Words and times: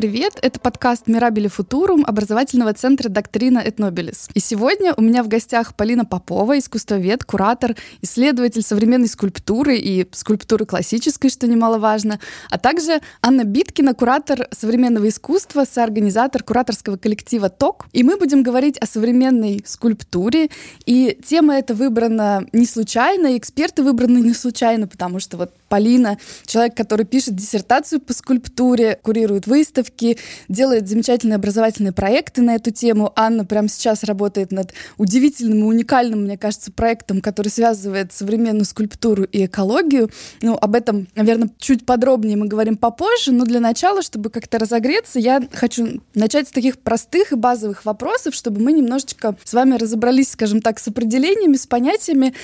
Привет! 0.00 0.38
Это 0.40 0.58
подкаст 0.58 1.08
«Мирабели 1.08 1.46
Футурум» 1.46 2.06
образовательного 2.06 2.72
центра 2.72 3.10
«Доктрина 3.10 3.58
Этнобилис». 3.58 4.30
И 4.32 4.40
сегодня 4.40 4.94
у 4.96 5.02
меня 5.02 5.22
в 5.22 5.28
гостях 5.28 5.74
Полина 5.74 6.06
Попова, 6.06 6.58
искусствовед, 6.58 7.22
куратор, 7.24 7.76
исследователь 8.00 8.62
современной 8.62 9.08
скульптуры 9.08 9.76
и 9.76 10.08
скульптуры 10.12 10.64
классической, 10.64 11.28
что 11.28 11.46
немаловажно, 11.46 12.18
а 12.48 12.56
также 12.56 13.02
Анна 13.20 13.44
Биткина, 13.44 13.92
куратор 13.92 14.48
современного 14.52 15.06
искусства, 15.06 15.66
соорганизатор 15.70 16.44
кураторского 16.44 16.96
коллектива 16.96 17.50
ТОК. 17.50 17.84
И 17.92 18.02
мы 18.02 18.16
будем 18.16 18.42
говорить 18.42 18.78
о 18.78 18.86
современной 18.86 19.62
скульптуре. 19.66 20.48
И 20.86 21.18
тема 21.22 21.58
эта 21.58 21.74
выбрана 21.74 22.46
не 22.54 22.64
случайно, 22.64 23.34
и 23.34 23.36
эксперты 23.36 23.82
выбраны 23.82 24.20
не 24.20 24.32
случайно, 24.32 24.88
потому 24.88 25.20
что 25.20 25.36
вот 25.36 25.52
Полина, 25.70 26.18
человек, 26.46 26.76
который 26.76 27.06
пишет 27.06 27.36
диссертацию 27.36 28.00
по 28.00 28.12
скульптуре, 28.12 28.98
курирует 29.00 29.46
выставки, 29.46 30.18
делает 30.48 30.88
замечательные 30.88 31.36
образовательные 31.36 31.92
проекты 31.92 32.42
на 32.42 32.56
эту 32.56 32.72
тему. 32.72 33.12
Анна 33.14 33.44
прямо 33.44 33.68
сейчас 33.68 34.02
работает 34.02 34.50
над 34.50 34.74
удивительным 34.98 35.60
и 35.60 35.62
уникальным, 35.62 36.24
мне 36.24 36.36
кажется, 36.36 36.72
проектом, 36.72 37.20
который 37.20 37.50
связывает 37.50 38.12
современную 38.12 38.64
скульптуру 38.64 39.22
и 39.22 39.46
экологию. 39.46 40.10
Ну, 40.42 40.58
об 40.60 40.74
этом, 40.74 41.06
наверное, 41.14 41.50
чуть 41.58 41.86
подробнее 41.86 42.36
мы 42.36 42.48
говорим 42.48 42.76
попозже, 42.76 43.30
но 43.30 43.44
для 43.44 43.60
начала, 43.60 44.02
чтобы 44.02 44.30
как-то 44.30 44.58
разогреться, 44.58 45.20
я 45.20 45.40
хочу 45.52 46.00
начать 46.14 46.48
с 46.48 46.50
таких 46.50 46.80
простых 46.80 47.30
и 47.30 47.36
базовых 47.36 47.84
вопросов, 47.84 48.34
чтобы 48.34 48.60
мы 48.60 48.72
немножечко 48.72 49.36
с 49.44 49.54
вами 49.54 49.76
разобрались, 49.76 50.32
скажем 50.32 50.62
так, 50.62 50.80
с 50.80 50.88
определениями, 50.88 51.54
с 51.54 51.68
понятиями. 51.68 52.34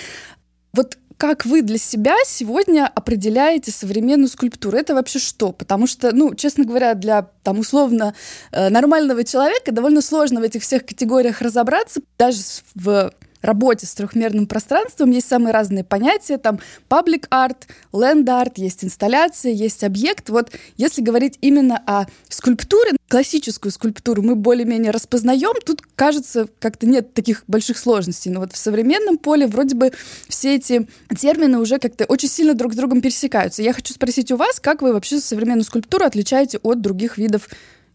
Вот 0.72 0.96
как 1.16 1.46
вы 1.46 1.62
для 1.62 1.78
себя 1.78 2.14
сегодня 2.26 2.86
определяете 2.86 3.70
современную 3.70 4.28
скульптуру? 4.28 4.76
Это 4.76 4.94
вообще 4.94 5.18
что? 5.18 5.52
Потому 5.52 5.86
что, 5.86 6.14
ну, 6.14 6.34
честно 6.34 6.64
говоря, 6.64 6.94
для 6.94 7.28
там 7.42 7.58
условно 7.58 8.14
э, 8.52 8.68
нормального 8.68 9.24
человека 9.24 9.72
довольно 9.72 10.02
сложно 10.02 10.40
в 10.40 10.42
этих 10.42 10.62
всех 10.62 10.84
категориях 10.84 11.40
разобраться, 11.40 12.00
даже 12.18 12.38
в 12.74 13.12
работе 13.42 13.86
с 13.86 13.94
трехмерным 13.94 14.46
пространством 14.46 15.10
есть 15.10 15.28
самые 15.28 15.52
разные 15.52 15.84
понятия, 15.84 16.36
там 16.36 16.58
public 16.88 17.28
art, 17.30 17.56
land 17.92 18.24
art, 18.24 18.54
есть 18.56 18.84
инсталляция, 18.84 19.52
есть 19.52 19.84
объект. 19.84 20.28
Вот 20.28 20.50
если 20.76 21.00
говорить 21.00 21.38
именно 21.40 21.82
о 21.86 22.06
скульптуре, 22.28 22.95
классическую 23.08 23.72
скульптуру 23.72 24.22
мы 24.22 24.34
более-менее 24.34 24.90
распознаем, 24.90 25.54
тут, 25.64 25.82
кажется, 25.94 26.48
как-то 26.58 26.86
нет 26.86 27.14
таких 27.14 27.44
больших 27.46 27.78
сложностей. 27.78 28.30
Но 28.30 28.40
вот 28.40 28.52
в 28.52 28.56
современном 28.56 29.18
поле 29.18 29.46
вроде 29.46 29.74
бы 29.74 29.92
все 30.28 30.56
эти 30.56 30.88
термины 31.16 31.58
уже 31.58 31.78
как-то 31.78 32.04
очень 32.04 32.28
сильно 32.28 32.54
друг 32.54 32.72
с 32.72 32.76
другом 32.76 33.00
пересекаются. 33.00 33.62
Я 33.62 33.72
хочу 33.72 33.94
спросить 33.94 34.32
у 34.32 34.36
вас, 34.36 34.60
как 34.60 34.82
вы 34.82 34.92
вообще 34.92 35.20
современную 35.20 35.64
скульптуру 35.64 36.04
отличаете 36.04 36.58
от 36.58 36.80
других 36.80 37.18
видов 37.18 37.48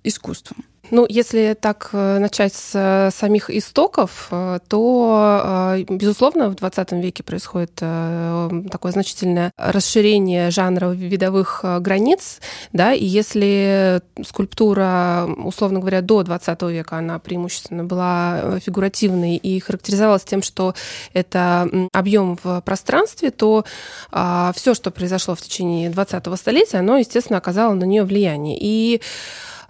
искусства? 0.03 0.55
Ну, 0.91 1.05
если 1.07 1.57
так 1.59 1.89
э, 1.93 2.19
начать 2.19 2.53
с 2.53 2.71
э, 2.73 3.11
самих 3.11 3.49
истоков, 3.49 4.27
э, 4.29 4.59
то, 4.67 5.77
безусловно, 5.89 6.49
в 6.49 6.55
20 6.55 6.91
веке 6.93 7.23
происходит 7.23 7.75
такое 7.75 8.91
значительное 8.91 9.51
расширение 9.57 10.51
жанра 10.51 10.89
видовых 10.89 11.63
границ, 11.79 12.41
да, 12.73 12.93
и 12.93 13.05
если 13.05 14.01
скульптура, 14.25 15.29
условно 15.37 15.79
говоря, 15.79 16.01
до 16.01 16.23
20 16.23 16.61
века, 16.63 16.97
она 16.97 17.19
преимущественно 17.19 17.85
была 17.85 18.59
фигуративной 18.59 19.37
и 19.37 19.59
характеризовалась 19.59 20.23
тем, 20.23 20.41
что 20.43 20.75
это 21.13 21.69
объем 21.93 22.37
в 22.43 22.61
пространстве, 22.61 23.31
то 23.31 23.65
а, 24.11 24.51
все, 24.55 24.73
что 24.73 24.91
произошло 24.91 25.35
в 25.35 25.41
течение 25.41 25.89
20-го 25.89 26.35
столетия, 26.35 26.77
оно, 26.77 26.97
естественно, 26.97 27.37
оказало 27.37 27.73
на 27.73 27.85
нее 27.85 28.03
влияние. 28.03 28.57
И 28.59 29.01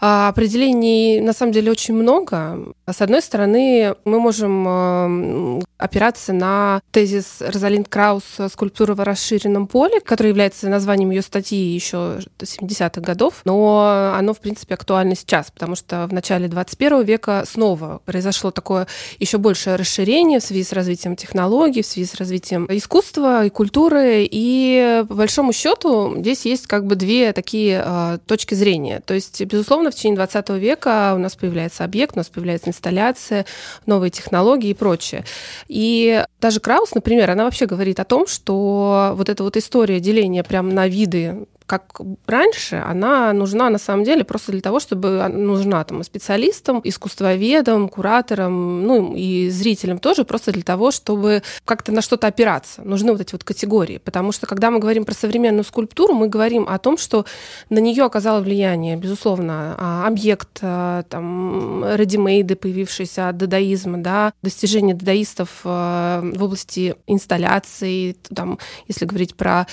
а, 0.03 0.29
определений 0.29 1.21
на 1.21 1.31
самом 1.31 1.51
деле 1.51 1.69
очень 1.69 1.93
много. 1.93 2.73
С 2.91 3.01
одной 3.01 3.21
стороны, 3.21 3.93
мы 4.03 4.19
можем 4.19 4.65
э, 4.67 5.61
опираться 5.77 6.33
на 6.33 6.81
тезис 6.89 7.37
Розалинд 7.39 7.87
Краус 7.87 8.23
«Скульптура 8.51 8.95
в 8.95 8.99
расширенном 9.01 9.67
поле», 9.67 9.99
который 9.99 10.29
является 10.29 10.69
названием 10.69 11.11
ее 11.11 11.21
статьи 11.21 11.57
еще 11.57 12.19
70-х 12.39 12.99
годов, 12.99 13.41
но 13.45 14.11
оно, 14.15 14.33
в 14.33 14.39
принципе, 14.39 14.73
актуально 14.73 15.15
сейчас, 15.15 15.51
потому 15.51 15.75
что 15.75 16.07
в 16.07 16.13
начале 16.13 16.47
21 16.47 17.03
века 17.03 17.43
снова 17.47 18.01
произошло 18.03 18.49
такое 18.49 18.87
еще 19.19 19.37
большее 19.37 19.75
расширение 19.75 20.39
в 20.39 20.43
связи 20.43 20.63
с 20.63 20.73
развитием 20.73 21.15
технологий, 21.15 21.83
в 21.83 21.85
связи 21.85 22.07
с 22.07 22.15
развитием 22.15 22.65
искусства 22.71 23.45
и 23.45 23.51
культуры, 23.51 24.27
и 24.29 25.03
по 25.07 25.13
большому 25.13 25.53
счету 25.53 26.15
здесь 26.17 26.45
есть 26.45 26.65
как 26.65 26.87
бы 26.87 26.95
две 26.95 27.33
такие 27.33 27.83
э, 27.85 28.17
точки 28.25 28.55
зрения. 28.55 29.01
То 29.05 29.13
есть, 29.13 29.39
безусловно, 29.43 29.90
в 29.91 29.95
течение 29.95 30.15
20 30.15 30.49
века 30.51 31.13
у 31.15 31.19
нас 31.19 31.35
появляется 31.35 31.83
объект, 31.83 32.15
у 32.15 32.19
нас 32.19 32.29
появляется 32.29 32.69
инсталляция, 32.69 33.45
новые 33.85 34.09
технологии 34.09 34.69
и 34.69 34.73
прочее. 34.73 35.25
И 35.67 36.23
даже 36.39 36.59
Краус, 36.59 36.93
например, 36.93 37.29
она 37.29 37.43
вообще 37.43 37.65
говорит 37.65 37.99
о 37.99 38.05
том, 38.05 38.27
что 38.27 39.13
вот 39.15 39.29
эта 39.29 39.43
вот 39.43 39.57
история 39.57 39.99
деления 39.99 40.43
прям 40.43 40.73
на 40.73 40.87
виды 40.87 41.45
как 41.71 42.01
раньше, 42.27 42.83
она 42.85 43.31
нужна 43.31 43.69
на 43.69 43.77
самом 43.77 44.03
деле 44.03 44.25
просто 44.25 44.51
для 44.51 44.59
того, 44.59 44.81
чтобы 44.81 45.25
нужна 45.29 45.81
там 45.85 46.03
специалистам, 46.03 46.81
искусствоведам, 46.83 47.87
кураторам, 47.87 48.83
ну 48.85 49.15
и 49.15 49.49
зрителям 49.49 49.99
тоже, 49.99 50.25
просто 50.25 50.51
для 50.51 50.63
того, 50.63 50.91
чтобы 50.91 51.43
как-то 51.63 51.93
на 51.93 52.01
что-то 52.01 52.27
опираться. 52.27 52.81
Нужны 52.81 53.13
вот 53.13 53.21
эти 53.21 53.31
вот 53.31 53.45
категории. 53.45 53.99
Потому 53.99 54.33
что 54.33 54.47
когда 54.47 54.69
мы 54.69 54.79
говорим 54.79 55.05
про 55.05 55.13
современную 55.13 55.63
скульптуру, 55.63 56.13
мы 56.13 56.27
говорим 56.27 56.67
о 56.67 56.77
том, 56.77 56.97
что 56.97 57.25
на 57.69 57.79
нее 57.79 58.03
оказало 58.03 58.41
влияние, 58.41 58.97
безусловно, 58.97 59.75
а, 59.77 60.07
объект, 60.07 60.59
а, 60.61 61.03
там, 61.03 61.85
редимейды, 61.95 62.57
появившиеся 62.57 63.29
от 63.29 63.37
дадаизма, 63.37 63.97
да, 63.97 64.33
достижения 64.41 64.93
дадаистов 64.93 65.61
а, 65.63 66.19
в 66.21 66.43
области 66.43 66.95
инсталляций, 67.07 68.17
там, 68.35 68.59
если 68.89 69.05
говорить 69.05 69.35
про 69.35 69.67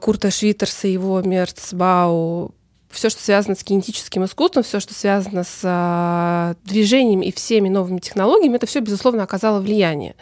Курта 0.00 0.30
Швитерса 0.30 0.88
и 0.88 0.92
его 0.92 1.13
Мерцбау, 1.22 2.54
все, 2.94 3.10
что 3.10 3.22
связано 3.22 3.54
с 3.54 3.64
кинетическим 3.64 4.24
искусством, 4.24 4.62
все, 4.62 4.80
что 4.80 4.94
связано 4.94 5.44
с 5.44 5.60
э, 5.62 6.54
движением 6.64 7.20
и 7.20 7.32
всеми 7.32 7.68
новыми 7.68 7.98
технологиями, 7.98 8.56
это 8.56 8.66
все, 8.66 8.80
безусловно, 8.80 9.24
оказало 9.24 9.60
влияние. 9.60 10.14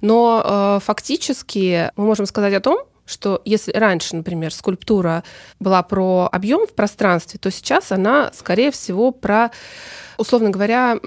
Но 0.00 0.42
э, 0.44 0.84
фактически 0.84 1.90
мы 1.96 2.04
можем 2.06 2.26
сказать 2.26 2.54
о 2.54 2.60
том, 2.60 2.78
что 3.06 3.42
если 3.44 3.72
раньше, 3.72 4.16
например, 4.16 4.52
скульптура 4.52 5.24
была 5.60 5.82
про 5.82 6.28
объем 6.32 6.66
в 6.66 6.74
пространстве, 6.74 7.38
то 7.38 7.50
сейчас 7.50 7.92
она, 7.92 8.30
скорее 8.32 8.70
всего, 8.70 9.10
про 9.10 9.50
условно 10.18 10.50
говоря, 10.50 10.98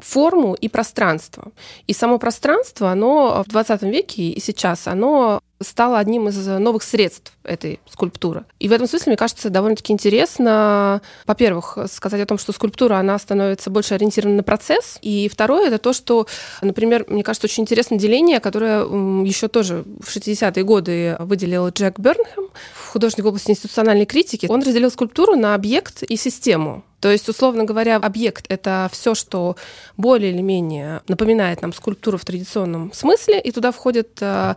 форму 0.00 0.54
и 0.54 0.68
пространство. 0.68 1.52
И 1.86 1.92
само 1.92 2.18
пространство, 2.18 2.90
оно 2.90 3.42
в 3.46 3.50
20 3.50 3.82
веке 3.82 4.22
и 4.22 4.40
сейчас, 4.40 4.86
оно 4.86 5.40
стало 5.60 5.98
одним 5.98 6.28
из 6.28 6.46
новых 6.46 6.82
средств 6.82 7.32
этой 7.42 7.80
скульптуры. 7.90 8.44
И 8.58 8.68
в 8.68 8.72
этом 8.72 8.86
смысле, 8.86 9.10
мне 9.10 9.16
кажется, 9.16 9.50
довольно-таки 9.50 9.92
интересно, 9.92 11.00
во-первых, 11.26 11.78
сказать 11.90 12.20
о 12.20 12.26
том, 12.26 12.38
что 12.38 12.52
скульптура, 12.52 12.96
она 12.96 13.18
становится 13.18 13.70
больше 13.70 13.94
ориентирована 13.94 14.38
на 14.38 14.42
процесс. 14.42 14.98
И 15.00 15.28
второе, 15.32 15.68
это 15.68 15.78
то, 15.78 15.92
что, 15.92 16.26
например, 16.60 17.06
мне 17.08 17.22
кажется, 17.22 17.46
очень 17.46 17.62
интересное 17.62 17.98
деление, 17.98 18.40
которое 18.40 18.82
еще 19.24 19.48
тоже 19.48 19.84
в 20.00 20.14
60-е 20.14 20.64
годы 20.64 21.16
выделил 21.20 21.68
Джек 21.68 21.98
Бернхэм, 21.98 22.48
художник 22.92 23.24
в 23.24 23.28
области 23.28 23.50
институциональной 23.50 24.06
критики. 24.06 24.46
Он 24.50 24.60
разделил 24.60 24.90
скульптуру 24.90 25.36
на 25.36 25.54
объект 25.54 26.02
и 26.02 26.16
систему. 26.16 26.84
То 27.04 27.10
есть, 27.10 27.28
условно 27.28 27.64
говоря, 27.64 27.96
объект— 27.96 28.46
это 28.48 28.88
все, 28.90 29.14
что 29.14 29.56
более 29.98 30.32
или 30.32 30.40
менее 30.40 31.02
напоминает 31.06 31.60
нам 31.60 31.74
скульптуру 31.74 32.16
в 32.16 32.24
традиционном 32.24 32.94
смысле, 32.94 33.42
и 33.42 33.50
туда 33.50 33.72
входит 33.72 34.16
э, 34.22 34.54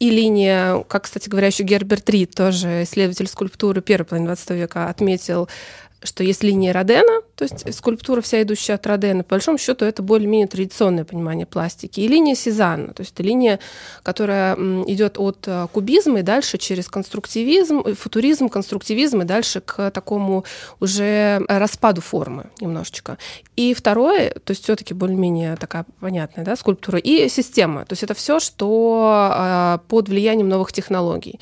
и 0.00 0.10
линия, 0.10 0.82
как, 0.88 1.04
кстати 1.04 1.28
говоря, 1.28 1.46
еще 1.46 1.62
Герберт 1.62 2.10
Рид, 2.10 2.34
тоже 2.34 2.82
исследователь 2.82 3.28
скульптуры 3.28 3.80
первой 3.80 4.06
половины 4.06 4.26
20 4.26 4.50
века, 4.50 4.88
отметил 4.88 5.48
что 6.04 6.22
есть 6.22 6.42
линия 6.42 6.72
Родена, 6.72 7.22
то 7.34 7.44
есть 7.44 7.74
скульптура 7.74 8.20
вся 8.20 8.42
идущая 8.42 8.76
от 8.76 8.86
Родена, 8.86 9.24
по 9.24 9.30
большому 9.30 9.58
счету 9.58 9.84
это 9.84 10.02
более-менее 10.02 10.46
традиционное 10.46 11.04
понимание 11.04 11.46
пластики, 11.46 12.00
и 12.00 12.08
линия 12.08 12.34
Сезанна, 12.34 12.92
то 12.92 13.00
есть 13.00 13.12
это 13.14 13.22
линия, 13.22 13.58
которая 14.02 14.54
идет 14.86 15.18
от 15.18 15.44
э, 15.46 15.66
кубизма 15.72 16.20
и 16.20 16.22
дальше 16.22 16.58
через 16.58 16.88
конструктивизм, 16.88 17.80
э, 17.80 17.94
футуризм, 17.94 18.48
конструктивизм 18.48 19.22
и 19.22 19.24
дальше 19.24 19.60
к 19.60 19.90
такому 19.90 20.44
уже 20.80 21.42
распаду 21.48 22.00
формы 22.00 22.50
немножечко. 22.60 23.18
И 23.56 23.74
второе, 23.74 24.30
то 24.30 24.50
есть 24.50 24.64
все-таки 24.64 24.94
более-менее 24.94 25.56
такая 25.56 25.86
понятная 26.00 26.44
да, 26.44 26.54
скульптура, 26.56 26.98
и 26.98 27.28
система, 27.28 27.84
то 27.84 27.94
есть 27.94 28.02
это 28.02 28.14
все, 28.14 28.40
что 28.40 29.32
э, 29.34 29.78
под 29.88 30.08
влиянием 30.08 30.48
новых 30.48 30.72
технологий. 30.72 31.40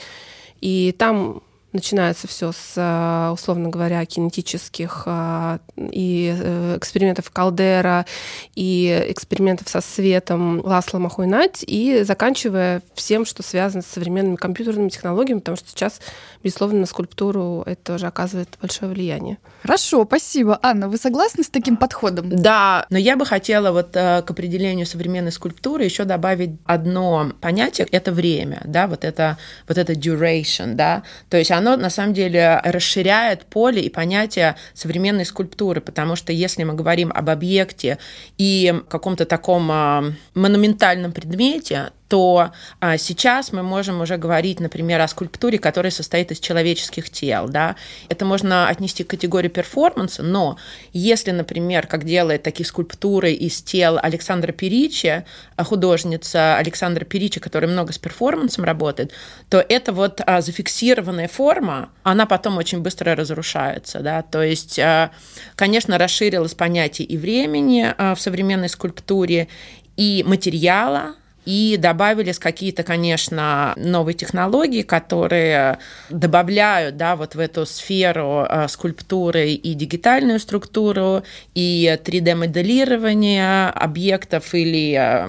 И 0.61 0.94
там 0.97 1.43
начинается 1.73 2.29
все 2.29 2.53
с, 2.53 2.75
э, 2.77 3.33
условно 3.33 3.69
говоря, 3.69 4.05
кинетических 4.05 5.05
э, 5.07 5.59
и 5.77 6.35
э, 6.37 6.77
экспериментов 6.77 7.31
Калдера, 7.31 8.07
и 8.55 9.05
экспериментов 9.09 9.69
со 9.69 9.81
светом 9.81 10.61
Ласла 10.61 10.99
Махуйнать, 10.99 11.65
и 11.67 12.03
заканчивая 12.03 12.83
всем, 12.95 13.25
что 13.25 13.43
связано 13.43 13.83
с 13.83 13.87
современными 13.87 14.37
компьютерными 14.37 14.89
технологиями, 14.89 15.39
потому 15.39 15.57
что 15.57 15.69
сейчас, 15.71 16.01
безусловно, 16.43 16.81
на 16.81 16.87
скульптуру 16.87 17.63
это 17.67 17.93
тоже 17.93 18.07
оказывает 18.07 18.49
большое 18.61 18.93
влияние. 18.93 19.39
Хорошо, 19.63 20.05
спасибо. 20.05 20.59
Анна, 20.63 20.89
вы 20.89 20.97
согласны 20.99 21.45
с 21.45 21.49
таким 21.49 21.77
подходом? 21.77 22.29
Да, 22.29 22.87
но 22.91 22.99
я 22.99 23.17
бы 23.17 23.25
хотела 23.25 23.73
вот 23.73 23.93
к 23.93 24.25
определению 24.27 24.87
современной 24.87 25.33
скульптуры 25.33 25.85
еще 25.85 26.05
добавить 26.05 26.51
одно 26.67 27.33
понятие— 27.41 27.87
это 27.91 28.13
время, 28.13 28.63
да, 28.65 28.87
вот 28.87 29.05
это, 29.05 29.39
вот 29.69 29.79
это 29.79 29.93
duration, 29.93 30.75
да, 30.75 31.03
то 31.29 31.37
есть 31.37 31.51
оно 31.62 31.76
на 31.76 31.91
самом 31.91 32.12
деле 32.12 32.61
расширяет 32.64 33.47
поле 33.47 33.81
и 33.81 33.88
понятие 33.88 34.56
современной 34.75 35.25
скульптуры, 35.25 35.81
потому 35.81 36.17
что 36.17 36.32
если 36.32 36.64
мы 36.64 36.75
говорим 36.75 37.12
об 37.14 37.31
объекте 37.31 37.99
и 38.37 38.75
каком-то 38.88 39.25
таком 39.25 39.70
а, 39.70 40.05
монументальном 40.35 41.12
предмете, 41.12 41.93
то 42.12 42.53
а, 42.79 42.99
сейчас 42.99 43.53
мы 43.53 43.62
можем 43.62 44.03
уже 44.03 44.19
говорить, 44.19 44.61
например, 44.61 45.00
о 45.00 45.09
скульптуре, 45.09 45.59
которая 45.59 45.91
состоит 45.91 46.31
из 46.31 46.41
человеческих 46.41 47.09
тел. 47.09 47.49
Да? 47.49 47.75
Это 48.11 48.26
можно 48.26 48.69
отнести 48.69 49.03
к 49.03 49.09
категории 49.09 49.49
перформанса, 49.49 50.23
но 50.23 50.59
если, 50.93 51.31
например, 51.31 51.87
как 51.87 52.05
делает 52.05 52.43
такие 52.43 52.67
скульптуры 52.67 53.32
из 53.32 53.62
тел 53.62 53.99
Александра 53.99 54.53
Перичи, 54.53 55.25
а, 55.56 55.64
художница 55.64 56.59
Александра 56.59 57.06
Перичи, 57.06 57.41
которая 57.41 57.70
много 57.70 57.94
с 57.94 57.99
перформансом 57.99 58.64
работает, 58.64 59.12
то 59.49 59.64
это 59.67 59.94
вот 59.94 60.20
а, 60.26 60.43
зафиксированная 60.43 61.29
форма, 61.29 61.88
она 62.03 62.26
потом 62.26 62.59
очень 62.59 62.81
быстро 62.81 63.17
разрушается. 63.17 64.00
Да? 64.00 64.20
То 64.20 64.43
есть, 64.43 64.79
а, 64.79 65.12
конечно, 65.56 65.97
расширилось 65.97 66.53
понятие 66.53 67.09
и 67.09 67.17
времени 67.17 67.91
а, 67.97 68.14
в 68.14 68.20
современной 68.20 68.69
скульптуре, 68.69 69.49
и 69.97 70.25
материала, 70.26 71.14
и 71.44 71.77
добавились 71.79 72.39
какие-то, 72.39 72.83
конечно, 72.83 73.75
новые 73.77 74.15
технологии, 74.15 74.83
которые 74.83 75.79
добавляют 76.11 76.97
да, 76.97 77.17
вот 77.17 77.35
в 77.35 77.39
эту 77.39 77.67
сферу 77.67 78.47
э, 78.49 78.69
скульптуры 78.69 79.50
и 79.50 79.75
дигитальную 79.75 80.39
структуру, 80.39 81.23
и 81.55 81.99
3D-моделирование 82.05 83.71
объектов 83.71 84.55
или 84.55 85.27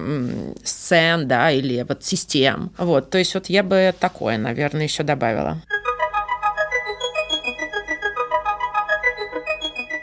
сцен, 0.64 1.28
да, 1.28 1.50
или 1.50 1.84
вот 1.88 2.04
систем. 2.04 2.70
Вот, 2.78 3.10
то 3.10 3.18
есть 3.18 3.34
вот 3.34 3.46
я 3.46 3.62
бы 3.62 3.94
такое, 3.98 4.38
наверное, 4.38 4.84
еще 4.84 5.02
добавила. 5.02 5.60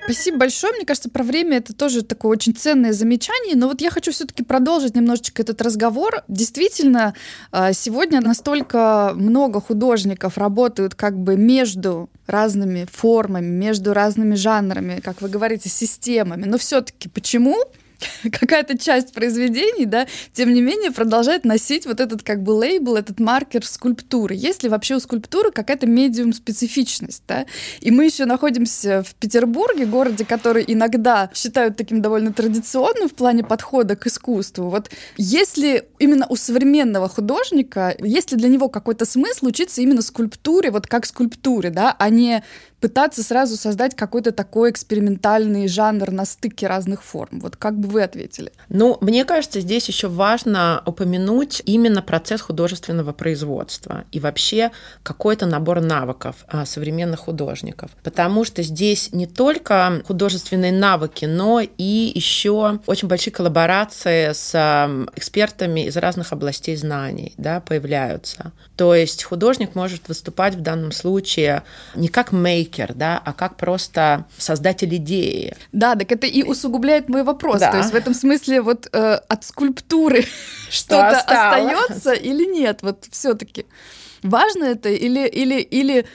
Спасибо 0.03 0.37
большое. 0.39 0.73
Мне 0.73 0.85
кажется, 0.85 1.09
про 1.09 1.23
время 1.23 1.57
это 1.57 1.73
тоже 1.73 2.03
такое 2.03 2.31
очень 2.31 2.55
ценное 2.55 2.93
замечание. 2.93 3.55
Но 3.55 3.67
вот 3.67 3.81
я 3.81 3.89
хочу 3.89 4.11
все-таки 4.11 4.43
продолжить 4.43 4.95
немножечко 4.95 5.41
этот 5.41 5.61
разговор. 5.61 6.23
Действительно, 6.27 7.13
а, 7.51 7.73
сегодня 7.73 8.21
настолько 8.21 9.13
много 9.15 9.61
художников 9.61 10.37
работают 10.37 10.95
как 10.95 11.17
бы 11.17 11.35
между 11.35 12.09
разными 12.25 12.87
формами, 12.91 13.45
между 13.45 13.93
разными 13.93 14.35
жанрами, 14.35 14.99
как 15.01 15.21
вы 15.21 15.29
говорите, 15.29 15.69
системами. 15.69 16.45
Но 16.45 16.57
все-таки 16.57 17.09
почему 17.09 17.55
какая-то 18.31 18.77
часть 18.77 19.13
произведений, 19.13 19.85
да, 19.85 20.07
тем 20.33 20.53
не 20.53 20.61
менее 20.61 20.91
продолжает 20.91 21.45
носить 21.45 21.85
вот 21.85 21.99
этот 21.99 22.23
как 22.23 22.43
бы 22.43 22.51
лейбл, 22.51 22.95
этот 22.95 23.19
маркер 23.19 23.65
скульптуры. 23.65 24.35
Есть 24.35 24.63
ли 24.63 24.69
вообще 24.69 24.95
у 24.95 24.99
скульптуры 24.99 25.51
какая-то 25.51 25.87
медиум-специфичность, 25.87 27.23
да? 27.27 27.45
И 27.79 27.91
мы 27.91 28.05
еще 28.05 28.25
находимся 28.25 29.03
в 29.03 29.15
Петербурге, 29.15 29.85
городе, 29.85 30.25
который 30.25 30.63
иногда 30.67 31.29
считают 31.33 31.77
таким 31.77 32.01
довольно 32.01 32.33
традиционным 32.33 33.09
в 33.09 33.13
плане 33.13 33.43
подхода 33.43 33.95
к 33.95 34.07
искусству. 34.07 34.69
Вот 34.69 34.89
если 35.17 35.85
именно 35.99 36.25
у 36.29 36.35
современного 36.35 37.09
художника, 37.09 37.95
есть 37.99 38.31
ли 38.31 38.37
для 38.37 38.49
него 38.49 38.69
какой-то 38.69 39.05
смысл 39.05 39.47
учиться 39.47 39.81
именно 39.81 40.01
скульптуре, 40.01 40.71
вот 40.71 40.87
как 40.87 41.05
скульптуре, 41.05 41.69
да, 41.69 41.95
а 41.97 42.09
не 42.09 42.43
пытаться 42.81 43.23
сразу 43.23 43.55
создать 43.55 43.95
какой-то 43.95 44.31
такой 44.31 44.71
экспериментальный 44.71 45.67
жанр 45.67 46.11
на 46.11 46.25
стыке 46.25 46.67
разных 46.67 47.03
форм. 47.03 47.39
Вот 47.39 47.55
как 47.55 47.77
бы 47.79 47.87
вы 47.87 48.03
ответили? 48.03 48.51
Ну, 48.69 48.97
мне 49.01 49.23
кажется, 49.23 49.61
здесь 49.61 49.87
еще 49.87 50.07
важно 50.07 50.81
упомянуть 50.85 51.61
именно 51.65 52.01
процесс 52.01 52.41
художественного 52.41 53.13
производства 53.13 54.05
и 54.11 54.19
вообще 54.19 54.71
какой-то 55.03 55.45
набор 55.45 55.79
навыков 55.81 56.37
а, 56.47 56.65
современных 56.65 57.19
художников. 57.19 57.91
Потому 58.03 58.43
что 58.43 58.63
здесь 58.63 59.13
не 59.13 59.27
только 59.27 60.01
художественные 60.07 60.71
навыки, 60.71 61.25
но 61.25 61.61
и 61.61 62.11
еще 62.15 62.79
очень 62.87 63.07
большие 63.07 63.31
коллаборации 63.31 64.33
с 64.33 64.51
экспертами 65.15 65.85
из 65.85 65.95
разных 65.97 66.33
областей 66.33 66.75
знаний 66.75 67.33
да, 67.37 67.59
появляются. 67.59 68.51
То 68.75 68.95
есть 68.95 69.23
художник 69.23 69.75
может 69.75 70.07
выступать 70.07 70.55
в 70.55 70.61
данном 70.61 70.91
случае 70.91 71.63
не 71.93 72.07
как 72.07 72.31
мейкер, 72.71 72.93
да, 72.93 73.21
а 73.23 73.33
как 73.33 73.57
просто 73.57 74.25
создатель 74.37 74.95
идеи. 74.95 75.55
Да, 75.71 75.95
так 75.95 76.11
это 76.11 76.27
и 76.27 76.43
усугубляет 76.43 77.09
мой 77.09 77.23
вопрос. 77.23 77.59
Да. 77.59 77.71
То 77.71 77.77
есть 77.77 77.91
в 77.91 77.95
этом 77.95 78.13
смысле 78.13 78.61
вот 78.61 78.87
э, 78.91 79.19
от 79.27 79.43
скульптуры 79.43 80.25
что-то 80.69 81.19
остается 81.19 82.13
или 82.13 82.45
нет? 82.45 82.79
Вот 82.81 83.05
все-таки. 83.11 83.65
Важно 84.23 84.65
это 84.65 84.89
или, 84.89 85.27
или, 85.27 85.61
или 85.61 86.05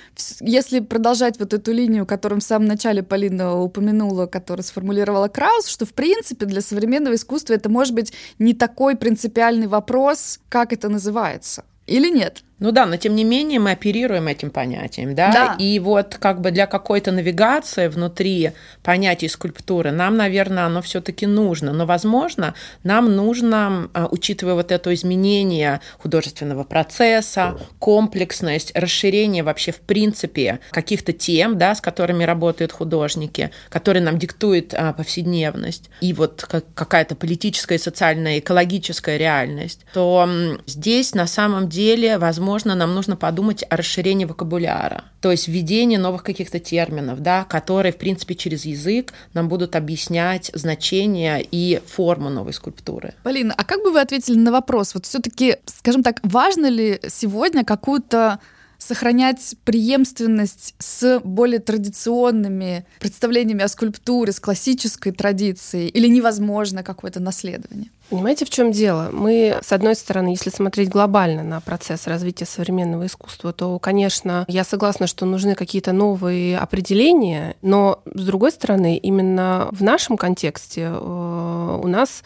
если 0.41 0.79
продолжать 0.79 1.41
вот 1.41 1.53
эту 1.53 1.73
линию, 1.73 2.07
которую 2.07 2.41
в 2.41 2.45
самом 2.45 2.69
начале 2.69 3.03
Полина 3.03 3.61
упомянула, 3.61 4.27
которую 4.27 4.63
сформулировала 4.63 5.27
Краус, 5.27 5.67
что 5.67 5.87
в 5.87 5.93
принципе 5.93 6.47
для 6.47 6.61
современного 6.61 7.17
искусства 7.17 7.55
это 7.55 7.69
может 7.69 7.95
быть 7.95 8.13
не 8.39 8.55
такой 8.55 8.95
принципиальный 8.95 9.67
вопрос, 9.67 10.39
как 10.49 10.73
это 10.73 10.89
называется. 10.89 11.65
Или 11.89 12.11
нет? 12.11 12.45
Ну 12.59 12.73
да, 12.73 12.87
но 12.87 12.97
тем 12.97 13.15
не 13.15 13.25
менее 13.25 13.61
мы 13.61 13.73
оперируем 13.73 14.29
этим 14.29 14.51
понятием, 14.51 15.15
да? 15.15 15.31
да. 15.31 15.57
И 15.59 15.79
вот 15.79 16.17
как 16.19 16.41
бы 16.41 16.51
для 16.51 16.67
какой-то 16.67 17.13
навигации 17.13 17.89
внутри 17.89 18.53
понятий 18.83 19.29
скульптуры 19.29 19.91
нам, 19.91 20.17
наверное, 20.17 20.65
оно 20.65 20.81
все-таки 20.81 21.27
нужно. 21.27 21.75
Но, 21.75 21.85
возможно, 21.85 22.55
нам 22.83 23.15
нужно, 23.15 23.91
а, 23.93 24.09
учитывая 24.11 24.55
вот 24.55 24.73
это 24.73 24.95
изменение 24.95 25.83
художественного 25.99 26.65
процесса, 26.65 27.59
комплексность, 27.79 28.73
расширение 28.75 29.43
вообще 29.43 29.73
в 29.73 29.81
принципе 29.81 30.61
каких-то 30.71 31.13
тем, 31.13 31.59
да, 31.59 31.75
с 31.75 31.83
которыми 31.83 32.25
работают 32.25 32.73
художники, 32.73 33.51
которые 33.69 34.03
нам 34.03 34.19
диктует 34.19 34.73
а, 34.73 34.95
повседневность, 34.95 35.91
и 36.01 36.15
вот 36.15 36.47
какая-то 36.75 37.17
политическая, 37.17 37.79
социальная, 37.79 38.39
экологическая 38.39 39.19
реальность, 39.19 39.85
то 39.93 40.27
здесь 40.65 41.15
на 41.15 41.27
самом 41.27 41.69
деле, 41.69 42.17
возможно, 42.17 42.46
возможно, 42.47 42.77
нам 42.77 42.95
нужно 42.95 43.17
подумать 43.17 43.65
о 43.69 43.77
расширении 43.77 44.25
вокабуляра, 44.25 45.05
то 45.21 45.33
есть 45.33 45.49
введении 45.49 45.97
новых 45.97 46.23
каких-то 46.23 46.61
терминов, 46.61 47.21
да, 47.21 47.45
которые, 47.45 47.93
в 47.93 47.97
принципе, 47.97 48.37
через 48.37 48.65
язык 48.65 49.13
нам 49.35 49.49
будут 49.49 49.75
объяснять 49.75 50.53
значение 50.55 51.45
и 51.51 51.83
форму 51.87 52.31
новой 52.31 52.53
скульптуры. 52.53 53.15
Полина, 53.25 53.53
а 53.57 53.65
как 53.65 53.83
бы 53.83 53.91
вы 53.91 54.01
ответили 54.01 54.39
на 54.39 54.53
вопрос? 54.53 54.95
Вот 54.95 55.07
все-таки, 55.07 55.57
скажем 55.67 56.05
так, 56.05 56.21
важно 56.23 56.67
ли 56.67 57.01
сегодня 57.09 57.65
какую-то 57.65 58.39
сохранять 58.87 59.57
преемственность 59.65 60.75
с 60.79 61.21
более 61.25 61.61
традиционными 61.61 62.87
представлениями 63.01 63.63
о 63.63 63.69
скульптуре, 63.69 64.33
с 64.33 64.41
классической 64.41 65.13
традицией, 65.13 65.89
или 65.89 66.07
невозможно 66.09 66.83
какое-то 66.83 67.21
наследование? 67.21 67.91
Понимаете, 68.09 68.45
в 68.45 68.51
чем 68.51 68.71
дело? 68.71 69.11
Мы, 69.13 69.59
с 69.63 69.73
одной 69.73 69.97
стороны, 69.97 70.29
если 70.29 70.51
смотреть 70.51 70.89
глобально 70.89 71.43
на 71.43 71.61
процесс 71.61 72.07
развития 72.07 72.47
современного 72.47 73.07
искусства, 73.07 73.53
то, 73.53 73.79
конечно, 73.81 74.45
я 74.47 74.63
согласна, 74.63 75.09
что 75.09 75.27
нужны 75.27 75.57
какие-то 75.57 75.93
новые 75.93 76.57
определения, 76.57 77.57
но, 77.63 78.03
с 78.15 78.25
другой 78.25 78.53
стороны, 78.53 78.97
именно 78.97 79.69
в 79.73 79.83
нашем 79.83 80.17
контексте 80.17 80.83
э, 80.83 81.81
у 81.83 81.87
нас 81.89 82.23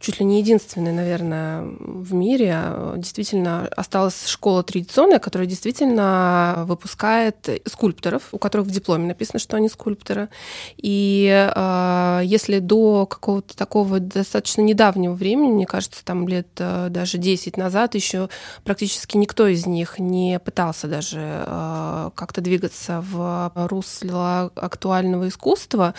чуть 0.00 0.20
ли 0.20 0.26
не 0.26 0.38
единственной, 0.38 0.92
наверное, 0.92 1.62
в 1.62 2.14
мире 2.14 2.62
действительно 2.96 3.68
осталась 3.76 4.26
школа 4.26 4.62
традиционная, 4.62 5.18
которая 5.18 5.48
действительно 5.48 6.64
выпускает 6.66 7.62
скульпторов, 7.66 8.22
у 8.32 8.38
которых 8.38 8.66
в 8.66 8.70
дипломе 8.70 9.08
написано, 9.08 9.40
что 9.40 9.56
они 9.56 9.68
скульпторы. 9.68 10.28
И 10.76 11.50
э, 11.54 12.20
если 12.24 12.60
до 12.60 13.06
какого-то 13.06 13.56
такого 13.56 13.98
достаточно 13.98 14.60
недавнего 14.60 15.14
времени, 15.14 15.52
мне 15.52 15.66
кажется, 15.66 16.04
там 16.04 16.28
лет 16.28 16.48
э, 16.58 16.88
даже 16.90 17.18
10 17.18 17.56
назад 17.56 17.94
еще 17.94 18.28
практически 18.64 19.16
никто 19.16 19.46
из 19.48 19.66
них 19.66 19.98
не 19.98 20.38
пытался 20.38 20.86
даже 20.86 21.44
э, 21.46 22.10
как-то 22.14 22.40
двигаться 22.40 23.04
в 23.10 23.52
русло 23.54 24.52
актуального 24.54 25.28
искусства, 25.28 25.94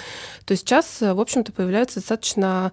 то 0.46 0.56
сейчас, 0.56 1.02
в 1.02 1.20
общем-то, 1.20 1.52
появляется 1.52 2.00
достаточно 2.00 2.72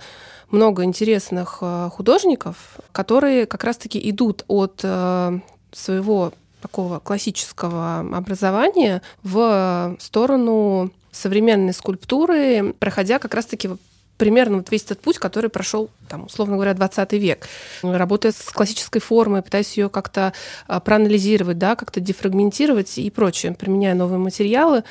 много 0.51 0.85
интересных 0.85 1.59
э, 1.61 1.91
художников, 1.93 2.79
которые 2.93 3.47
как 3.47 3.65
раз-таки 3.65 4.11
идут 4.11 4.45
от 4.49 4.81
э, 4.83 5.39
своего 5.73 6.33
такого 6.61 6.99
классического 6.99 8.01
образования 8.01 9.03
в 9.23 9.97
сторону 10.01 10.91
современной 11.13 11.73
скульптуры, 11.73 12.75
проходя 12.79 13.19
как 13.19 13.35
раз-таки 13.35 13.71
примерно 14.17 14.59
вот 14.59 14.71
весь 14.71 14.85
этот 14.85 15.01
путь, 15.01 15.19
который 15.19 15.51
прошел, 15.51 15.91
там, 16.07 16.27
условно 16.27 16.55
говоря, 16.55 16.75
20 16.75 17.13
век. 17.15 17.47
Работая 17.83 18.33
с 18.33 18.51
классической 18.53 19.01
формой, 19.01 19.43
пытаясь 19.43 19.77
ее 19.77 19.89
как-то 19.89 20.33
а, 20.67 20.81
проанализировать, 20.81 21.59
да, 21.59 21.77
как-то 21.77 22.01
дефрагментировать 22.01 22.99
и 22.99 23.11
прочее, 23.11 23.53
применяя 23.53 23.95
новые 23.95 24.19
материалы. 24.19 24.85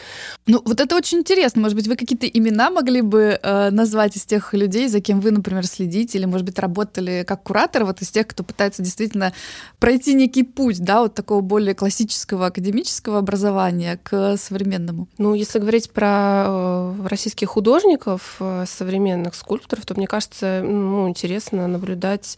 Ну, 0.48 0.62
вот 0.65 0.79
это 0.79 0.95
очень 0.95 1.19
интересно. 1.19 1.62
Может 1.62 1.75
быть, 1.75 1.88
вы 1.88 1.95
какие-то 1.95 2.27
имена 2.27 2.69
могли 2.69 3.01
бы 3.01 3.39
э, 3.41 3.69
назвать 3.72 4.15
из 4.15 4.25
тех 4.25 4.53
людей, 4.53 4.88
за 4.88 5.01
кем 5.01 5.19
вы, 5.19 5.31
например, 5.31 5.65
следите, 5.65 6.17
или, 6.17 6.25
может 6.25 6.45
быть, 6.45 6.60
работали 6.60 7.24
как 7.27 7.43
куратор, 7.43 7.86
вот 7.86 8.01
из 8.01 8.10
тех, 8.10 8.27
кто 8.27 8.43
пытается 8.43 8.81
действительно 8.81 9.34
пройти 9.79 10.13
некий 10.13 10.43
путь, 10.43 10.79
да, 10.79 11.01
вот 11.01 11.15
такого 11.15 11.41
более 11.41 11.75
классического 11.75 12.48
академического 12.48 13.19
образования 13.19 14.00
к 14.03 14.38
современному? 14.38 15.07
Ну, 15.17 15.34
если 15.34 15.60
говорить 15.60 15.91
про 15.91 16.45
э, 16.48 16.93
российских 17.07 17.50
художников 17.50 18.38
э, 18.39 18.65
современных, 18.67 19.15
современных 19.15 19.36
скульпторов, 19.36 19.86
то 19.86 19.95
мне 19.95 20.07
кажется, 20.07 20.62
ну, 20.63 21.05
интересно 21.10 21.68
наблюдать 21.68 22.38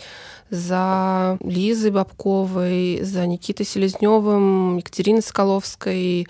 за 0.50 1.38
Лизой 1.42 1.92
Бабковой, 1.92 3.02
за 3.02 3.26
Никитой 3.26 3.66
Селезневым, 3.66 4.78
Екатериной 4.78 5.22
Скаловской, 5.22 6.28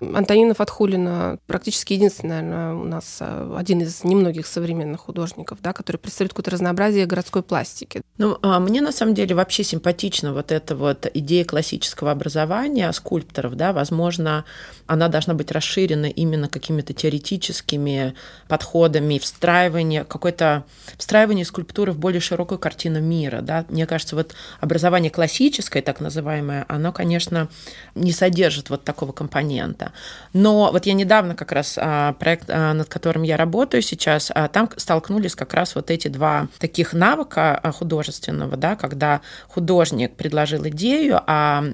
Антонина 0.00 0.54
Фатхулина 0.54 1.38
практически 1.46 1.94
единственный, 1.94 2.42
наверное, 2.42 2.74
у 2.74 2.84
нас 2.84 3.18
э, 3.20 3.54
один 3.56 3.80
из 3.80 4.04
немногих 4.04 4.46
современных 4.46 5.00
художников, 5.00 5.58
да, 5.62 5.72
который 5.72 5.96
представляет 5.96 6.32
какое-то 6.32 6.50
разнообразие 6.50 7.06
городской 7.06 7.42
пластики. 7.42 8.02
Ну, 8.18 8.38
а 8.42 8.60
мне 8.60 8.82
на 8.82 8.92
самом 8.92 9.14
деле 9.14 9.34
вообще 9.34 9.64
симпатична 9.64 10.34
вот 10.34 10.52
эта 10.52 10.76
вот 10.76 11.06
идея 11.14 11.44
классического 11.44 12.10
образования 12.10 12.92
скульпторов, 12.92 13.54
да, 13.54 13.72
возможно, 13.72 14.44
она 14.86 15.08
должна 15.08 15.34
быть 15.34 15.50
расширена 15.50 16.06
именно 16.06 16.48
какими-то 16.48 16.92
теоретическими 16.92 18.14
подходами, 18.48 19.18
встраивание 19.18 20.04
какой-то 20.04 20.64
встраивание 20.98 21.44
скульптуры 21.44 21.75
в 21.84 21.98
более 21.98 22.20
широкую 22.20 22.58
картину 22.58 23.00
мира, 23.00 23.40
да. 23.40 23.64
Мне 23.68 23.86
кажется, 23.86 24.16
вот 24.16 24.34
образование 24.60 25.10
классическое, 25.10 25.82
так 25.82 26.00
называемое, 26.00 26.64
оно, 26.68 26.92
конечно, 26.92 27.48
не 27.94 28.12
содержит 28.12 28.70
вот 28.70 28.84
такого 28.84 29.12
компонента. 29.12 29.92
Но 30.32 30.70
вот 30.72 30.86
я 30.86 30.94
недавно 30.94 31.34
как 31.34 31.52
раз 31.52 31.78
а, 31.80 32.14
проект, 32.14 32.48
а, 32.48 32.72
над 32.72 32.88
которым 32.88 33.22
я 33.22 33.36
работаю 33.36 33.82
сейчас, 33.82 34.30
а, 34.34 34.48
там 34.48 34.70
столкнулись 34.76 35.34
как 35.34 35.54
раз 35.54 35.74
вот 35.74 35.90
эти 35.90 36.08
два 36.08 36.48
таких 36.58 36.92
навыка 36.92 37.60
художественного, 37.76 38.56
да, 38.56 38.76
когда 38.76 39.20
художник 39.48 40.14
предложил 40.14 40.66
идею, 40.68 41.20
а 41.26 41.64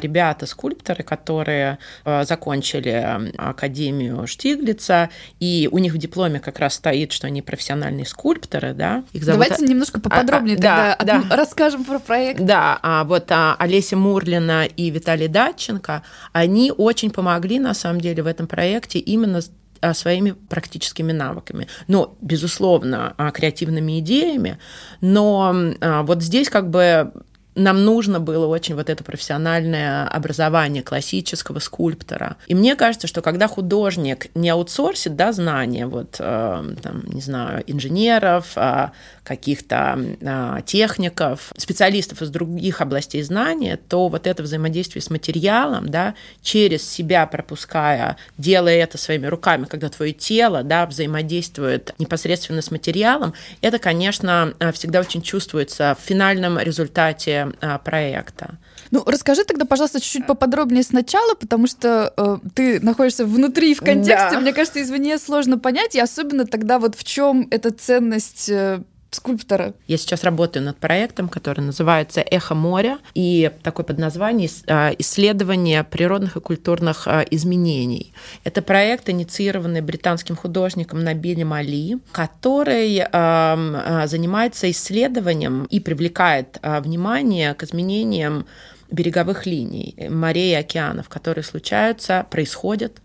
ребята, 0.00 0.46
скульпторы, 0.46 1.02
которые 1.02 1.78
закончили 2.04 3.32
Академию 3.36 4.26
Штиглица, 4.26 5.10
и 5.38 5.68
у 5.70 5.78
них 5.78 5.92
в 5.92 5.98
дипломе 5.98 6.40
как 6.40 6.58
раз 6.58 6.74
стоит, 6.74 7.12
что 7.12 7.26
они 7.26 7.42
профессиональные 7.42 8.06
скульпторы, 8.06 8.74
да. 8.74 9.04
Их 9.12 9.24
зовут... 9.24 9.40
Давайте 9.50 9.72
немножко 9.72 10.00
поподробнее 10.00 10.56
а, 10.56 10.96
тогда 10.96 10.96
да, 11.00 11.22
да. 11.28 11.36
расскажем 11.36 11.84
про 11.84 11.98
проект. 11.98 12.40
Да, 12.40 12.78
а 12.82 13.04
вот 13.04 13.30
а, 13.30 13.56
Олеся 13.58 13.96
Мурлина 13.96 14.64
и 14.64 14.90
Виталий 14.90 15.28
Датченко, 15.28 16.02
они 16.32 16.72
очень 16.76 17.10
помогли 17.10 17.58
на 17.58 17.74
самом 17.74 18.00
деле 18.00 18.22
в 18.22 18.26
этом 18.26 18.46
проекте 18.46 18.98
именно 18.98 19.40
а, 19.80 19.94
своими 19.94 20.32
практическими 20.32 21.12
навыками. 21.12 21.66
Но, 21.88 22.14
безусловно, 22.20 23.14
а, 23.16 23.30
креативными 23.30 23.98
идеями. 24.00 24.58
Но 25.00 25.54
а, 25.80 26.02
вот 26.02 26.22
здесь 26.22 26.50
как 26.50 26.68
бы 26.68 27.12
нам 27.54 27.84
нужно 27.84 28.20
было 28.20 28.46
очень 28.46 28.76
вот 28.76 28.88
это 28.88 29.02
профессиональное 29.02 30.06
образование 30.06 30.82
классического 30.82 31.58
скульптора. 31.58 32.36
И 32.46 32.54
мне 32.54 32.76
кажется, 32.76 33.06
что 33.06 33.22
когда 33.22 33.48
художник 33.48 34.28
не 34.34 34.50
аутсорсит 34.50 35.16
да, 35.16 35.32
знания, 35.32 35.86
вот, 35.86 36.16
э, 36.18 36.74
там, 36.82 37.02
не 37.06 37.20
знаю, 37.20 37.64
инженеров, 37.66 38.52
э, 38.56 38.90
каких-то 39.24 39.98
э, 40.20 40.60
техников, 40.64 41.52
специалистов 41.56 42.22
из 42.22 42.30
других 42.30 42.80
областей 42.80 43.22
знания, 43.22 43.78
то 43.88 44.08
вот 44.08 44.26
это 44.26 44.42
взаимодействие 44.42 45.02
с 45.02 45.10
материалом, 45.10 45.88
да, 45.88 46.14
через 46.42 46.88
себя 46.88 47.26
пропуская, 47.26 48.16
делая 48.38 48.76
это 48.76 48.96
своими 48.96 49.26
руками, 49.26 49.64
когда 49.64 49.88
твое 49.88 50.12
тело 50.12 50.62
да, 50.62 50.86
взаимодействует 50.86 51.94
непосредственно 51.98 52.62
с 52.62 52.70
материалом, 52.70 53.34
это, 53.60 53.78
конечно, 53.78 54.54
всегда 54.72 55.00
очень 55.00 55.22
чувствуется 55.22 55.96
в 56.00 56.04
финальном 56.04 56.58
результате 56.58 57.39
а, 57.60 57.78
проекта. 57.78 58.58
Ну, 58.90 59.04
расскажи 59.06 59.44
тогда, 59.44 59.64
пожалуйста, 59.64 60.00
чуть-чуть 60.00 60.26
поподробнее 60.26 60.82
сначала, 60.82 61.34
потому 61.34 61.66
что 61.66 62.12
э, 62.16 62.38
ты 62.54 62.80
находишься 62.80 63.24
внутри, 63.24 63.74
в 63.74 63.80
контексте. 63.80 64.30
Да. 64.32 64.40
Мне 64.40 64.52
кажется, 64.52 64.82
извне 64.82 65.18
сложно 65.18 65.58
понять, 65.58 65.94
и 65.94 66.00
особенно 66.00 66.46
тогда 66.46 66.78
вот 66.78 66.96
в 66.96 67.04
чем 67.04 67.46
эта 67.50 67.70
ценность 67.70 68.48
э, 68.48 68.82
скульптора. 69.10 69.74
Я 69.86 69.96
сейчас 69.96 70.24
работаю 70.24 70.64
над 70.64 70.76
проектом, 70.76 71.28
который 71.28 71.60
называется 71.60 72.20
«Эхо 72.20 72.54
моря», 72.54 72.98
и 73.14 73.50
такое 73.62 73.84
подназвание 73.84 74.48
а, 74.66 74.92
«Исследование 74.98 75.84
природных 75.84 76.36
и 76.36 76.40
культурных 76.40 77.06
а, 77.06 77.22
изменений». 77.30 78.12
Это 78.44 78.62
проект, 78.62 79.08
инициированный 79.08 79.80
британским 79.80 80.36
художником 80.36 81.02
Набилем 81.02 81.52
Али, 81.52 81.98
который 82.12 83.02
а, 83.12 84.06
занимается 84.06 84.70
исследованием 84.70 85.64
и 85.64 85.80
привлекает 85.80 86.58
внимание 86.62 87.54
к 87.54 87.64
изменениям 87.64 88.46
береговых 88.90 89.46
линий, 89.46 89.94
морей 90.08 90.52
и 90.52 90.54
океанов, 90.54 91.08
которые 91.08 91.44
случаются, 91.44 92.26
происходят 92.30 93.00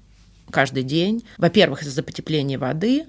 каждый 0.49 0.83
день. 0.83 1.25
Во-первых, 1.37 1.83
из-за 1.83 2.03
потепления 2.03 2.57
воды, 2.57 3.05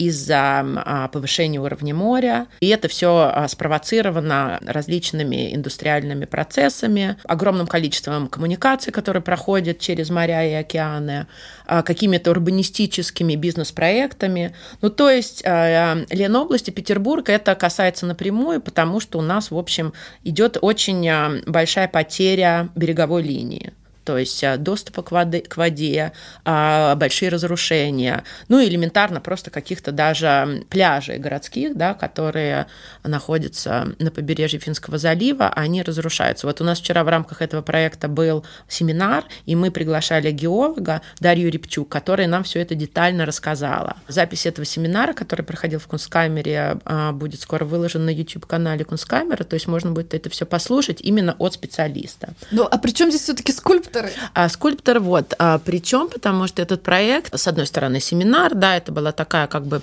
из-за 0.00 0.64
а, 0.64 1.08
повышения 1.08 1.60
уровня 1.60 1.94
моря. 1.94 2.46
И 2.60 2.68
это 2.68 2.88
все 2.88 3.30
а, 3.34 3.46
спровоцировано 3.48 4.58
различными 4.64 5.54
индустриальными 5.54 6.24
процессами, 6.24 7.16
огромным 7.24 7.66
количеством 7.66 8.28
коммуникаций, 8.28 8.94
которые 8.94 9.22
проходят 9.22 9.78
через 9.78 10.08
моря 10.08 10.48
и 10.48 10.54
океаны, 10.54 11.26
а, 11.66 11.82
какими-то 11.82 12.30
урбанистическими 12.30 13.34
бизнес-проектами. 13.36 14.54
Ну, 14.80 14.88
то 14.88 15.10
есть 15.10 15.42
Ленобласть 15.44 16.68
и 16.68 16.72
Петербург 16.72 17.28
это 17.28 17.54
касается 17.54 18.06
напрямую, 18.06 18.62
потому 18.62 19.00
что 19.00 19.18
у 19.18 19.22
нас, 19.22 19.50
в 19.50 19.58
общем, 19.58 19.92
идет 20.24 20.56
очень 20.62 21.42
большая 21.46 21.88
потеря 21.88 22.70
береговой 22.74 23.22
линии 23.22 23.74
то 24.04 24.18
есть 24.18 24.42
а, 24.44 24.56
доступа 24.56 25.02
к, 25.02 25.10
воде, 25.10 25.40
к 25.40 25.56
воде, 25.56 26.12
а, 26.44 26.94
большие 26.96 27.28
разрушения, 27.28 28.24
ну 28.48 28.58
и 28.58 28.68
элементарно 28.68 29.20
просто 29.20 29.50
каких-то 29.50 29.92
даже 29.92 30.64
пляжей 30.70 31.18
городских, 31.18 31.76
да, 31.76 31.94
которые 31.94 32.66
находятся 33.04 33.94
на 33.98 34.10
побережье 34.10 34.58
Финского 34.58 34.98
залива, 34.98 35.48
они 35.48 35.82
разрушаются. 35.82 36.46
Вот 36.46 36.60
у 36.60 36.64
нас 36.64 36.80
вчера 36.80 37.04
в 37.04 37.08
рамках 37.08 37.42
этого 37.42 37.62
проекта 37.62 38.08
был 38.08 38.44
семинар, 38.68 39.24
и 39.46 39.54
мы 39.54 39.70
приглашали 39.70 40.30
геолога 40.30 41.02
Дарью 41.20 41.50
Репчук, 41.50 41.88
которая 41.88 42.26
нам 42.26 42.44
все 42.44 42.60
это 42.60 42.74
детально 42.74 43.26
рассказала. 43.26 43.96
Запись 44.08 44.46
этого 44.46 44.64
семинара, 44.64 45.12
который 45.12 45.42
проходил 45.42 45.78
в 45.78 45.86
Кунсткамере, 45.86 46.78
а, 46.84 47.12
будет 47.12 47.40
скоро 47.40 47.64
выложен 47.64 48.04
на 48.04 48.10
YouTube-канале 48.10 48.84
Кунсткамера, 48.84 49.44
то 49.44 49.54
есть 49.54 49.66
можно 49.66 49.92
будет 49.92 50.14
это 50.14 50.30
все 50.30 50.46
послушать 50.46 51.00
именно 51.00 51.36
от 51.38 51.54
специалиста. 51.54 52.34
Ну, 52.50 52.66
а 52.70 52.78
при 52.78 52.90
чем 52.90 53.10
здесь 53.10 53.22
все-таки 53.22 53.52
скульптор? 53.52 53.99
Скульпторы? 54.00 54.30
А, 54.34 54.48
скульптор, 54.48 55.00
вот. 55.00 55.34
А, 55.38 55.58
причем, 55.58 56.08
потому 56.08 56.46
что 56.46 56.62
этот 56.62 56.82
проект, 56.82 57.38
с 57.38 57.46
одной 57.46 57.66
стороны, 57.66 58.00
семинар, 58.00 58.54
да, 58.54 58.76
это 58.76 58.92
была 58.92 59.12
такая 59.12 59.46
как 59.46 59.66
бы 59.66 59.82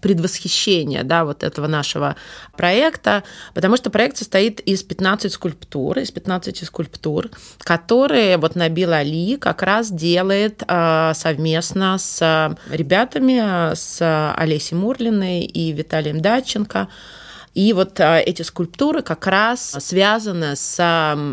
предвосхищение, 0.00 1.02
да, 1.02 1.24
вот 1.24 1.42
этого 1.42 1.66
нашего 1.66 2.14
проекта, 2.56 3.24
потому 3.52 3.76
что 3.76 3.90
проект 3.90 4.16
состоит 4.16 4.60
из 4.60 4.82
15 4.82 5.32
скульптур, 5.32 5.98
из 5.98 6.10
15 6.12 6.64
скульптур, 6.64 7.30
которые 7.58 8.36
вот 8.36 8.54
Набил 8.54 8.92
Али 8.92 9.36
как 9.36 9.62
раз 9.62 9.90
делает 9.90 10.62
а, 10.68 11.14
совместно 11.14 11.98
с 11.98 12.56
ребятами, 12.70 13.74
с 13.74 14.34
Олесей 14.36 14.76
Мурлиной 14.76 15.42
и 15.42 15.72
Виталием 15.72 16.20
Датченко, 16.20 16.88
и 17.54 17.72
вот 17.72 18.00
а, 18.00 18.18
эти 18.18 18.42
скульптуры 18.42 19.02
как 19.02 19.26
раз 19.26 19.76
связаны 19.80 20.56
с 20.56 20.76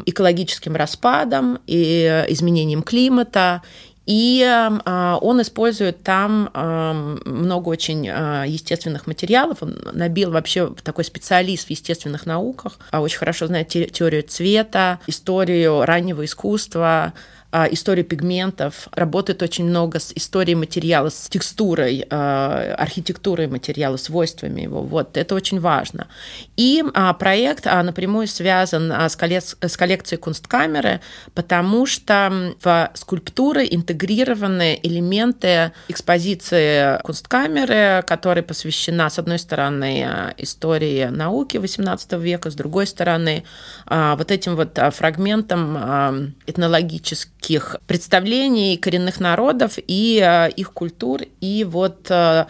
экологическим 0.06 0.76
распадом 0.76 1.60
и 1.68 2.26
изменением 2.30 2.84
климата 2.84 3.62
и 4.08 4.42
э, 4.42 5.18
он 5.22 5.42
использует 5.42 6.02
там 6.02 6.50
э, 6.54 7.18
много 7.26 7.68
очень 7.68 8.08
э, 8.08 8.46
естественных 8.48 9.06
материалов. 9.06 9.58
Набил 9.62 10.32
вообще 10.32 10.74
такой 10.82 11.04
специалист 11.04 11.68
в 11.68 11.70
естественных 11.70 12.26
науках, 12.26 12.80
очень 12.94 13.18
хорошо 13.18 13.48
знает 13.48 13.68
те 13.68 13.86
теорию 13.86 14.24
цвета, 14.24 15.00
историю 15.08 15.84
раннего 15.84 16.24
искусства, 16.24 17.14
а, 17.50 17.66
историю 17.72 18.06
пигментов, 18.06 18.90
работает 18.92 19.42
очень 19.42 19.64
много 19.64 20.00
с 20.00 20.12
историей 20.14 20.56
материала, 20.56 21.08
с 21.08 21.30
текстурой, 21.30 22.06
а, 22.10 22.76
архитектурой 22.78 23.48
материала, 23.48 23.96
свойствами 23.96 24.64
его. 24.64 24.82
Вот, 24.82 25.16
это 25.16 25.34
очень 25.34 25.62
важно. 25.62 26.08
И 26.58 26.84
а, 26.94 27.14
проект 27.14 27.64
напрямую 27.64 28.28
связан 28.28 28.92
с, 28.92 29.16
коллекцией 29.16 30.20
Кунсткамеры, 30.20 31.00
потому 31.36 31.86
что 31.86 32.54
в 32.62 32.92
скульптуры 32.96 33.66
интегрированы 33.72 34.78
элементы 34.84 35.72
экспозиции 35.88 37.02
Кунсткамеры, 37.04 38.04
которая 38.06 38.44
посвящена, 38.44 39.10
с 39.10 39.20
одной 39.20 39.40
стороны, 39.40 40.34
истории 40.38 41.06
науки 41.06 41.56
XVIII 41.56 42.22
века, 42.22 42.52
с 42.52 42.56
другой 42.56 42.88
стороны, 42.88 43.46
вот 43.86 44.32
этим 44.32 44.58
вот 44.58 44.78
фрагментом 44.92 46.36
этнологическим 46.46 47.38
таких 47.48 47.78
представлений 47.88 48.76
коренных 48.76 49.22
народов 49.22 49.76
и 49.78 50.22
э, 50.22 50.50
их 50.52 50.74
культур. 50.74 51.22
И 51.40 51.64
вот 51.64 52.08
э, 52.10 52.46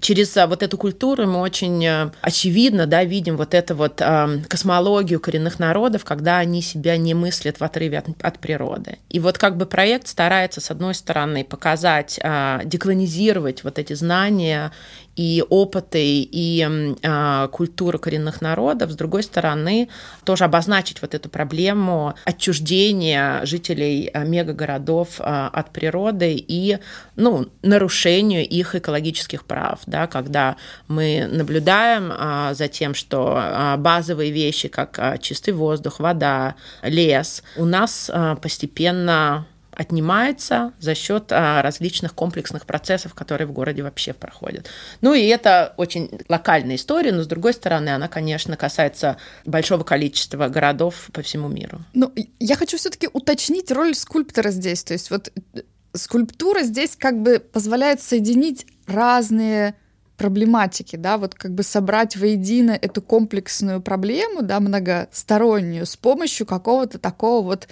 через 0.00 0.36
э, 0.36 0.46
вот 0.46 0.64
эту 0.64 0.76
культуру 0.76 1.24
мы 1.28 1.40
очень 1.40 2.10
очевидно 2.20 2.86
да, 2.86 3.04
видим 3.04 3.36
вот 3.36 3.54
эту 3.54 3.76
вот 3.76 4.02
космологию 4.48 5.20
коренных 5.20 5.60
народов, 5.60 6.04
когда 6.04 6.38
они 6.38 6.62
себя 6.62 6.96
не 6.96 7.14
мыслят 7.14 7.60
в 7.60 7.64
отрыве 7.64 7.98
от, 7.98 8.06
от 8.22 8.38
природы. 8.40 8.98
И 9.08 9.20
вот 9.20 9.38
как 9.38 9.56
бы 9.56 9.66
проект 9.66 10.08
старается, 10.08 10.60
с 10.60 10.70
одной 10.70 10.94
стороны, 10.94 11.44
показать, 11.44 12.18
деколонизировать 12.64 13.62
вот 13.62 13.78
эти 13.78 13.92
знания 13.92 14.72
и 15.20 15.44
опыты, 15.50 16.22
и 16.22 16.66
э, 17.02 17.48
культуру 17.52 17.98
коренных 17.98 18.40
народов, 18.40 18.90
с 18.90 18.96
другой 18.96 19.22
стороны, 19.22 19.90
тоже 20.24 20.44
обозначить 20.44 21.02
вот 21.02 21.14
эту 21.14 21.28
проблему 21.28 22.14
отчуждения 22.24 23.44
жителей 23.44 24.10
мегагородов 24.14 25.20
э, 25.20 25.50
от 25.52 25.72
природы 25.72 26.42
и 26.48 26.78
ну, 27.16 27.48
нарушению 27.60 28.48
их 28.48 28.74
экологических 28.74 29.44
прав, 29.44 29.80
да, 29.84 30.06
когда 30.06 30.56
мы 30.88 31.28
наблюдаем 31.30 32.54
за 32.54 32.68
тем, 32.68 32.94
что 32.94 33.76
базовые 33.76 34.30
вещи, 34.30 34.68
как 34.68 35.20
чистый 35.20 35.50
воздух, 35.50 36.00
вода, 36.00 36.54
лес, 36.82 37.42
у 37.56 37.66
нас 37.66 38.10
постепенно 38.40 39.46
отнимается 39.72 40.72
за 40.78 40.94
счет 40.94 41.30
а, 41.30 41.62
различных 41.62 42.14
комплексных 42.14 42.66
процессов, 42.66 43.14
которые 43.14 43.46
в 43.46 43.52
городе 43.52 43.82
вообще 43.82 44.12
проходят. 44.12 44.68
Ну 45.00 45.14
и 45.14 45.26
это 45.26 45.74
очень 45.76 46.10
локальная 46.28 46.76
история, 46.76 47.12
но 47.12 47.22
с 47.22 47.26
другой 47.26 47.52
стороны, 47.52 47.90
она, 47.90 48.08
конечно, 48.08 48.56
касается 48.56 49.16
большого 49.44 49.84
количества 49.84 50.48
городов 50.48 51.10
по 51.12 51.22
всему 51.22 51.48
миру. 51.48 51.80
Ну, 51.94 52.12
я 52.38 52.56
хочу 52.56 52.76
все-таки 52.76 53.08
уточнить 53.12 53.70
роль 53.70 53.94
скульптора 53.94 54.50
здесь. 54.50 54.84
То 54.84 54.92
есть 54.92 55.10
вот 55.10 55.32
э, 55.54 55.60
скульптура 55.94 56.62
здесь 56.62 56.96
как 56.96 57.20
бы 57.22 57.38
позволяет 57.38 58.00
соединить 58.00 58.66
разные 58.86 59.74
проблематики, 60.16 60.96
да, 60.96 61.16
вот 61.16 61.34
как 61.34 61.54
бы 61.54 61.62
собрать 61.62 62.14
воедино 62.14 62.72
эту 62.72 63.00
комплексную 63.00 63.80
проблему, 63.80 64.42
да, 64.42 64.60
многостороннюю 64.60 65.86
с 65.86 65.96
помощью 65.96 66.46
какого-то 66.46 66.98
такого 66.98 67.42
вот 67.42 67.68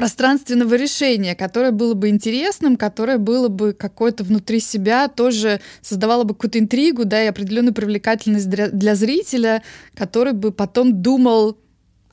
пространственного 0.00 0.76
решения, 0.76 1.34
которое 1.34 1.72
было 1.72 1.92
бы 1.92 2.08
интересным, 2.08 2.78
которое 2.78 3.18
было 3.18 3.48
бы 3.48 3.74
какое-то 3.74 4.24
внутри 4.24 4.58
себя, 4.58 5.08
тоже 5.08 5.60
создавало 5.82 6.24
бы 6.24 6.32
какую-то 6.32 6.58
интригу, 6.58 7.04
да, 7.04 7.22
и 7.22 7.26
определенную 7.26 7.74
привлекательность 7.74 8.48
для, 8.48 8.70
для 8.70 8.94
зрителя, 8.94 9.62
который 9.94 10.32
бы 10.32 10.52
потом 10.52 11.02
думал 11.02 11.58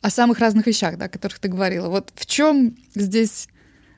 о 0.01 0.09
самых 0.09 0.39
разных 0.39 0.67
вещах, 0.67 0.97
да, 0.97 1.05
о 1.05 1.07
которых 1.07 1.39
ты 1.39 1.47
говорила. 1.47 1.87
Вот 1.87 2.11
в 2.13 2.25
чем 2.25 2.75
здесь 2.93 3.47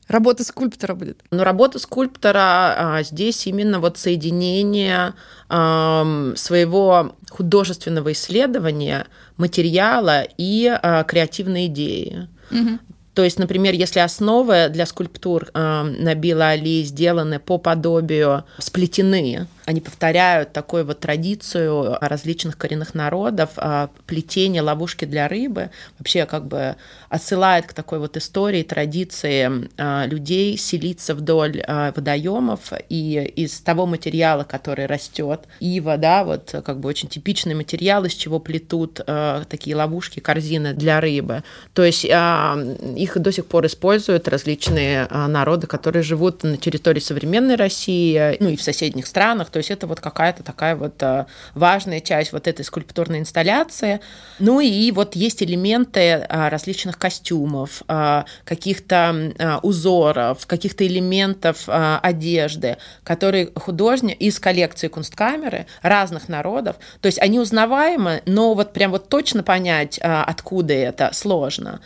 работа 0.07 0.43
скульптора 0.43 0.93
будет? 0.93 1.23
Ну, 1.31 1.43
работа 1.43 1.79
скульптора 1.79 2.97
а, 2.97 3.01
здесь 3.01 3.47
именно 3.47 3.79
вот 3.79 3.97
соединение 3.97 5.15
а, 5.49 6.33
своего 6.35 7.15
художественного 7.27 8.11
исследования, 8.11 9.07
материала 9.37 10.27
и 10.37 10.67
а, 10.67 11.03
креативной 11.05 11.65
идеи. 11.65 12.27
Угу. 12.51 12.79
То 13.19 13.25
есть, 13.25 13.37
например, 13.37 13.73
если 13.73 13.99
основы 13.99 14.69
для 14.69 14.85
скульптур 14.85 15.49
э, 15.53 15.83
Набила 15.83 16.51
Али 16.51 16.83
сделаны 16.83 17.39
по 17.39 17.57
подобию 17.57 18.45
сплетены, 18.59 19.45
они 19.69 19.81
повторяют 19.81 20.51
такую 20.51 20.83
вот 20.83 20.99
традицию 20.99 21.95
различных 22.01 22.57
коренных 22.57 22.95
народов, 22.95 23.51
а, 23.57 23.91
плетение 24.07 24.63
ловушки 24.63 25.05
для 25.05 25.27
рыбы, 25.27 25.69
вообще 25.99 26.25
как 26.25 26.47
бы 26.47 26.75
отсылает 27.07 27.67
к 27.67 27.73
такой 27.73 27.99
вот 27.99 28.17
истории, 28.17 28.63
традиции 28.63 29.69
а, 29.77 30.07
людей 30.07 30.57
селиться 30.57 31.13
вдоль 31.13 31.61
а, 31.67 31.93
водоемов 31.95 32.73
и 32.89 33.31
из 33.35 33.61
того 33.61 33.85
материала, 33.85 34.43
который 34.43 34.87
растет, 34.87 35.41
ива, 35.59 35.97
да, 35.97 36.23
вот 36.23 36.49
как 36.65 36.79
бы 36.79 36.89
очень 36.89 37.07
типичный 37.07 37.53
материал, 37.53 38.05
из 38.05 38.13
чего 38.13 38.39
плетут 38.39 39.01
такие 39.49 39.75
ловушки, 39.75 40.19
корзины 40.19 40.73
для 40.73 40.99
рыбы. 40.99 41.43
То 41.73 41.83
есть 41.83 42.05
их 42.05 43.17
до 43.19 43.31
сих 43.31 43.45
пор 43.45 43.67
используют 43.67 44.27
различные 44.27 45.05
народы, 45.05 45.67
которые 45.67 46.01
живут 46.01 46.41
на 46.43 46.57
территории 46.57 46.99
современной 46.99 47.55
России, 47.55 48.35
ну 48.39 48.49
и 48.49 48.55
в 48.55 48.63
соседних 48.63 49.05
странах, 49.05 49.51
то 49.51 49.58
есть 49.59 49.71
это 49.71 49.87
вот 49.87 49.99
какая-то 49.99 50.43
такая 50.43 50.75
вот 50.75 51.01
э, 51.01 51.25
важная 51.53 51.99
часть 51.99 52.33
вот 52.33 52.47
этой 52.47 52.65
скульптурной 52.65 53.19
инсталляции. 53.19 53.99
Ну 54.39 54.59
и 54.59 54.91
вот 54.91 55.15
есть 55.15 55.43
элементы 55.43 55.99
э, 55.99 56.49
различных 56.49 56.97
костюмов, 56.97 57.83
э, 57.87 58.23
каких-то 58.45 59.59
узоров, 59.63 60.45
каких-то 60.47 60.85
элементов 60.85 61.63
одежды, 61.67 62.77
которые 63.03 63.51
художник 63.55 64.17
из 64.19 64.39
коллекции 64.39 64.87
Кунсткамеры 64.87 65.65
разных 65.81 66.29
народов, 66.29 66.77
то 67.01 67.07
есть 67.07 67.19
они 67.19 67.39
узнаваемы, 67.39 68.21
но 68.25 68.53
вот 68.53 68.73
прям 68.73 68.91
вот 68.91 69.09
точно 69.09 69.43
понять, 69.43 69.99
откуда 70.01 70.73
это, 70.73 71.11
сложно. 71.13 71.79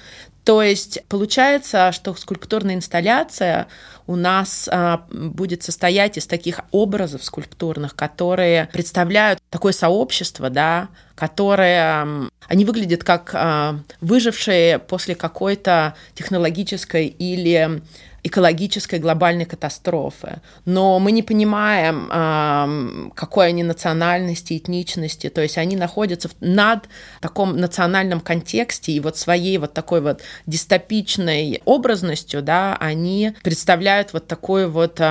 То 0.44 0.62
есть 0.62 1.00
получается, 1.08 1.92
что 1.94 2.14
скульптурная 2.16 2.76
инсталляция 2.76 3.68
у 4.08 4.18
нас 4.18 4.68
а, 4.70 5.06
будет 5.10 5.64
состоять 5.64 6.18
из 6.18 6.28
таких 6.28 6.60
образов 6.72 7.24
скульптурных, 7.24 7.96
которые 7.96 8.70
представляют 8.74 9.40
такое 9.50 9.72
сообщество, 9.72 10.50
да, 10.50 10.90
которые 11.16 12.30
они 12.48 12.66
выглядят 12.66 13.06
как 13.06 13.32
а, 13.34 13.80
выжившие 14.02 14.80
после 14.80 15.16
какой-то 15.16 15.96
технологической 16.14 17.08
или 17.08 17.82
экологической 18.24 19.00
глобальной 19.00 19.46
катастрофы. 19.46 20.42
Но 20.66 20.98
мы 21.00 21.12
не 21.12 21.24
понимаем, 21.24 23.12
какой 23.16 23.50
они 23.50 23.64
национальности, 23.64 24.58
этничности. 24.58 25.30
То 25.30 25.42
есть 25.42 25.58
они 25.58 25.76
находятся 25.76 26.30
над 26.40 26.88
таком 27.20 27.58
национальном 27.58 28.22
контексте 28.22 28.94
и 28.94 29.00
вот 29.02 29.18
своей 29.18 29.58
вот 29.58 29.74
такой 29.74 30.00
вот 30.00 30.22
дистопичной 30.46 31.62
образностью, 31.66 32.42
да, 32.42 32.78
они 32.80 33.34
представляют 33.44 34.14
вот 34.14 34.28
такую 34.28 34.72
вот 34.72 35.02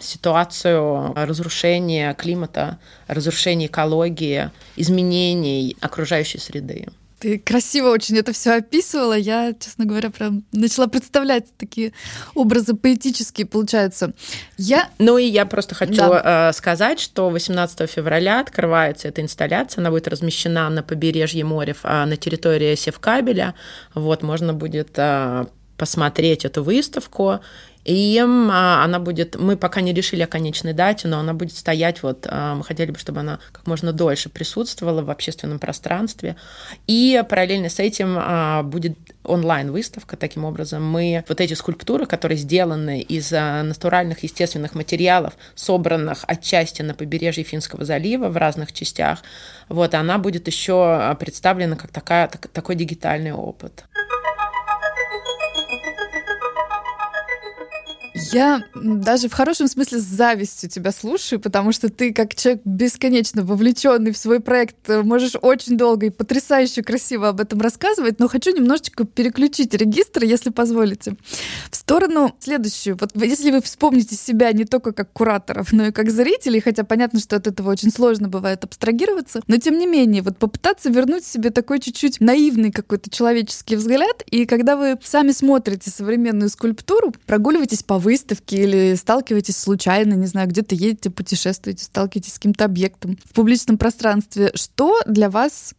ситуацию 0.00 1.12
разрушения 1.14 2.14
климата, 2.14 2.78
разрушения 3.06 3.66
экологии, 3.66 4.50
изменений 4.76 5.76
окружающей 5.80 6.38
среды. 6.38 6.88
Ты 7.20 7.38
красиво 7.38 7.90
очень 7.90 8.16
это 8.16 8.32
все 8.32 8.56
описывала. 8.56 9.12
Я, 9.12 9.52
честно 9.52 9.84
говоря, 9.84 10.08
прям 10.08 10.42
начала 10.52 10.86
представлять 10.86 11.44
такие 11.58 11.92
образы 12.34 12.74
поэтические, 12.74 13.46
получаются. 13.46 14.14
Я... 14.56 14.88
Ну 14.98 15.18
и 15.18 15.24
я 15.24 15.44
просто 15.44 15.74
хочу 15.74 15.96
да. 15.96 16.48
Э, 16.48 16.52
сказать, 16.54 16.98
что 16.98 17.28
18 17.28 17.90
февраля 17.90 18.40
открывается 18.40 19.08
эта 19.08 19.20
инсталляция. 19.20 19.82
Она 19.82 19.90
будет 19.90 20.08
размещена 20.08 20.70
на 20.70 20.82
побережье 20.82 21.44
моря 21.44 21.76
а, 21.82 22.06
на 22.06 22.16
территории 22.16 22.74
Севкабеля. 22.74 23.54
Вот, 23.94 24.22
можно 24.22 24.54
будет 24.54 24.92
э, 24.96 25.44
посмотреть 25.76 26.46
эту 26.46 26.62
выставку. 26.62 27.40
И 27.84 28.18
а, 28.18 28.84
она 28.84 28.98
будет, 28.98 29.36
мы 29.36 29.56
пока 29.56 29.80
не 29.80 29.92
решили 29.92 30.22
о 30.22 30.26
конечной 30.26 30.72
дате, 30.72 31.08
но 31.08 31.18
она 31.18 31.32
будет 31.32 31.56
стоять, 31.56 32.02
вот 32.02 32.26
а, 32.28 32.54
мы 32.54 32.64
хотели 32.64 32.90
бы, 32.90 32.98
чтобы 32.98 33.20
она 33.20 33.38
как 33.52 33.66
можно 33.66 33.92
дольше 33.92 34.28
присутствовала 34.28 35.02
в 35.02 35.10
общественном 35.10 35.58
пространстве. 35.58 36.36
И 36.86 37.22
параллельно 37.28 37.68
с 37.68 37.78
этим 37.78 38.16
а, 38.18 38.62
будет 38.62 38.98
онлайн-выставка. 39.24 40.16
Таким 40.16 40.44
образом, 40.44 40.84
мы 40.84 41.24
вот 41.28 41.40
эти 41.40 41.54
скульптуры, 41.54 42.06
которые 42.06 42.38
сделаны 42.38 43.00
из 43.00 43.30
натуральных 43.30 44.22
естественных 44.22 44.74
материалов, 44.74 45.34
собранных 45.54 46.24
отчасти 46.26 46.82
на 46.82 46.94
побережье 46.94 47.44
Финского 47.44 47.84
залива 47.84 48.28
в 48.28 48.36
разных 48.36 48.72
частях, 48.72 49.22
вот 49.68 49.94
она 49.94 50.18
будет 50.18 50.46
еще 50.48 51.16
представлена 51.20 51.76
как 51.76 51.92
такая, 51.92 52.28
такой 52.28 52.74
дигитальный 52.74 53.32
опыт. 53.32 53.84
Я 58.32 58.62
даже 58.74 59.28
в 59.28 59.32
хорошем 59.32 59.66
смысле 59.66 59.98
с 59.98 60.04
завистью 60.04 60.70
тебя 60.70 60.92
слушаю, 60.92 61.40
потому 61.40 61.72
что 61.72 61.88
ты, 61.88 62.12
как 62.12 62.36
человек 62.36 62.62
бесконечно 62.64 63.42
вовлеченный 63.42 64.12
в 64.12 64.16
свой 64.16 64.38
проект, 64.38 64.88
можешь 64.88 65.32
очень 65.40 65.76
долго 65.76 66.06
и 66.06 66.10
потрясающе 66.10 66.82
красиво 66.82 67.28
об 67.28 67.40
этом 67.40 67.60
рассказывать, 67.60 68.20
но 68.20 68.28
хочу 68.28 68.54
немножечко 68.54 69.04
переключить 69.04 69.74
регистр, 69.74 70.22
если 70.22 70.50
позволите, 70.50 71.16
в 71.70 71.76
сторону 71.76 72.36
следующую. 72.38 72.96
Вот 73.00 73.10
если 73.14 73.50
вы 73.50 73.60
вспомните 73.62 74.14
себя 74.14 74.52
не 74.52 74.64
только 74.64 74.92
как 74.92 75.12
кураторов, 75.12 75.72
но 75.72 75.86
и 75.86 75.92
как 75.92 76.10
зрителей, 76.10 76.60
хотя 76.60 76.84
понятно, 76.84 77.18
что 77.18 77.34
от 77.36 77.48
этого 77.48 77.70
очень 77.70 77.90
сложно 77.90 78.28
бывает 78.28 78.62
абстрагироваться, 78.62 79.40
но 79.48 79.56
тем 79.56 79.76
не 79.76 79.86
менее, 79.86 80.22
вот 80.22 80.38
попытаться 80.38 80.88
вернуть 80.88 81.24
себе 81.24 81.50
такой 81.50 81.80
чуть-чуть 81.80 82.20
наивный 82.20 82.70
какой-то 82.70 83.10
человеческий 83.10 83.74
взгляд, 83.74 84.22
и 84.30 84.46
когда 84.46 84.76
вы 84.76 84.98
сами 85.02 85.32
смотрите 85.32 85.90
современную 85.90 86.48
скульптуру, 86.48 87.12
прогуливайтесь 87.26 87.82
по 87.82 87.98
выставке 87.98 88.19
или 88.50 88.94
сталкиваетесь 88.94 89.56
случайно, 89.56 90.14
не 90.14 90.26
знаю, 90.26 90.48
где-то 90.48 90.74
едете, 90.74 91.10
путешествуете, 91.10 91.84
сталкиваетесь 91.84 92.34
с 92.34 92.38
каким-то 92.38 92.64
объектом 92.64 93.18
в 93.24 93.32
публичном 93.32 93.78
пространстве, 93.78 94.52
что 94.54 95.00
для 95.06 95.30
вас 95.30 95.74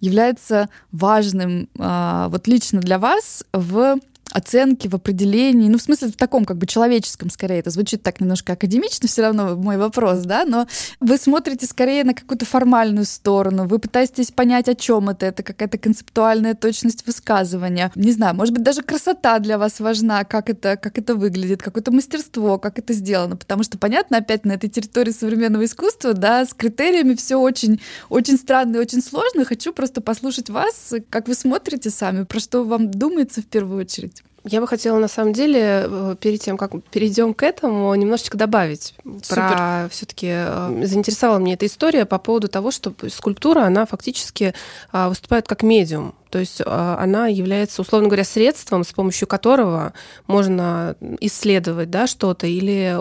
является 0.00 0.68
важным, 0.92 1.68
а, 1.78 2.28
вот 2.28 2.46
лично 2.48 2.80
для 2.80 2.98
вас 2.98 3.44
в 3.52 3.98
оценки, 4.32 4.88
в 4.88 4.94
определении, 4.94 5.68
ну, 5.68 5.78
в 5.78 5.82
смысле, 5.82 6.08
в 6.08 6.16
таком 6.16 6.44
как 6.44 6.56
бы 6.58 6.66
человеческом 6.66 7.30
скорее, 7.30 7.60
это 7.60 7.70
звучит 7.70 8.02
так 8.02 8.20
немножко 8.20 8.52
академично, 8.52 9.08
все 9.08 9.22
равно 9.22 9.56
мой 9.56 9.76
вопрос, 9.76 10.20
да, 10.20 10.44
но 10.44 10.66
вы 11.00 11.16
смотрите 11.16 11.66
скорее 11.66 12.04
на 12.04 12.14
какую-то 12.14 12.44
формальную 12.44 13.04
сторону, 13.04 13.66
вы 13.66 13.78
пытаетесь 13.78 14.30
понять, 14.30 14.68
о 14.68 14.74
чем 14.74 15.10
это, 15.10 15.26
это 15.26 15.42
какая-то 15.42 15.78
концептуальная 15.78 16.54
точность 16.54 17.06
высказывания, 17.06 17.90
не 17.94 18.12
знаю, 18.12 18.34
может 18.34 18.54
быть, 18.54 18.62
даже 18.62 18.82
красота 18.82 19.38
для 19.38 19.58
вас 19.58 19.80
важна, 19.80 20.24
как 20.24 20.50
это, 20.50 20.76
как 20.76 20.98
это 20.98 21.14
выглядит, 21.14 21.62
какое-то 21.62 21.90
мастерство, 21.90 22.58
как 22.58 22.78
это 22.78 22.92
сделано, 22.92 23.36
потому 23.36 23.62
что, 23.62 23.78
понятно, 23.78 24.18
опять 24.18 24.44
на 24.44 24.52
этой 24.52 24.68
территории 24.68 25.12
современного 25.12 25.64
искусства, 25.64 26.14
да, 26.14 26.44
с 26.44 26.54
критериями 26.54 27.14
все 27.14 27.36
очень, 27.36 27.80
очень 28.08 28.36
странно 28.36 28.76
и 28.76 28.80
очень 28.80 29.02
сложно, 29.02 29.44
хочу 29.44 29.72
просто 29.72 30.00
послушать 30.00 30.50
вас, 30.50 30.94
как 31.10 31.28
вы 31.28 31.34
смотрите 31.34 31.90
сами, 31.90 32.24
про 32.24 32.40
что 32.40 32.64
вам 32.64 32.90
думается 32.90 33.42
в 33.42 33.46
первую 33.46 33.80
очередь. 33.80 34.19
Я 34.44 34.60
бы 34.60 34.66
хотела, 34.66 34.98
на 34.98 35.08
самом 35.08 35.32
деле, 35.32 35.84
э, 35.86 36.16
перед 36.18 36.40
тем, 36.40 36.56
как 36.56 36.72
перейдем 36.90 37.34
к 37.34 37.42
этому, 37.42 37.94
немножечко 37.94 38.38
добавить 38.38 38.94
Супер. 39.04 39.22
про 39.28 39.88
все-таки 39.90 40.28
э, 40.30 40.82
заинтересовала 40.84 41.38
меня 41.38 41.54
эта 41.54 41.66
история 41.66 42.06
по 42.06 42.18
поводу 42.18 42.48
того, 42.48 42.70
что 42.70 42.94
скульптура, 43.10 43.60
она 43.60 43.84
фактически 43.84 44.54
а, 44.92 45.08
выступает 45.10 45.46
как 45.46 45.62
медиум. 45.62 46.14
То 46.30 46.38
есть 46.38 46.62
а, 46.64 46.96
она 47.00 47.26
является, 47.26 47.82
условно 47.82 48.08
говоря, 48.08 48.24
средством, 48.24 48.84
с 48.84 48.92
помощью 48.92 49.28
которого 49.28 49.92
можно 50.26 50.96
исследовать 51.20 51.90
да, 51.90 52.06
что-то 52.06 52.46
или 52.46 52.96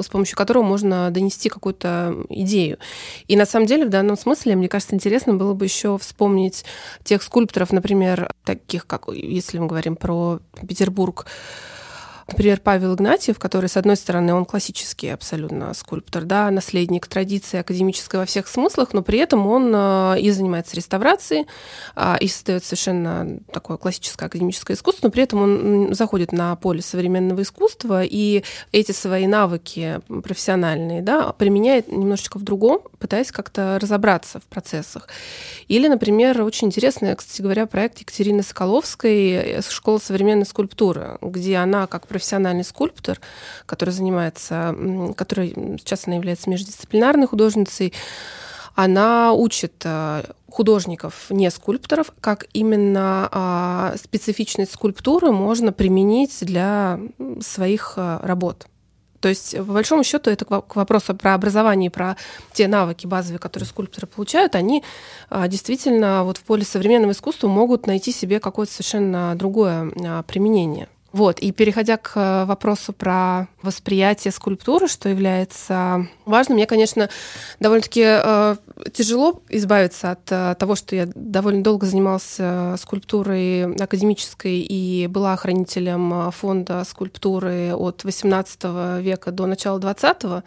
с 0.00 0.08
помощью 0.08 0.36
которого 0.36 0.62
можно 0.62 1.10
донести 1.10 1.48
какую-то 1.48 2.14
идею. 2.28 2.78
И 3.26 3.36
на 3.36 3.46
самом 3.46 3.66
деле 3.66 3.86
в 3.86 3.90
данном 3.90 4.16
смысле, 4.16 4.56
мне 4.56 4.68
кажется, 4.68 4.94
интересно 4.94 5.34
было 5.34 5.54
бы 5.54 5.64
еще 5.64 5.98
вспомнить 5.98 6.64
тех 7.02 7.22
скульпторов, 7.22 7.72
например, 7.72 8.32
таких, 8.44 8.86
как 8.86 9.08
если 9.08 9.58
мы 9.58 9.66
говорим 9.66 9.96
про 9.96 10.40
Петербург, 10.66 11.26
Например, 12.28 12.60
Павел 12.62 12.94
Игнатьев, 12.94 13.38
который, 13.38 13.68
с 13.68 13.76
одной 13.76 13.96
стороны, 13.96 14.32
он 14.34 14.46
классический 14.46 15.08
абсолютно 15.08 15.74
скульптор, 15.74 16.24
да, 16.24 16.50
наследник 16.50 17.06
традиции 17.06 17.58
академической 17.58 18.16
во 18.16 18.24
всех 18.24 18.48
смыслах, 18.48 18.94
но 18.94 19.02
при 19.02 19.18
этом 19.18 19.46
он 19.46 19.72
э, 19.74 20.20
и 20.20 20.30
занимается 20.30 20.74
реставрацией, 20.76 21.46
а, 21.94 22.16
и 22.18 22.26
создает 22.26 22.64
совершенно 22.64 23.40
такое 23.52 23.76
классическое 23.76 24.26
академическое 24.26 24.76
искусство, 24.76 25.08
но 25.08 25.10
при 25.10 25.22
этом 25.22 25.42
он 25.42 25.94
заходит 25.94 26.32
на 26.32 26.56
поле 26.56 26.80
современного 26.80 27.42
искусства, 27.42 28.02
и 28.02 28.42
эти 28.72 28.92
свои 28.92 29.26
навыки 29.26 30.00
профессиональные 30.22 31.02
да, 31.02 31.32
применяет 31.32 31.92
немножечко 31.92 32.38
в 32.38 32.42
другом, 32.42 32.80
пытаясь 32.98 33.32
как-то 33.32 33.78
разобраться 33.80 34.40
в 34.40 34.44
процессах. 34.44 35.08
Или, 35.68 35.88
например, 35.88 36.40
очень 36.42 36.68
интересный, 36.68 37.14
кстати 37.14 37.42
говоря, 37.42 37.66
проект 37.66 37.98
Екатерины 37.98 38.42
Соколовской 38.42 39.30
э, 39.30 39.62
«Школа 39.68 39.98
современной 39.98 40.46
скульптуры», 40.46 41.18
где 41.20 41.56
она, 41.56 41.86
как 41.86 42.06
профессиональный 42.14 42.62
скульптор, 42.62 43.18
который 43.66 43.90
занимается, 43.90 44.72
который 45.16 45.52
сейчас 45.78 46.06
она 46.06 46.14
является 46.14 46.48
междисциплинарной 46.48 47.26
художницей, 47.26 47.92
она 48.76 49.32
учит 49.32 49.82
э, 49.84 50.22
художников, 50.48 51.26
не 51.30 51.50
скульпторов, 51.50 52.12
как 52.20 52.46
именно 52.52 53.28
а, 53.32 53.94
специфичность 54.00 54.74
скульптуры 54.74 55.32
можно 55.32 55.72
применить 55.72 56.38
для 56.40 57.00
своих 57.40 57.94
э, 57.96 58.20
работ. 58.22 58.66
То 59.24 59.28
есть, 59.30 59.56
по 59.56 59.72
большому 59.72 60.04
счету, 60.04 60.28
это 60.28 60.44
к 60.44 60.76
вопросу 60.76 61.14
про 61.14 61.32
образование, 61.32 61.90
про 61.90 62.16
те 62.52 62.68
навыки 62.68 63.06
базовые, 63.06 63.38
которые 63.38 63.66
скульпторы 63.66 64.06
получают, 64.06 64.54
они 64.54 64.84
а, 65.30 65.48
действительно 65.48 66.24
вот 66.24 66.36
в 66.36 66.42
поле 66.42 66.62
современного 66.62 67.12
искусства 67.12 67.48
могут 67.48 67.86
найти 67.86 68.12
себе 68.12 68.38
какое-то 68.38 68.72
совершенно 68.72 69.34
другое 69.34 69.90
а, 70.04 70.22
применение. 70.24 70.88
Вот, 71.14 71.38
и 71.38 71.52
переходя 71.52 71.96
к 71.96 72.10
э, 72.16 72.44
вопросу 72.44 72.92
про 72.92 73.46
восприятие 73.62 74.32
скульптуры, 74.32 74.88
что 74.88 75.08
является 75.08 76.08
важным, 76.24 76.56
мне, 76.56 76.66
конечно, 76.66 77.08
довольно-таки 77.60 78.02
э, 78.04 78.56
тяжело 78.92 79.40
избавиться 79.48 80.10
от 80.10 80.32
э, 80.32 80.56
того, 80.58 80.74
что 80.74 80.96
я 80.96 81.06
довольно 81.14 81.62
долго 81.62 81.86
занималась 81.86 82.34
э, 82.38 82.74
скульптурой 82.80 83.76
академической 83.76 84.58
и 84.58 85.06
была 85.06 85.36
хранителем 85.36 86.12
э, 86.12 86.30
фонда 86.32 86.82
скульптуры 86.82 87.76
от 87.76 88.04
XVIII 88.04 89.00
века 89.00 89.30
до 89.30 89.46
начала 89.46 89.78
XX. 89.78 90.42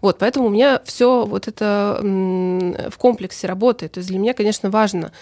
Вот, 0.00 0.18
поэтому 0.18 0.46
у 0.46 0.50
меня 0.50 0.82
все 0.84 1.26
вот 1.26 1.46
это 1.46 2.00
в 2.02 2.98
комплексе 2.98 3.46
работает. 3.46 3.92
То 3.92 3.98
есть 3.98 4.10
для 4.10 4.18
меня, 4.18 4.34
конечно, 4.34 4.68
важно 4.68 5.12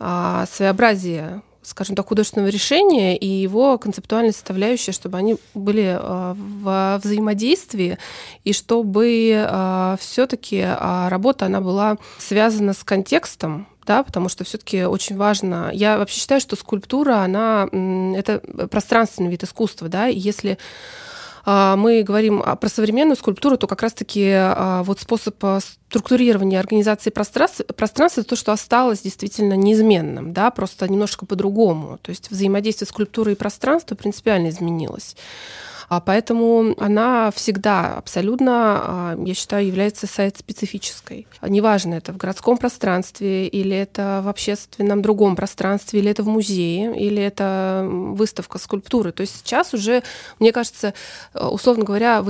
э, 0.00 0.44
своеобразие 0.50 1.42
скажем 1.62 1.94
так, 1.94 2.08
художественного 2.08 2.48
решения 2.48 3.16
и 3.16 3.26
его 3.26 3.76
концептуальной 3.78 4.32
составляющей, 4.32 4.92
чтобы 4.92 5.18
они 5.18 5.36
были 5.54 5.98
э, 6.00 6.34
в 6.34 7.00
взаимодействии 7.02 7.98
и 8.44 8.52
чтобы 8.52 9.32
э, 9.34 9.96
все-таки 10.00 10.58
э, 10.58 11.08
работа 11.08 11.46
она 11.46 11.60
была 11.60 11.98
связана 12.18 12.72
с 12.72 12.82
контекстом, 12.82 13.66
да, 13.86 14.02
потому 14.02 14.28
что 14.28 14.44
все-таки 14.44 14.84
очень 14.84 15.16
важно. 15.16 15.70
Я 15.72 15.98
вообще 15.98 16.20
считаю, 16.20 16.40
что 16.40 16.56
скульптура, 16.56 17.16
она 17.16 17.68
это 18.16 18.38
пространственный 18.70 19.30
вид 19.30 19.42
искусства, 19.42 19.88
да, 19.88 20.08
и 20.08 20.18
если 20.18 20.58
мы 21.44 22.02
говорим 22.02 22.42
про 22.42 22.68
современную 22.68 23.16
скульптуру, 23.16 23.56
то 23.56 23.66
как 23.66 23.82
раз-таки 23.82 24.30
а, 24.32 24.82
вот 24.82 25.00
способ 25.00 25.36
а, 25.42 25.60
структурирования 25.60 26.60
организации 26.60 27.10
пространства, 27.10 27.64
пространства 27.64 28.22
то, 28.22 28.36
что 28.36 28.52
осталось 28.52 29.00
действительно 29.00 29.54
неизменным, 29.54 30.32
да, 30.32 30.50
просто 30.50 30.88
немножко 30.88 31.26
по-другому. 31.26 31.98
То 32.02 32.10
есть 32.10 32.30
взаимодействие 32.30 32.88
скульптуры 32.88 33.32
и 33.32 33.36
пространства 33.36 33.94
принципиально 33.94 34.48
изменилось. 34.48 35.16
А 35.90 36.00
поэтому 36.00 36.76
она 36.78 37.32
всегда 37.32 37.96
абсолютно, 37.96 38.52
а, 38.52 39.18
я 39.24 39.34
считаю, 39.34 39.66
является 39.66 40.06
сайт-специфической. 40.06 41.26
Неважно, 41.42 41.94
это 41.94 42.12
в 42.12 42.16
городском 42.16 42.58
пространстве, 42.58 43.48
или 43.48 43.76
это 43.76 44.20
в 44.22 44.28
общественном 44.28 45.02
другом 45.02 45.34
пространстве, 45.34 45.98
или 45.98 46.08
это 46.08 46.22
в 46.22 46.28
музее, 46.28 46.96
или 46.96 47.20
это 47.20 47.88
выставка 47.90 48.58
скульптуры. 48.58 49.10
То 49.10 49.22
есть 49.22 49.38
сейчас 49.38 49.74
уже, 49.74 50.04
мне 50.38 50.52
кажется, 50.52 50.94
условно 51.34 51.82
говоря, 51.82 52.24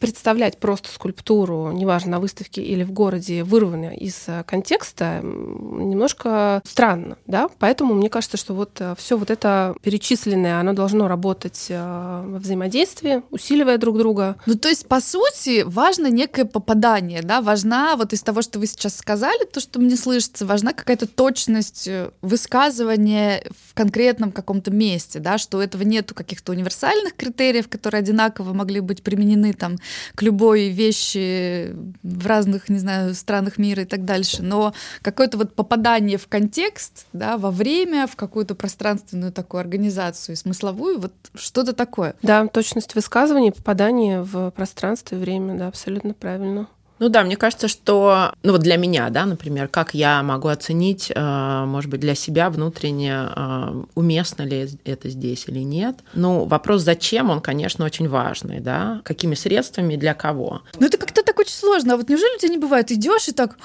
представлять 0.00 0.58
просто 0.58 0.88
скульптуру, 0.88 1.70
неважно, 1.70 2.10
на 2.10 2.18
выставке 2.18 2.62
или 2.62 2.82
в 2.82 2.90
городе, 2.90 3.44
вырванную 3.44 3.96
из 3.96 4.26
контекста, 4.44 5.20
немножко 5.22 6.62
странно, 6.64 7.16
да? 7.28 7.48
Поэтому 7.60 7.94
мне 7.94 8.10
кажется, 8.10 8.36
что 8.36 8.54
вот 8.54 8.80
э, 8.80 8.94
все 8.98 9.16
вот 9.16 9.30
это 9.30 9.76
перечисленное, 9.82 10.58
оно 10.58 10.72
должно 10.72 11.06
работать 11.06 11.66
э, 11.68 12.24
во 12.26 12.38
взаимодействии 12.38 12.87
взаимодействии, 12.88 13.22
усиливая 13.30 13.78
друг 13.78 13.98
друга. 13.98 14.36
Ну, 14.46 14.54
то 14.54 14.68
есть, 14.68 14.86
по 14.86 15.00
сути, 15.00 15.62
важно 15.66 16.08
некое 16.08 16.44
попадание, 16.44 17.22
да, 17.22 17.40
важна 17.40 17.96
вот 17.96 18.12
из 18.12 18.22
того, 18.22 18.42
что 18.42 18.58
вы 18.58 18.66
сейчас 18.66 18.96
сказали, 18.96 19.44
то, 19.44 19.60
что 19.60 19.80
мне 19.80 19.96
слышится, 19.96 20.46
важна 20.46 20.72
какая-то 20.72 21.06
точность 21.06 21.88
э, 21.88 22.10
высказывания 22.22 23.44
в 23.68 23.74
конкретном 23.74 24.32
каком-то 24.32 24.70
месте, 24.70 25.18
да, 25.18 25.38
что 25.38 25.58
у 25.58 25.60
этого 25.60 25.82
нету 25.82 26.14
каких-то 26.14 26.52
универсальных 26.52 27.14
критериев, 27.14 27.68
которые 27.68 28.00
одинаково 28.00 28.52
могли 28.52 28.80
быть 28.80 29.02
применены 29.02 29.52
там 29.52 29.76
к 30.14 30.22
любой 30.22 30.68
вещи 30.68 31.74
в 32.02 32.26
разных, 32.26 32.68
не 32.68 32.78
знаю, 32.78 33.14
странах 33.14 33.58
мира 33.58 33.82
и 33.82 33.86
так 33.86 34.04
дальше, 34.04 34.42
но 34.42 34.74
какое-то 35.02 35.38
вот 35.38 35.54
попадание 35.54 36.18
в 36.18 36.28
контекст, 36.28 37.06
да, 37.12 37.36
во 37.36 37.50
время, 37.50 38.06
в 38.06 38.16
какую-то 38.16 38.54
пространственную 38.54 39.32
такую 39.32 39.60
организацию, 39.60 40.36
смысловую, 40.36 41.00
вот 41.00 41.12
что-то 41.34 41.72
такое. 41.72 42.14
Да, 42.22 42.46
точно 42.46 42.77
точность 42.78 42.94
высказываний, 42.94 43.50
попадание 43.50 44.22
в 44.22 44.50
пространство 44.52 45.16
и 45.16 45.18
время, 45.18 45.58
да, 45.58 45.68
абсолютно 45.68 46.14
правильно. 46.14 46.68
Ну 47.00 47.08
да, 47.08 47.22
мне 47.22 47.36
кажется, 47.36 47.68
что, 47.68 48.32
ну 48.42 48.52
вот 48.52 48.60
для 48.60 48.76
меня, 48.76 49.08
да, 49.10 49.24
например, 49.24 49.68
как 49.68 49.94
я 49.94 50.22
могу 50.22 50.48
оценить, 50.48 51.12
э, 51.14 51.64
может 51.64 51.90
быть, 51.90 52.00
для 52.00 52.16
себя 52.16 52.50
внутренне, 52.50 53.28
э, 53.34 53.82
уместно 53.94 54.42
ли 54.42 54.68
это 54.84 55.08
здесь 55.08 55.44
или 55.46 55.60
нет. 55.60 55.96
Ну, 56.14 56.44
вопрос 56.44 56.82
зачем, 56.82 57.30
он, 57.30 57.40
конечно, 57.40 57.84
очень 57.84 58.08
важный, 58.08 58.58
да, 58.58 59.00
какими 59.04 59.34
средствами, 59.34 59.94
для 59.94 60.14
кого. 60.14 60.62
Ну 60.80 60.86
это 60.86 60.98
как-то 60.98 61.22
так 61.22 61.38
очень 61.38 61.54
сложно. 61.54 61.94
А 61.94 61.96
вот 61.96 62.08
неужели 62.08 62.34
у 62.36 62.38
тебя 62.38 62.50
не 62.50 62.58
бывает? 62.58 62.90
Идешь 62.90 63.28
и 63.28 63.32
так 63.32 63.56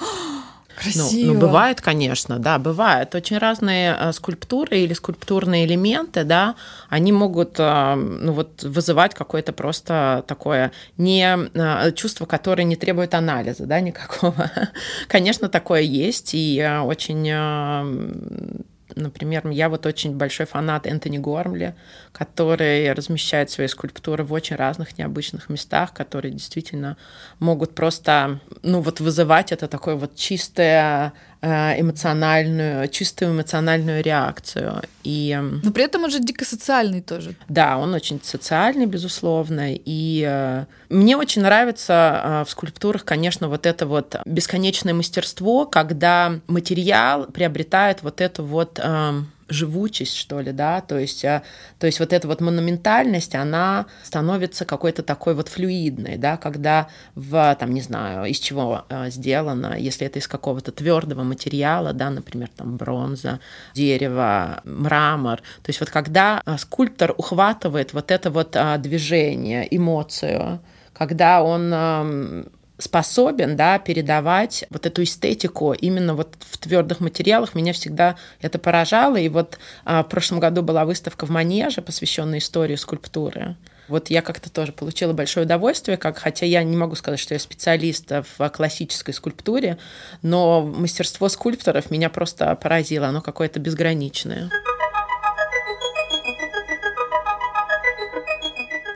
Красиво. 0.76 1.26
Ну, 1.26 1.34
ну, 1.34 1.40
бывает, 1.40 1.80
конечно, 1.80 2.38
да, 2.38 2.58
бывает. 2.58 3.14
Очень 3.14 3.38
разные 3.38 3.96
э, 3.98 4.12
скульптуры 4.12 4.78
или 4.78 4.92
скульптурные 4.92 5.66
элементы, 5.66 6.24
да, 6.24 6.56
они 6.88 7.12
могут, 7.12 7.56
э, 7.58 7.94
ну, 7.94 8.32
вот, 8.32 8.62
вызывать 8.62 9.14
какое-то 9.14 9.52
просто 9.52 10.24
такое 10.26 10.72
не 10.96 11.48
э, 11.54 11.92
чувство, 11.92 12.26
которое 12.26 12.64
не 12.64 12.76
требует 12.76 13.14
анализа, 13.14 13.66
да, 13.66 13.80
никакого. 13.80 14.50
конечно, 15.08 15.48
такое 15.48 15.82
есть, 15.82 16.30
и 16.34 16.62
очень 16.84 18.64
Например, 18.94 19.48
я 19.48 19.68
вот 19.68 19.86
очень 19.86 20.16
большой 20.16 20.46
фанат 20.46 20.86
Энтони 20.86 21.18
Гормли, 21.18 21.74
который 22.12 22.92
размещает 22.92 23.50
свои 23.50 23.66
скульптуры 23.66 24.24
в 24.24 24.32
очень 24.32 24.56
разных 24.56 24.98
необычных 24.98 25.48
местах, 25.48 25.92
которые 25.92 26.32
действительно 26.32 26.96
могут 27.38 27.74
просто, 27.74 28.40
ну 28.62 28.80
вот 28.80 29.00
вызывать 29.00 29.52
это 29.52 29.68
такое 29.68 29.96
вот 29.96 30.14
чистое 30.14 31.12
эмоциональную, 31.44 32.88
чистую 32.88 33.32
эмоциональную 33.32 34.02
реакцию. 34.02 34.82
И... 35.02 35.30
Эм, 35.30 35.60
Но 35.62 35.72
при 35.72 35.84
этом 35.84 36.04
он 36.04 36.10
же 36.10 36.20
дико 36.20 36.44
социальный 36.44 37.02
тоже. 37.02 37.34
Да, 37.48 37.78
он 37.78 37.94
очень 37.94 38.20
социальный, 38.22 38.86
безусловно. 38.86 39.74
И 39.74 40.24
э, 40.26 40.64
мне 40.88 41.16
очень 41.16 41.42
нравится 41.42 41.92
э, 42.24 42.44
в 42.46 42.50
скульптурах, 42.50 43.04
конечно, 43.04 43.48
вот 43.48 43.66
это 43.66 43.86
вот 43.86 44.16
бесконечное 44.24 44.94
мастерство, 44.94 45.66
когда 45.66 46.40
материал 46.46 47.26
приобретает 47.26 48.02
вот 48.02 48.20
эту 48.20 48.44
вот 48.44 48.80
эм, 48.82 49.30
живучесть, 49.48 50.16
что 50.16 50.40
ли, 50.40 50.52
да, 50.52 50.80
то 50.80 50.98
есть, 50.98 51.24
э, 51.24 51.42
то 51.78 51.86
есть 51.86 52.00
вот 52.00 52.12
эта 52.12 52.26
вот 52.28 52.40
монументальность, 52.40 53.34
она 53.34 53.86
становится 54.02 54.64
какой-то 54.64 55.02
такой 55.02 55.34
вот 55.34 55.48
флюидной, 55.48 56.16
да, 56.16 56.36
когда 56.36 56.88
в, 57.14 57.56
там, 57.58 57.72
не 57.72 57.80
знаю, 57.80 58.24
из 58.26 58.38
чего 58.38 58.84
э, 58.88 59.10
сделано, 59.10 59.74
если 59.78 60.06
это 60.06 60.18
из 60.18 60.28
какого-то 60.28 60.72
твердого 60.72 61.22
материала, 61.22 61.92
да, 61.92 62.10
например, 62.10 62.48
там 62.56 62.76
бронза, 62.76 63.40
дерево, 63.74 64.60
мрамор, 64.64 65.38
то 65.38 65.68
есть 65.68 65.80
вот 65.80 65.90
когда 65.90 66.42
э, 66.44 66.56
скульптор 66.58 67.14
ухватывает 67.16 67.92
вот 67.92 68.10
это 68.10 68.30
вот 68.30 68.56
движение, 68.78 69.66
эмоцию, 69.74 70.60
когда 70.92 71.42
он 71.42 71.72
эм, 71.72 72.48
способен 72.78 73.56
да, 73.56 73.78
передавать 73.78 74.64
вот 74.70 74.86
эту 74.86 75.02
эстетику 75.02 75.72
именно 75.72 76.14
вот 76.14 76.34
в 76.40 76.58
твердых 76.58 77.00
материалах. 77.00 77.54
Меня 77.54 77.72
всегда 77.72 78.16
это 78.40 78.58
поражало. 78.58 79.16
И 79.16 79.28
вот 79.28 79.58
а, 79.84 80.02
в 80.02 80.08
прошлом 80.08 80.40
году 80.40 80.62
была 80.62 80.84
выставка 80.84 81.26
в 81.26 81.30
Манеже, 81.30 81.82
посвященная 81.82 82.38
истории 82.38 82.76
скульптуры. 82.76 83.56
Вот 83.86 84.08
я 84.08 84.22
как-то 84.22 84.50
тоже 84.50 84.72
получила 84.72 85.12
большое 85.12 85.44
удовольствие, 85.44 85.98
как, 85.98 86.18
хотя 86.18 86.46
я 86.46 86.62
не 86.62 86.76
могу 86.76 86.94
сказать, 86.94 87.20
что 87.20 87.34
я 87.34 87.38
специалист 87.38 88.10
в 88.10 88.48
классической 88.48 89.12
скульптуре, 89.12 89.78
но 90.22 90.62
мастерство 90.62 91.28
скульпторов 91.28 91.90
меня 91.90 92.08
просто 92.08 92.54
поразило, 92.56 93.08
оно 93.08 93.20
какое-то 93.20 93.60
безграничное. 93.60 94.50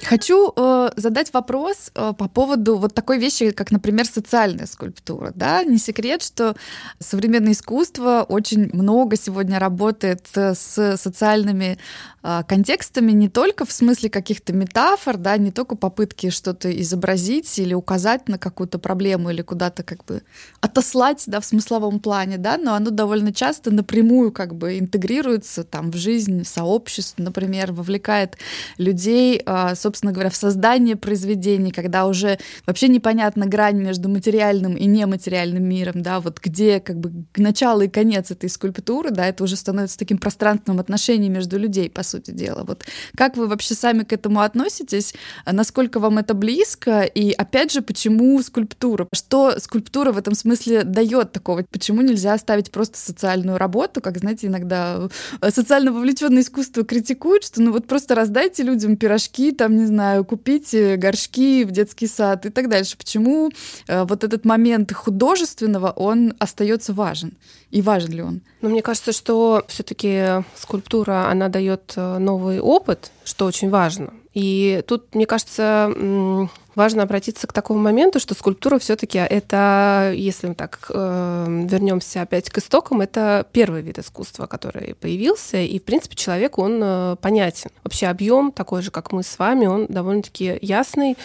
Хочу 0.08 0.54
э, 0.56 0.90
задать 0.96 1.34
вопрос 1.34 1.90
э, 1.94 2.14
по 2.16 2.28
поводу 2.28 2.78
вот 2.78 2.94
такой 2.94 3.18
вещи, 3.18 3.50
как, 3.50 3.70
например, 3.70 4.06
социальная 4.06 4.64
скульптура. 4.64 5.32
Да? 5.34 5.62
Не 5.64 5.76
секрет, 5.76 6.22
что 6.22 6.56
современное 6.98 7.52
искусство 7.52 8.24
очень 8.26 8.70
много 8.72 9.16
сегодня 9.16 9.58
работает 9.58 10.26
с 10.32 10.96
социальными 10.96 11.76
э, 12.22 12.42
контекстами 12.48 13.12
не 13.12 13.28
только 13.28 13.66
в 13.66 13.72
смысле 13.72 14.08
каких-то 14.08 14.54
метафор, 14.54 15.18
да, 15.18 15.36
не 15.36 15.52
только 15.52 15.76
попытки 15.76 16.30
что-то 16.30 16.70
изобразить 16.80 17.58
или 17.58 17.74
указать 17.74 18.30
на 18.30 18.38
какую-то 18.38 18.78
проблему 18.78 19.28
или 19.28 19.42
куда-то 19.42 19.82
как 19.82 20.06
бы 20.06 20.22
отослать, 20.62 21.24
да, 21.26 21.40
в 21.40 21.44
смысловом 21.44 22.00
плане, 22.00 22.38
да, 22.38 22.56
но 22.56 22.72
оно 22.72 22.88
довольно 22.88 23.34
часто 23.34 23.70
напрямую 23.70 24.32
как 24.32 24.54
бы 24.54 24.78
интегрируется 24.78 25.64
там 25.64 25.90
в 25.90 25.96
жизнь 25.96 26.46
сообществ, 26.46 27.18
например, 27.18 27.72
вовлекает 27.72 28.38
людей, 28.78 29.42
э, 29.44 29.74
собственно, 29.74 29.97
собственно 29.98 30.12
говоря, 30.12 30.30
в 30.30 30.36
создание 30.36 30.94
произведений, 30.94 31.72
когда 31.72 32.06
уже 32.06 32.38
вообще 32.66 32.86
непонятна 32.86 33.46
грань 33.46 33.78
между 33.78 34.08
материальным 34.08 34.76
и 34.76 34.86
нематериальным 34.86 35.64
миром, 35.64 36.02
да, 36.02 36.20
вот 36.20 36.38
где 36.40 36.78
как 36.78 37.00
бы 37.00 37.24
начало 37.36 37.82
и 37.82 37.88
конец 37.88 38.30
этой 38.30 38.48
скульптуры, 38.48 39.10
да, 39.10 39.26
это 39.26 39.42
уже 39.42 39.56
становится 39.56 39.98
таким 39.98 40.18
пространственным 40.18 40.78
отношением 40.78 41.32
между 41.32 41.58
людей, 41.58 41.90
по 41.90 42.04
сути 42.04 42.30
дела. 42.30 42.62
Вот 42.62 42.84
как 43.16 43.36
вы 43.36 43.48
вообще 43.48 43.74
сами 43.74 44.04
к 44.04 44.12
этому 44.12 44.42
относитесь? 44.42 45.14
Насколько 45.44 45.98
вам 45.98 46.18
это 46.18 46.34
близко? 46.34 47.02
И 47.02 47.32
опять 47.32 47.72
же, 47.72 47.82
почему 47.82 48.40
скульптура? 48.40 49.08
Что 49.12 49.58
скульптура 49.58 50.12
в 50.12 50.18
этом 50.18 50.34
смысле 50.34 50.84
дает 50.84 51.32
такого? 51.32 51.64
Почему 51.72 52.02
нельзя 52.02 52.34
оставить 52.34 52.70
просто 52.70 52.98
социальную 52.98 53.58
работу? 53.58 54.00
Как, 54.00 54.18
знаете, 54.18 54.46
иногда 54.46 55.08
э, 55.40 55.50
социально 55.50 55.90
вовлеченное 55.90 56.42
искусство 56.42 56.84
критикуют, 56.84 57.42
что 57.42 57.60
ну 57.62 57.72
вот 57.72 57.88
просто 57.88 58.14
раздайте 58.14 58.62
людям 58.62 58.96
пирожки, 58.96 59.50
там, 59.50 59.76
не 59.76 59.87
знаю, 59.88 60.24
купить 60.24 60.72
э, 60.74 60.96
горшки 60.96 61.64
в 61.64 61.70
детский 61.70 62.06
сад 62.06 62.46
и 62.46 62.50
так 62.50 62.68
дальше. 62.68 62.96
Почему 62.96 63.50
э, 63.88 64.04
вот 64.04 64.24
этот 64.24 64.44
момент 64.44 64.92
художественного, 64.92 65.90
он 65.90 66.34
остается 66.38 66.92
важен? 66.92 67.32
И 67.70 67.82
важен 67.82 68.12
ли 68.12 68.22
он? 68.22 68.40
Ну, 68.60 68.68
мне 68.70 68.82
кажется, 68.82 69.12
что 69.12 69.64
все-таки 69.68 70.44
скульптура, 70.54 71.28
она 71.30 71.48
дает 71.48 71.94
э, 71.96 72.18
новый 72.18 72.60
опыт, 72.60 73.10
что 73.24 73.46
очень 73.46 73.70
важно. 73.70 74.12
И 74.34 74.82
тут, 74.86 75.14
мне 75.14 75.26
кажется, 75.26 76.48
важно 76.78 77.02
обратиться 77.02 77.46
к 77.46 77.52
такому 77.52 77.80
моменту, 77.80 78.20
что 78.20 78.34
скульптура 78.34 78.78
все-таки 78.78 79.18
это, 79.18 80.12
если 80.14 80.46
мы 80.46 80.54
так 80.54 80.86
э, 80.88 81.66
вернемся 81.68 82.22
опять 82.22 82.48
к 82.48 82.58
истокам, 82.58 83.00
это 83.00 83.46
первый 83.52 83.82
вид 83.82 83.98
искусства, 83.98 84.46
который 84.46 84.94
появился, 84.94 85.58
и 85.58 85.78
в 85.78 85.82
принципе 85.82 86.14
человек 86.14 86.56
он 86.56 86.80
э, 86.82 87.16
понятен. 87.20 87.70
Вообще 87.82 88.06
объем 88.06 88.52
такой 88.52 88.82
же, 88.82 88.92
как 88.92 89.10
мы 89.12 89.24
с 89.24 89.38
вами, 89.38 89.66
он 89.66 89.86
довольно-таки 89.86 90.58
ясный. 90.62 91.16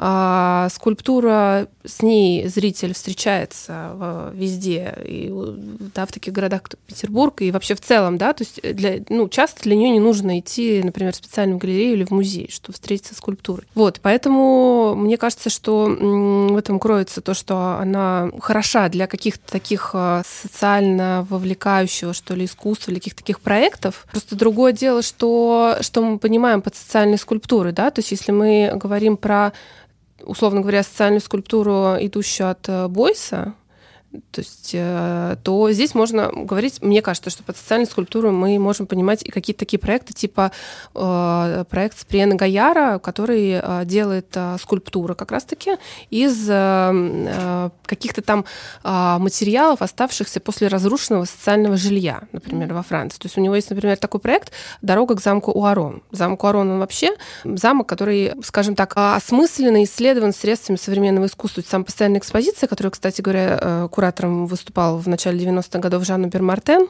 А, 0.00 0.68
скульптура, 0.72 1.66
с 1.84 2.02
ней 2.02 2.46
зритель 2.46 2.94
встречается 2.94 4.30
везде, 4.32 4.96
и, 5.04 5.28
да, 5.92 6.06
в 6.06 6.12
таких 6.12 6.32
городах, 6.32 6.62
как 6.62 6.78
Петербург, 6.86 7.42
и 7.42 7.50
вообще 7.50 7.74
в 7.74 7.80
целом, 7.80 8.16
да, 8.16 8.32
то 8.32 8.44
есть 8.44 8.60
для, 8.62 9.00
ну, 9.08 9.28
часто 9.28 9.64
для 9.64 9.74
нее 9.74 9.90
не 9.90 9.98
нужно 9.98 10.38
идти, 10.38 10.82
например, 10.84 11.12
в 11.12 11.16
специальную 11.16 11.58
галерею 11.58 11.94
или 11.94 12.04
в 12.04 12.12
музей, 12.12 12.48
чтобы 12.48 12.74
встретиться 12.74 13.14
с 13.14 13.18
скульптурой. 13.18 13.66
Вот, 13.74 13.98
поэтому 14.00 14.87
мне 14.94 15.16
кажется, 15.16 15.50
что 15.50 15.86
в 15.86 16.56
этом 16.56 16.78
кроется 16.78 17.20
то, 17.20 17.34
что 17.34 17.78
она 17.80 18.30
хороша 18.40 18.88
для 18.88 19.06
каких-то 19.06 19.50
таких 19.50 19.90
а, 19.94 20.22
социально 20.24 21.26
вовлекающего, 21.28 22.12
что 22.12 22.34
ли, 22.34 22.44
искусства, 22.44 22.90
или 22.90 22.98
каких-то 22.98 23.22
таких 23.22 23.40
проектов. 23.40 24.06
Просто 24.10 24.36
другое 24.36 24.72
дело, 24.72 25.02
что, 25.02 25.78
что 25.80 26.02
мы 26.02 26.18
понимаем 26.18 26.62
под 26.62 26.76
социальной 26.76 27.18
скульптурой, 27.18 27.72
да, 27.72 27.90
то 27.90 28.00
есть 28.00 28.10
если 28.10 28.32
мы 28.32 28.72
говорим 28.74 29.16
про 29.16 29.52
условно 30.24 30.60
говоря, 30.60 30.82
социальную 30.82 31.20
скульптуру, 31.20 31.96
идущую 32.00 32.50
от 32.50 32.68
э, 32.68 32.88
Бойса, 32.88 33.54
то 34.30 34.40
есть, 34.40 34.70
э, 34.72 35.36
то 35.42 35.70
здесь 35.70 35.94
можно 35.94 36.30
говорить, 36.32 36.80
мне 36.80 37.02
кажется, 37.02 37.28
что 37.28 37.42
под 37.42 37.58
социальной 37.58 37.86
скульптурой 37.86 38.32
мы 38.32 38.58
можем 38.58 38.86
понимать 38.86 39.22
и 39.22 39.30
какие-то 39.30 39.60
такие 39.60 39.78
проекты, 39.78 40.14
типа 40.14 40.50
э, 40.94 41.64
проект 41.68 41.98
Сприена 41.98 42.34
Гаяра, 42.34 42.98
который 43.00 43.60
э, 43.62 43.82
делает 43.84 44.34
скульптуры 44.60 45.14
как 45.14 45.30
раз-таки 45.30 45.76
из 46.10 46.46
каких-то 47.86 48.22
там 48.22 48.44
материалов, 48.82 49.82
оставшихся 49.82 50.40
после 50.40 50.68
разрушенного 50.68 51.24
социального 51.24 51.76
жилья, 51.76 52.22
например, 52.32 52.72
во 52.72 52.82
Франции. 52.82 53.18
То 53.18 53.26
есть 53.26 53.36
у 53.36 53.40
него 53.40 53.54
есть, 53.54 53.70
например, 53.70 53.96
такой 53.96 54.20
проект 54.20 54.52
«Дорога 54.82 55.16
к 55.16 55.20
замку 55.20 55.50
Уарон». 55.52 56.02
Замок 56.10 56.44
Уарон, 56.44 56.70
он 56.70 56.78
вообще 56.78 57.16
замок, 57.44 57.88
который, 57.88 58.32
скажем 58.42 58.74
так, 58.74 58.92
осмысленно 58.96 59.82
исследован 59.84 60.32
средствами 60.32 60.76
современного 60.76 61.26
искусства. 61.26 61.60
Это 61.60 61.70
самая 61.70 61.84
постоянная 61.84 62.20
экспозиция, 62.20 62.66
которая, 62.68 62.90
кстати 62.90 63.20
говоря, 63.20 63.88
куратором 63.98 64.46
выступал 64.46 64.98
в 64.98 65.08
начале 65.08 65.44
90-х 65.44 65.80
годов 65.80 66.04
Жанна 66.04 66.28
Бермартен. 66.28 66.86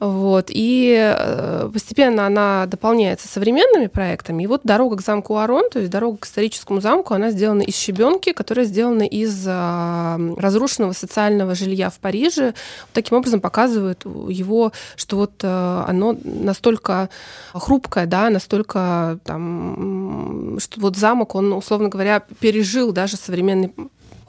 Вот. 0.00 0.46
И 0.48 0.92
э, 0.98 1.70
постепенно 1.72 2.26
она 2.26 2.66
дополняется 2.66 3.28
современными 3.28 3.86
проектами. 3.86 4.42
И 4.42 4.48
вот 4.48 4.62
дорога 4.64 4.96
к 4.96 5.02
замку 5.02 5.36
Арон, 5.36 5.70
то 5.70 5.78
есть 5.78 5.88
дорога 5.88 6.18
к 6.18 6.26
историческому 6.26 6.80
замку, 6.80 7.14
она 7.14 7.30
сделана 7.30 7.62
из 7.62 7.76
щебенки, 7.76 8.32
которая 8.32 8.66
сделана 8.66 9.04
из 9.04 9.46
а, 9.46 10.18
разрушенного 10.36 10.94
социального 10.94 11.54
жилья 11.54 11.90
в 11.90 11.98
Париже. 12.00 12.54
Таким 12.92 13.18
образом 13.18 13.40
показывает 13.40 14.04
его, 14.04 14.72
что 14.96 15.16
вот 15.18 15.44
э, 15.44 15.84
оно 15.86 16.16
настолько 16.24 17.08
хрупкое, 17.54 18.06
да, 18.06 18.30
настолько 18.30 19.20
там, 19.22 20.58
что 20.58 20.80
вот 20.80 20.96
замок, 20.96 21.36
он, 21.36 21.52
условно 21.52 21.88
говоря, 21.88 22.24
пережил 22.40 22.90
даже 22.90 23.16
современный 23.16 23.72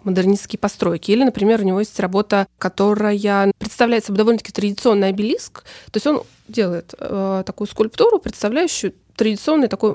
модернистские 0.08 0.60
постройки. 0.60 1.12
Или, 1.12 1.24
например, 1.24 1.62
у 1.62 1.64
него 1.64 1.80
есть 1.80 2.00
работа, 2.00 2.48
которая 2.58 3.54
представляет 3.60 4.06
собой 4.06 4.18
довольно-таки 4.18 4.52
традиционный 4.52 5.10
обелиск. 5.10 5.64
То 5.92 5.98
есть 5.98 6.08
он 6.08 6.24
делает 6.48 6.94
э, 6.98 7.44
такую 7.46 7.68
скульптуру, 7.68 8.20
представляющую 8.20 8.94
традиционную 9.18 9.68
такую 9.68 9.94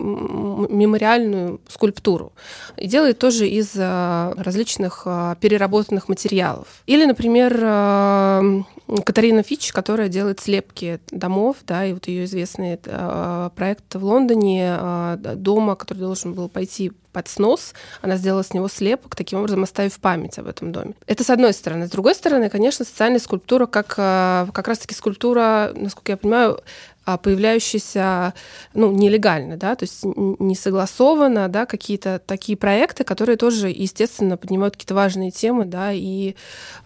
мемориальную 0.69 1.61
скульптуру. 1.69 2.33
И 2.77 2.89
делает 2.89 3.19
тоже 3.19 3.49
из 3.49 3.71
э, 3.77 4.35
различных 4.37 5.03
э, 5.07 5.37
переработанных 5.41 6.09
материалов. 6.09 6.67
Или, 6.87 7.05
например, 7.05 7.57
э, 7.63 8.63
Катарина 9.05 9.43
Фич, 9.43 9.73
которая 9.73 10.09
делает 10.09 10.41
слепки 10.41 11.01
домов, 11.11 11.59
да, 11.67 11.85
и 11.87 11.93
вот 11.93 12.09
ее 12.09 12.25
известный 12.25 12.79
проект 13.57 13.95
в 13.95 14.05
Лондоне 14.05 14.77
дома, 15.37 15.77
который 15.77 15.99
должен 15.99 16.35
был 16.35 16.49
пойти 16.49 16.93
под 17.13 17.29
снос, 17.29 17.75
она 18.01 18.17
сделала 18.17 18.43
с 18.43 18.55
него 18.55 18.69
слепок, 18.69 19.15
таким 19.15 19.39
образом 19.39 19.63
оставив 19.63 20.01
память 20.01 20.39
об 20.39 20.47
этом 20.47 20.73
доме. 20.73 20.95
Это 21.07 21.23
с 21.25 21.31
одной 21.31 21.53
стороны. 21.53 21.87
С 21.87 21.91
другой 21.91 22.15
стороны, 22.15 22.49
конечно, 22.49 22.85
социальная 22.87 23.19
скульптура, 23.19 23.67
как, 23.67 23.89
как 23.89 24.67
раз-таки 24.67 24.95
скульптура, 24.95 25.73
насколько 25.75 26.13
я 26.13 26.17
понимаю, 26.17 26.61
появляющиеся 27.05 28.35
ну, 28.75 28.93
нелегально, 28.93 29.57
да, 29.57 29.75
то 29.75 29.85
есть 29.85 30.01
не 30.05 30.55
согласованно, 30.55 31.49
да, 31.49 31.67
какие-то 31.67 32.21
такие 32.25 32.57
проекты, 32.57 33.05
которые 33.05 33.37
тоже, 33.37 33.69
естественно, 33.69 34.37
поднимают 34.37 34.75
какие-то 34.75 34.95
важные 34.95 35.31
темы, 35.31 35.65
да, 35.65 35.93
и... 35.93 36.35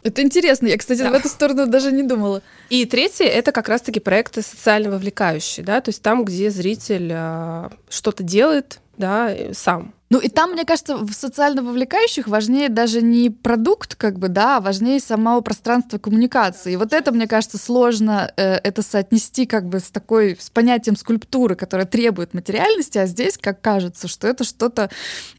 Это 0.03 0.23
интересно, 0.23 0.67
я, 0.67 0.79
кстати, 0.79 1.01
да. 1.01 1.11
в 1.11 1.15
эту 1.15 1.29
сторону 1.29 1.67
даже 1.67 1.93
не 1.93 2.03
думала. 2.03 2.43
И 2.71 2.85
третье— 2.85 3.25
это 3.27 3.53
как 3.53 3.69
раз-таки 3.69 4.01
проекты 4.01 4.43
социально 4.43 4.91
вовлекающие, 4.91 5.65
да, 5.65 5.81
то 5.81 5.91
есть 5.91 6.03
там, 6.03 6.25
где 6.25 6.51
зритель 6.51 7.11
э, 7.13 7.69
что-то 7.89 8.23
делает, 8.23 8.81
да, 8.97 9.35
сам. 9.53 9.93
Ну 10.09 10.21
и 10.21 10.29
там, 10.29 10.53
мне 10.53 10.65
кажется, 10.65 10.97
в 10.97 11.13
социально 11.13 11.63
вовлекающих 11.63 12.29
важнее 12.29 12.69
даже 12.69 13.03
не 13.03 13.29
продукт, 13.29 13.97
как 13.97 14.21
бы, 14.21 14.29
да, 14.29 14.59
а 14.59 14.61
важнее 14.61 15.01
самого 15.01 15.41
пространства 15.41 15.99
коммуникации. 15.99 16.75
И 16.75 16.77
вот 16.77 16.93
это, 16.93 17.11
мне 17.11 17.27
кажется, 17.27 17.59
сложно 17.59 18.33
э, 18.37 18.55
это 18.55 18.83
соотнести 18.83 19.47
как 19.47 19.69
бы 19.69 19.81
с 19.81 19.91
такой, 19.91 20.37
с 20.39 20.49
понятием 20.49 20.95
скульптуры, 20.95 21.57
которая 21.57 21.87
требует 21.87 22.35
материальности, 22.35 22.99
а 22.99 23.07
здесь, 23.07 23.37
как 23.37 23.61
кажется, 23.61 24.07
что 24.07 24.29
это 24.29 24.45
что-то, 24.45 24.91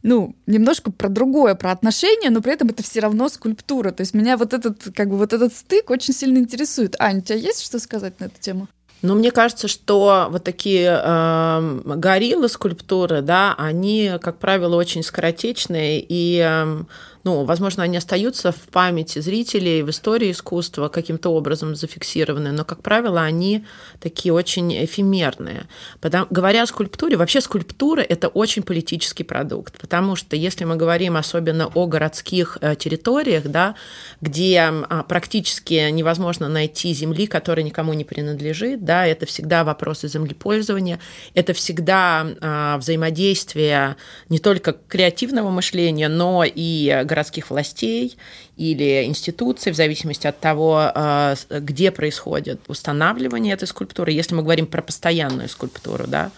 ну, 0.04 0.36
немножко 0.48 0.92
про 0.92 1.08
другое, 1.08 1.56
про 1.56 1.72
отношения, 1.72 2.30
но 2.30 2.42
при 2.42 2.52
этом 2.52 2.68
это 2.68 2.84
все 2.84 3.00
равно 3.00 3.30
скульптура. 3.30 3.92
То 3.92 4.02
есть 4.02 4.14
меня 4.14 4.36
вот 4.36 4.54
этот, 4.54 4.90
как 4.94 5.10
бы, 5.10 5.18
вот 5.18 5.32
этот 5.32 5.56
стык 5.56 5.90
очень 5.90 6.14
сильно 6.14 6.40
интересует. 6.40 6.98
Аня, 7.00 7.20
у 7.20 7.22
тебя 7.22 7.38
есть 7.38 7.64
что 7.64 7.80
сказать 7.80 8.20
на 8.20 8.26
эту 8.26 8.42
тему? 8.42 8.68
Но 9.02 9.14
мне 9.14 9.32
кажется, 9.32 9.68
что 9.68 10.28
вот 10.30 10.44
такие 10.44 11.00
э, 11.04 11.82
гориллы 11.86 12.50
скульптуры, 12.50 13.22
да, 13.22 13.54
они, 13.58 14.14
как 14.22 14.40
правило, 14.40 14.76
очень 14.76 15.04
скоротечные 15.04 16.04
и 16.08 16.42
э, 16.44 16.84
ну, 17.28 17.44
возможно, 17.44 17.84
они 17.84 17.98
остаются 17.98 18.54
в 18.54 18.70
памяти 18.72 19.20
зрителей, 19.20 19.84
в 19.84 19.90
истории 19.90 20.32
искусства 20.32 20.88
каким-то 20.88 21.28
образом 21.30 21.76
зафиксированы, 21.76 22.54
но, 22.54 22.64
как 22.64 22.82
правило, 22.82 23.22
они 23.22 23.66
такие 24.00 24.34
очень 24.34 24.86
эфемерные. 24.86 25.66
Потому, 26.00 26.28
говоря 26.30 26.64
о 26.64 26.68
скульптуре, 26.68 27.18
вообще 27.18 27.42
скульптура– 27.42 28.00
это 28.10 28.30
очень 28.30 28.64
политический 28.64 29.26
продукт, 29.26 29.78
потому 29.78 30.16
что 30.16 30.38
если 30.38 30.64
мы 30.64 30.78
говорим 30.78 31.18
особенно 31.18 31.68
о 31.68 31.86
городских 31.86 32.60
э, 32.62 32.78
территориях, 32.78 33.44
да, 33.44 33.76
где 34.22 34.62
а, 34.62 35.04
практически 35.04 35.92
невозможно 35.92 36.48
найти 36.48 36.94
земли, 36.94 37.28
которая 37.28 37.66
никому 37.66 37.92
не 37.92 38.06
принадлежит, 38.06 38.86
да, 38.86 39.06
это 39.06 39.26
всегда 39.26 39.66
вопросы 39.66 40.08
землепользования, 40.08 41.00
это 41.34 41.52
всегда 41.52 42.26
а, 42.40 42.78
взаимодействие 42.78 43.98
не 44.30 44.40
только 44.40 44.78
креативного 44.88 45.50
мышления, 45.50 46.08
но 46.08 46.46
и 46.46 47.04
городских 47.18 47.50
властей 47.50 48.16
или 48.58 49.06
институций, 49.06 49.72
в 49.72 49.76
зависимости 49.76 50.28
от 50.28 50.40
того, 50.40 50.92
э, 50.94 51.36
где 51.50 51.90
происходит 51.90 52.62
устанавливание 52.68 53.56
этой 53.56 53.68
скульптуры. 53.68 54.12
Если 54.12 54.36
мы 54.36 54.44
говорим 54.44 54.68
про 54.68 54.84
постоянную 54.84 55.50
скульптуру, 55.50 56.06
да, 56.08 56.30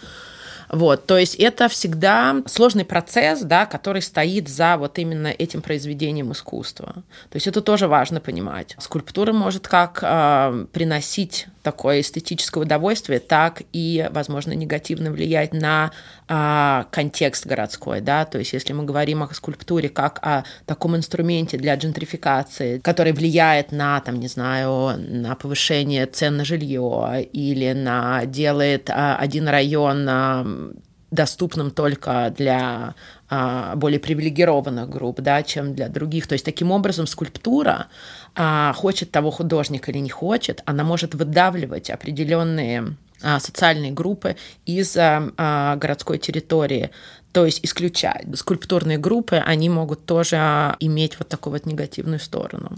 вот, 0.70 1.06
то 1.06 1.18
есть 1.18 1.34
это 1.34 1.68
всегда 1.68 2.42
сложный 2.46 2.84
процесс, 2.84 3.40
да, 3.40 3.66
который 3.66 4.00
стоит 4.00 4.48
за 4.48 4.76
вот 4.76 4.98
именно 4.98 5.26
этим 5.26 5.62
произведением 5.62 6.30
искусства. 6.30 6.94
То 7.28 7.36
есть 7.36 7.48
это 7.48 7.60
тоже 7.60 7.88
важно 7.88 8.20
понимать. 8.20 8.76
Скульптура 8.78 9.32
может 9.32 9.66
как 9.66 9.98
э, 10.00 10.66
приносить 10.72 11.48
такое 11.62 12.00
эстетическое 12.00 12.64
удовольствие, 12.64 13.20
так 13.20 13.62
и, 13.72 14.08
возможно, 14.12 14.52
негативно 14.52 15.10
влиять 15.10 15.52
на 15.52 15.92
а, 16.28 16.86
контекст 16.90 17.46
городской, 17.46 18.00
да, 18.00 18.24
то 18.24 18.38
есть 18.38 18.52
если 18.52 18.72
мы 18.72 18.84
говорим 18.84 19.22
о 19.22 19.32
скульптуре 19.34 19.88
как 19.88 20.18
о 20.22 20.44
таком 20.66 20.96
инструменте 20.96 21.56
для 21.56 21.74
джентрификации, 21.74 22.78
который 22.78 23.12
влияет 23.12 23.72
на, 23.72 24.00
там, 24.00 24.18
не 24.18 24.28
знаю, 24.28 24.98
на 24.98 25.34
повышение 25.34 26.06
цен 26.06 26.36
на 26.36 26.44
жилье 26.44 27.28
или 27.32 27.72
на 27.72 28.24
делает 28.26 28.90
а, 28.90 29.16
один 29.16 29.48
район 29.48 30.06
а, 30.08 30.46
доступным 31.10 31.70
только 31.70 32.32
для 32.36 32.94
а, 33.28 33.74
более 33.76 33.98
привилегированных 34.00 34.88
групп, 34.88 35.20
да, 35.20 35.42
чем 35.42 35.74
для 35.74 35.88
других. 35.88 36.26
То 36.26 36.34
есть 36.34 36.44
таким 36.44 36.70
образом 36.70 37.06
скульптура, 37.06 37.88
хочет 38.74 39.10
того 39.10 39.30
художник 39.30 39.88
или 39.88 39.98
не 39.98 40.10
хочет, 40.10 40.62
она 40.64 40.84
может 40.84 41.14
выдавливать 41.14 41.90
определенные 41.90 42.96
а, 43.22 43.38
социальные 43.38 43.92
группы 43.92 44.36
из 44.64 44.96
а, 44.96 45.76
городской 45.76 46.18
территории. 46.18 46.90
То 47.32 47.44
есть 47.44 47.60
исключать 47.62 48.24
скульптурные 48.34 48.98
группы, 48.98 49.36
они 49.36 49.68
могут 49.68 50.04
тоже 50.04 50.36
иметь 50.80 51.18
вот 51.18 51.28
такую 51.28 51.52
вот 51.52 51.66
негативную 51.66 52.18
сторону. 52.18 52.72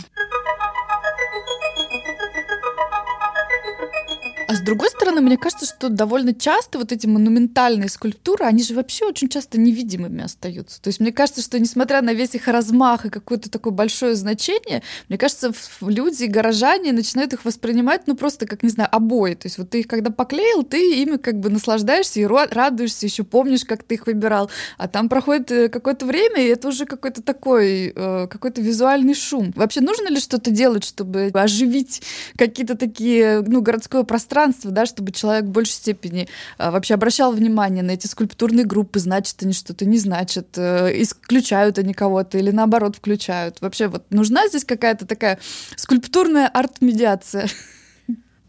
А 4.53 4.55
с 4.55 4.61
другой 4.61 4.91
стороны, 4.91 5.23
мне 5.23 5.39
кажется, 5.39 5.65
что 5.65 5.89
довольно 5.89 6.35
часто 6.35 6.79
вот 6.79 6.93
эти 6.93 7.07
монументальные 7.07 7.89
скульптуры, 7.89 8.45
они 8.45 8.63
же 8.63 8.75
вообще 8.75 9.07
очень 9.07 9.31
часто 9.31 9.59
невидимыми 9.59 10.23
остаются. 10.23 10.83
То 10.83 10.89
есть 10.89 11.01
мне 11.01 11.11
кажется, 11.11 11.41
что 11.41 11.59
несмотря 11.59 12.03
на 12.03 12.13
весь 12.13 12.35
их 12.35 12.49
размах 12.49 13.07
и 13.07 13.09
какое-то 13.09 13.51
такое 13.51 13.73
большое 13.73 14.15
значение, 14.15 14.83
мне 15.09 15.17
кажется, 15.17 15.53
люди, 15.81 16.25
горожане 16.25 16.93
начинают 16.93 17.33
их 17.33 17.47
воспринимать, 17.47 18.03
ну 18.07 18.15
просто 18.15 18.47
как, 18.47 18.63
не 18.63 18.69
знаю, 18.69 18.91
обои. 18.93 19.33
То 19.33 19.47
есть 19.47 19.57
вот 19.57 19.71
ты 19.71 19.81
их 19.81 19.87
когда 19.87 20.11
поклеил, 20.11 20.65
ты 20.65 20.97
ими 21.01 21.17
как 21.17 21.41
бы 21.41 21.49
наслаждаешься 21.49 22.21
и 22.21 22.27
радуешься, 22.27 23.07
еще 23.07 23.23
помнишь, 23.23 23.65
как 23.65 23.85
ты 23.85 23.95
их 23.95 24.07
выбирал. 24.07 24.51
А 24.77 24.87
там 24.87 25.09
проходит 25.09 25.51
э, 25.51 25.69
какое-то 25.71 26.05
время, 26.05 26.43
и 26.43 26.49
это 26.49 26.69
уже 26.69 26.85
какой-то 26.85 27.23
такой, 27.23 27.95
э, 27.97 28.27
какой-то 28.27 28.61
визуальный 28.61 29.15
шум. 29.15 29.51
Вообще 29.57 29.81
нужно 29.81 30.09
ли 30.09 30.21
что-то 30.21 30.51
делать, 30.51 30.85
чтобы 30.85 31.31
оживить 31.33 32.03
какие-то 32.37 32.77
такие, 32.77 33.43
ну, 33.47 33.63
городское 33.63 34.03
пространство, 34.03 34.42
пространство, 34.43 34.71
да, 34.71 34.87
чтобы 34.87 35.13
человек 35.13 35.45
в 35.45 35.51
большей 35.51 35.73
степени 35.73 36.29
а, 36.59 36.71
вообще 36.71 36.95
обращал 36.95 37.33
внимание 37.33 37.83
на 37.83 37.93
эти 37.93 38.07
скульптурные 38.07 38.65
группы, 38.65 38.99
значит 38.99 39.43
они 39.43 39.53
что-то, 39.53 39.85
не 39.85 39.99
значит, 39.99 40.57
э, 40.57 40.91
исключают 41.03 41.79
они 41.79 41.95
кого-то 41.95 42.39
или 42.39 42.51
наоборот 42.51 42.97
включают. 42.97 43.61
Вообще 43.61 43.87
вот 43.87 44.05
нужна 44.11 44.49
здесь 44.49 44.65
какая-то 44.65 45.07
такая 45.07 45.39
скульптурная 45.77 46.49
арт-медиация? 46.49 47.49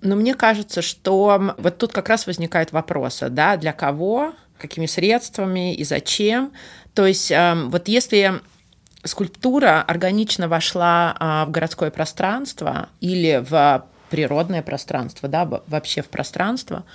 Но 0.02 0.16
мне 0.16 0.34
кажется, 0.34 0.82
что 0.82 1.56
вот 1.58 1.78
тут 1.78 1.94
как 1.94 2.10
раз 2.10 2.28
возникает 2.28 2.72
вопрос, 2.72 3.24
да, 3.30 3.56
для 3.56 3.72
кого, 3.72 4.34
какими 4.58 4.86
средствами 4.86 5.76
и 5.76 5.84
зачем. 5.84 6.52
То 6.94 7.06
есть 7.06 7.32
эм, 7.32 7.70
вот 7.70 7.88
если 7.88 8.42
скульптура 9.06 9.82
органично 9.82 10.48
вошла 10.48 11.16
а, 11.20 11.46
в 11.46 11.52
городское 11.52 11.92
пространство 11.92 12.90
или 13.00 13.44
в 13.50 13.86
природное 14.14 14.62
пространство, 14.62 15.28
да, 15.28 15.50
вообще 15.66 16.04
в 16.04 16.10
пространство, 16.10 16.86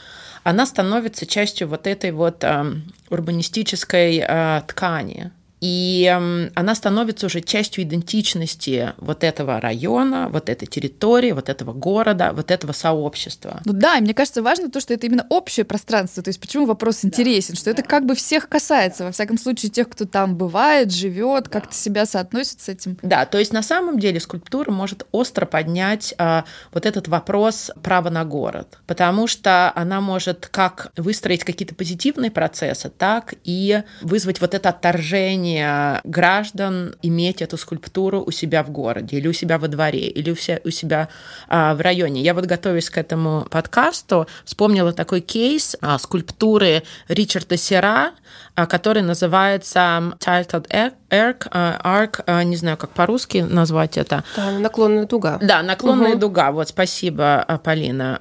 она 0.45 0.67
становится 0.67 1.27
частью 1.27 1.67
вот 1.67 1.89
этой 1.89 2.13
вот 2.13 2.45
э, 2.45 2.65
урбанистической 3.11 4.23
э, 4.25 4.63
ткани. 4.69 5.33
И 5.61 6.07
она 6.55 6.75
становится 6.75 7.27
уже 7.27 7.41
частью 7.41 7.85
идентичности 7.85 8.93
вот 8.99 9.25
этого 9.25 9.61
района, 9.61 10.29
вот 10.31 10.49
этой 10.49 10.67
территории, 10.67 11.33
вот 11.33 11.49
этого 11.49 11.73
города, 11.73 12.33
вот 12.33 12.51
этого 12.51 12.73
сообщества. 12.73 13.61
Ну 13.65 13.73
да, 13.73 13.97
и 13.97 14.01
мне 14.01 14.15
кажется 14.15 14.43
важно 14.43 14.71
то, 14.71 14.81
что 14.81 14.95
это 14.95 15.07
именно 15.07 15.27
общее 15.29 15.65
пространство. 15.65 16.23
То 16.23 16.29
есть 16.29 16.41
почему 16.41 16.67
вопрос 16.67 17.05
интересен, 17.05 17.55
да. 17.55 17.61
что 17.61 17.71
это 17.71 17.83
как 17.83 18.07
бы 18.07 18.15
всех 18.15 18.49
касается, 18.49 19.05
во 19.05 19.13
всяком 19.13 19.39
случае 19.39 19.71
тех, 19.71 19.89
кто 19.89 20.05
там 20.05 20.37
бывает, 20.37 20.93
живет, 20.93 21.45
да. 21.45 21.51
как-то 21.51 21.75
себя 21.75 22.07
соотносит 22.07 22.61
с 22.61 22.69
этим. 22.69 22.97
Да, 23.03 23.27
то 23.27 23.39
есть 23.39 23.53
на 23.53 23.63
самом 23.63 23.99
деле 23.99 24.21
скульптура 24.21 24.71
может 24.71 25.07
остро 25.13 25.47
поднять 25.47 26.15
а, 26.19 26.45
вот 26.73 26.87
этот 26.87 27.09
вопрос 27.09 27.71
права 27.83 28.11
на 28.11 28.25
город, 28.25 28.79
потому 28.87 29.27
что 29.27 29.73
она 29.75 30.01
может 30.01 30.47
как 30.47 30.93
выстроить 30.97 31.45
какие-то 31.45 31.75
позитивные 31.75 32.31
процессы, 32.31 32.91
так 32.91 33.35
и 33.45 33.83
вызвать 34.03 34.41
вот 34.41 34.55
это 34.55 34.69
отторжение 34.69 35.48
желание 35.49 36.01
граждан 36.05 36.95
иметь 37.03 37.43
эту 37.43 37.57
скульптуру 37.57 38.23
у 38.27 38.31
себя 38.31 38.63
в 38.63 38.71
городе 38.71 39.17
или 39.17 39.29
у 39.29 39.33
себя 39.33 39.59
во 39.59 39.69
дворе 39.69 40.09
или 40.09 40.31
у 40.31 40.71
себя 40.71 41.09
а, 41.49 41.75
в 41.75 41.81
районе. 41.81 42.23
Я 42.23 42.35
вот 42.35 42.47
готовясь 42.47 42.91
к 42.91 42.99
этому 42.99 43.47
подкасту 43.51 44.27
вспомнила 44.45 44.93
такой 44.93 45.21
кейс 45.21 45.77
а, 45.81 45.99
скульптуры 45.99 46.83
Ричарда 47.09 47.57
Сера, 47.57 48.13
а, 48.55 48.67
который 48.67 49.03
называется 49.03 50.13
Tilted 50.19 50.93
Arc, 51.11 51.51
Arc, 51.51 52.45
не 52.45 52.57
знаю, 52.57 52.77
как 52.77 52.91
по-русски 52.91 53.39
назвать 53.39 53.97
это. 53.97 54.25
Да, 54.37 54.51
наклонная 54.51 55.07
дуга. 55.07 55.39
Да, 55.41 55.63
наклонная 55.63 56.13
угу. 56.13 56.21
дуга. 56.21 56.53
Вот, 56.53 56.69
спасибо, 56.69 57.61
Полина 57.65 58.21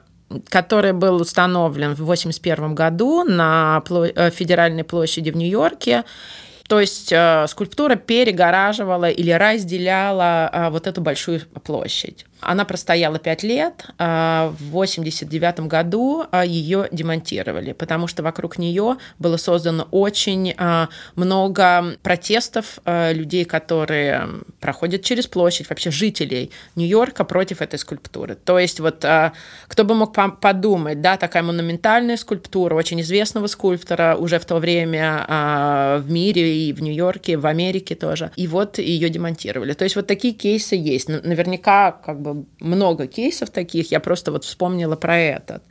который 0.49 0.91
был 0.91 1.21
установлен 1.21 1.95
в 1.95 2.03
1981 2.03 2.75
году 2.75 3.23
на 3.23 3.81
э, 3.89 4.29
федеральной 4.29 4.83
площади 4.83 5.31
в 5.31 5.37
Нью-Йорке. 5.37 6.03
То 6.67 6.81
есть 6.81 7.11
э, 7.13 7.45
скульптура 7.47 7.95
перегораживала 7.95 9.09
или 9.09 9.31
разделяла 9.31 10.49
э, 10.51 10.69
вот 10.69 10.85
эту 10.85 11.01
большую 11.01 11.41
площадь. 11.63 12.25
Она 12.39 12.65
простояла 12.65 13.17
пять 13.19 13.43
лет. 13.43 13.85
А, 13.97 14.53
в 14.59 14.71
89 14.71 15.61
году 15.61 16.25
а, 16.31 16.45
ее 16.45 16.87
демонтировали, 16.91 17.73
потому 17.73 18.07
что 18.07 18.21
вокруг 18.23 18.57
нее 18.57 18.97
было 19.17 19.37
создано 19.37 19.87
очень 19.91 20.53
а, 20.57 20.89
много 21.15 21.97
протестов 22.03 22.79
людей, 22.85 23.45
которые 23.45 24.27
проходят 24.59 25.03
через 25.03 25.27
площадь, 25.27 25.69
вообще 25.69 25.91
жителей 25.91 26.51
Нью-Йорка 26.75 27.23
против 27.23 27.61
этой 27.61 27.79
скульптуры. 27.79 28.35
То 28.35 28.59
есть 28.59 28.79
вот 28.79 28.97
кто 29.67 29.83
бы 29.83 29.95
мог 29.95 30.15
подумать, 30.39 31.01
да, 31.01 31.17
такая 31.17 31.43
монументальная 31.43 32.17
скульптура 32.17 32.75
очень 32.75 33.01
известного 33.01 33.47
скульптора 33.47 34.15
уже 34.17 34.39
в 34.39 34.45
то 34.45 34.57
время 34.57 35.25
в 35.99 36.09
мире 36.09 36.57
и 36.57 36.73
в 36.73 36.81
Нью-Йорке, 36.81 37.37
в 37.37 37.45
Америке 37.45 37.95
тоже. 37.95 38.31
И 38.35 38.47
вот 38.47 38.77
ее 38.77 39.09
демонтировали. 39.09 39.73
То 39.73 39.83
есть 39.83 39.95
вот 39.95 40.07
такие 40.07 40.33
кейсы 40.33 40.75
есть. 40.75 41.07
Наверняка 41.09 41.91
как 41.91 42.21
бы 42.21 42.26
бы 42.35 42.45
много 42.59 43.07
кейсов 43.07 43.49
таких, 43.49 43.91
я 43.91 43.99
просто 43.99 44.31
вот 44.31 44.43
вспомнила 44.43 44.95
про 44.95 45.17
этот. 45.17 45.63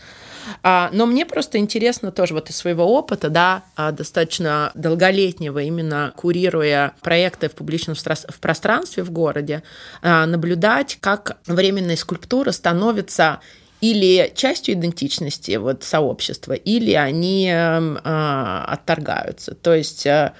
А, 0.62 0.90
но 0.92 1.06
мне 1.06 1.26
просто 1.26 1.58
интересно 1.58 2.12
тоже 2.12 2.34
вот 2.34 2.50
из 2.50 2.56
своего 2.56 2.84
опыта, 2.84 3.28
да, 3.30 3.64
а, 3.74 3.92
достаточно 3.92 4.70
долголетнего, 4.74 5.60
именно 5.60 6.12
курируя 6.16 6.94
проекты 7.02 7.48
в 7.48 7.52
публичном 7.52 7.96
в 7.96 8.40
пространстве 8.40 9.02
в 9.02 9.10
городе, 9.10 9.62
а, 10.02 10.26
наблюдать, 10.26 10.98
как 11.00 11.38
временная 11.46 11.96
скульптура 11.96 12.52
становится 12.52 13.40
или 13.80 14.32
частью 14.34 14.74
идентичности 14.74 15.56
вот, 15.56 15.84
сообщества, 15.84 16.54
или 16.54 16.92
они 16.92 17.50
э, 17.52 17.96
отторгаются. 18.02 19.54
То 19.54 19.74
есть 19.74 20.06
э, 20.06 20.32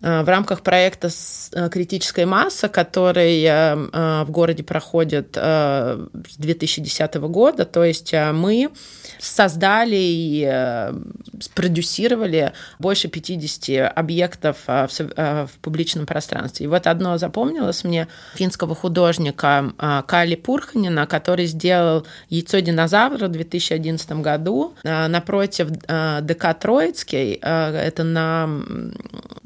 в 0.00 0.24
рамках 0.28 0.62
проекта 0.62 1.10
э, 1.52 1.68
«Критическая 1.68 2.24
масса», 2.24 2.68
который 2.68 3.42
э, 3.42 4.24
в 4.24 4.30
городе 4.30 4.62
проходит 4.62 5.36
с 5.36 6.36
2010 6.38 7.14
года. 7.16 7.64
То 7.66 7.84
есть 7.84 8.12
мы 8.12 8.70
создали 9.18 9.96
и 9.96 10.90
спродюсировали 11.40 12.52
больше 12.78 13.08
50 13.08 13.92
объектов 13.94 14.56
в 14.66 15.50
публичном 15.60 16.06
пространстве. 16.06 16.64
И 16.64 16.68
вот 16.68 16.86
одно 16.86 17.18
запомнилось 17.18 17.84
мне 17.84 18.08
финского 18.34 18.74
художника 18.74 19.72
Кали 20.06 20.36
Пурханина, 20.36 21.06
который 21.06 21.46
сделал 21.46 22.06
яйцо 22.28 22.60
динозавра 22.60 23.26
в 23.26 23.32
2011 23.32 24.12
году 24.12 24.74
напротив 24.84 25.70
ДК 25.70 26.58
Троицкий. 26.58 27.34
Это 27.34 28.04
на 28.04 28.48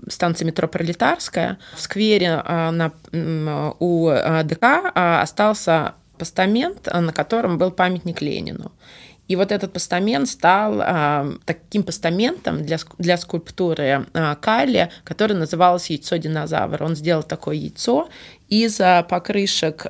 станции 0.08 0.43
станции 0.44 0.46
метро 0.46 0.68
Пролетарская, 0.68 1.58
в 1.74 1.80
сквере 1.80 2.42
а, 2.44 2.70
на, 2.70 2.92
у 3.80 4.08
а, 4.08 4.42
ДК 4.42 4.92
а, 4.94 5.22
остался 5.22 5.94
постамент, 6.18 6.88
на 6.92 7.12
котором 7.12 7.58
был 7.58 7.70
памятник 7.70 8.22
Ленину. 8.22 8.70
И 9.30 9.36
вот 9.36 9.52
этот 9.52 9.72
постамент 9.72 10.28
стал 10.28 10.82
таким 11.46 11.82
постаментом 11.82 12.62
для, 12.62 12.76
для 12.98 13.16
скульптуры 13.16 14.06
а, 14.12 14.34
Кали, 14.34 14.90
который 15.02 15.34
назывался 15.34 15.94
яйцо 15.94 16.16
динозавра. 16.16 16.84
Он 16.84 16.94
сделал 16.94 17.22
такое 17.22 17.56
яйцо 17.56 18.08
из 18.50 18.80
покрышек 19.08 19.86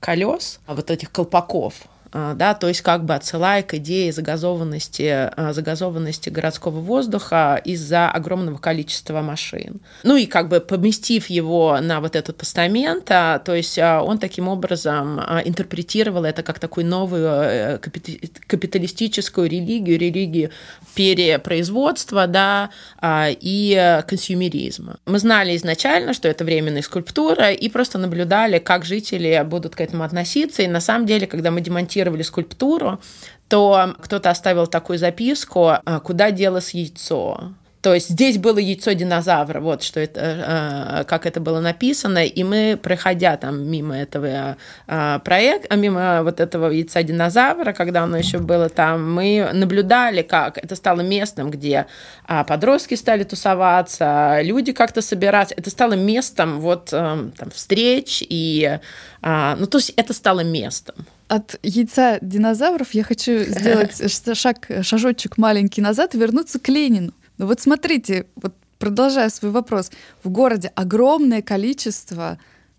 колес, 0.00 0.60
вот 0.66 0.90
этих 0.90 1.10
колпаков, 1.10 1.74
да, 2.12 2.54
то 2.54 2.66
есть 2.68 2.80
как 2.82 3.04
бы 3.04 3.14
отсылая 3.14 3.62
к 3.62 3.74
идее 3.74 4.12
загазованности, 4.12 5.30
а, 5.36 5.52
загазованности 5.52 6.28
городского 6.28 6.80
воздуха 6.80 7.60
из-за 7.64 8.10
огромного 8.10 8.58
количества 8.58 9.22
машин. 9.22 9.80
Ну 10.02 10.16
и 10.16 10.26
как 10.26 10.48
бы 10.48 10.60
поместив 10.60 11.30
его 11.30 11.78
на 11.80 12.00
вот 12.00 12.16
этот 12.16 12.36
постамент, 12.36 13.08
а, 13.10 13.38
то 13.38 13.54
есть 13.54 13.78
он 13.78 14.18
таким 14.18 14.48
образом 14.48 15.20
интерпретировал 15.44 16.24
это 16.24 16.42
как 16.42 16.58
такую 16.58 16.86
новую 16.86 17.26
э, 17.26 17.78
капиталистическую 17.78 19.48
религию, 19.48 19.98
религию 19.98 20.50
перепроизводства, 20.94 22.26
да, 22.26 22.70
и 23.02 24.02
консюмеризма. 24.06 24.96
Мы 25.06 25.18
знали 25.18 25.56
изначально, 25.56 26.14
что 26.14 26.28
это 26.28 26.44
временная 26.44 26.82
скульптура, 26.82 27.52
и 27.52 27.68
просто 27.68 27.98
наблюдали, 27.98 28.58
как 28.58 28.84
жители 28.84 29.42
будут 29.46 29.76
к 29.76 29.80
этому 29.80 30.02
относиться, 30.02 30.62
и 30.62 30.66
на 30.66 30.80
самом 30.80 31.06
деле, 31.06 31.26
когда 31.26 31.50
мы 31.50 31.60
демонтировали 31.60 31.99
ремонтировали 32.00 32.22
скульптуру, 32.22 33.00
то 33.48 33.94
кто-то 34.00 34.30
оставил 34.30 34.66
такую 34.66 34.98
записку, 34.98 35.68
«А 35.84 36.00
куда 36.00 36.30
делось 36.30 36.74
яйцо. 36.74 37.52
То 37.82 37.94
есть 37.94 38.10
здесь 38.10 38.36
было 38.36 38.58
яйцо 38.58 38.92
динозавра, 38.92 39.58
вот 39.58 39.82
что 39.82 40.00
это, 40.00 40.20
э, 40.20 41.04
как 41.04 41.24
это 41.24 41.40
было 41.40 41.60
написано, 41.60 42.26
и 42.26 42.44
мы, 42.44 42.78
проходя 42.80 43.38
там 43.38 43.66
мимо 43.70 43.96
этого 43.96 44.58
э, 44.86 45.18
проекта, 45.24 45.76
мимо 45.76 46.22
вот 46.22 46.40
этого 46.40 46.70
яйца 46.70 47.02
динозавра, 47.02 47.72
когда 47.72 48.02
оно 48.02 48.18
еще 48.18 48.38
было 48.38 48.68
там, 48.68 49.14
мы 49.14 49.48
наблюдали, 49.54 50.20
как 50.20 50.58
это 50.58 50.76
стало 50.76 51.00
местом, 51.00 51.50
где 51.50 51.86
а, 52.26 52.44
подростки 52.44 52.96
стали 52.96 53.24
тусоваться, 53.24 54.40
люди 54.42 54.72
как-то 54.72 55.00
собираться, 55.00 55.54
это 55.56 55.70
стало 55.70 55.94
местом 55.94 56.60
вот 56.60 56.90
э, 56.92 57.30
там 57.34 57.50
встреч 57.50 58.22
и, 58.28 58.78
ну 59.22 59.66
то 59.66 59.78
есть 59.78 59.94
это 59.96 60.12
стало 60.12 60.40
местом 60.40 61.06
от 61.30 61.60
яйца 61.62 62.18
динозавров 62.20 62.90
я 62.92 63.04
хочу 63.04 63.44
сделать 63.46 64.02
шаг, 64.36 64.68
шажочек 64.82 65.38
маленький 65.38 65.80
назад 65.80 66.14
и 66.14 66.18
вернуться 66.18 66.58
к 66.58 66.68
Ленину. 66.68 67.14
Ну 67.38 67.46
вот 67.46 67.60
смотрите, 67.60 68.26
вот 68.34 68.54
продолжая 68.78 69.28
свой 69.30 69.52
вопрос, 69.52 69.92
в 70.24 70.28
городе 70.28 70.72
огромное 70.74 71.40
количество 71.40 72.38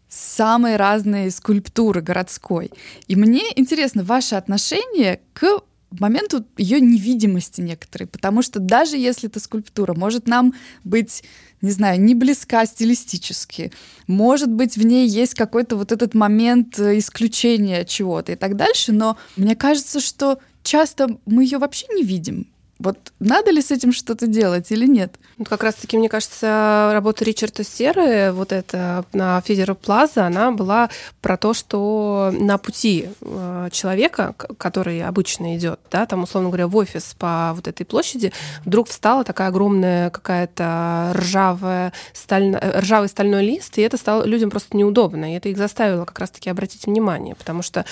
самой 0.10 0.76
разной 0.76 1.32
скульптуры 1.32 2.02
городской. 2.02 2.72
И 3.08 3.16
мне 3.16 3.43
интересно 3.56 4.04
ваше 4.04 4.36
отношение 4.36 5.22
к 5.34 5.62
моменту 5.91 6.45
ее 6.58 6.82
невидимости 6.82 7.62
некоторой, 7.62 8.08
потому 8.08 8.41
что 8.41 8.60
даже 8.60 8.97
если 8.97 9.30
эта 9.30 9.39
скульптура 9.39 9.93
может 9.93 10.28
нам 10.28 10.54
быть, 10.84 11.24
не 11.62 11.72
знаю, 11.72 12.01
не 12.01 12.16
близка 12.16 12.66
стилистически, 12.66 13.72
может 14.07 14.49
быть, 14.49 14.78
в 14.78 14.86
ней 14.86 15.07
есть 15.07 15.36
какой-то 15.36 15.76
вот 15.76 15.91
этот 15.91 16.14
момент 16.14 16.80
э, 16.80 16.97
исключения 16.97 17.86
чего-то 17.86 18.32
и 18.32 18.36
так 18.36 18.55
дальше, 18.55 18.91
но 18.91 19.18
мне 19.36 19.55
кажется, 19.55 19.99
что 19.99 20.39
часто 20.64 21.18
мы 21.26 21.43
ее 21.43 21.57
вообще 21.57 21.88
не 21.93 22.03
видим. 22.03 22.47
Вот 22.82 22.98
надо 23.20 23.52
ли 23.52 23.62
с 23.62 23.70
этим 23.70 23.94
что-то 23.94 24.26
делать 24.26 24.72
или 24.72 24.88
нет? 24.88 25.14
Вот 25.38 25.48
как 25.48 25.64
раз-таки, 25.64 25.98
мне 25.98 26.10
кажется, 26.10 26.90
работа 26.94 27.24
Ричарда 27.24 27.64
Серы, 27.64 28.32
вот 28.32 28.52
эта 28.52 29.06
на 29.14 29.40
Федерал 29.42 29.76
Плаза, 29.76 30.26
она 30.26 30.52
была 30.52 30.90
про 31.22 31.38
то, 31.38 31.54
что 31.54 32.32
на 32.34 32.58
пути 32.58 33.10
э, 33.22 33.70
человека, 33.72 34.34
который 34.58 35.04
обычно 35.04 35.56
идет, 35.56 35.80
да, 35.92 36.08
там, 36.08 36.24
условно 36.24 36.50
говоря, 36.50 36.68
в 36.68 36.76
офис 36.76 37.16
по 37.20 37.52
вот 37.54 37.68
этой 37.68 37.86
площади, 37.86 38.34
вдруг 38.66 38.90
встала 38.90 39.24
такая 39.24 39.50
огромная 39.50 40.10
какая-то 40.10 41.14
ржавая 41.16 41.94
сталь... 42.14 42.56
ржавый 42.56 43.10
стальной 43.10 43.46
лист, 43.46 43.78
и 43.78 43.82
это 43.82 43.98
стало 43.98 44.24
людям 44.26 44.50
просто 44.50 44.76
неудобно, 44.76 45.32
и 45.32 45.38
это 45.38 45.50
их 45.50 45.58
заставило 45.58 46.06
как 46.06 46.18
раз-таки 46.18 46.50
обратить 46.50 46.88
внимание, 46.88 47.36
потому 47.36 47.62
что 47.62 47.86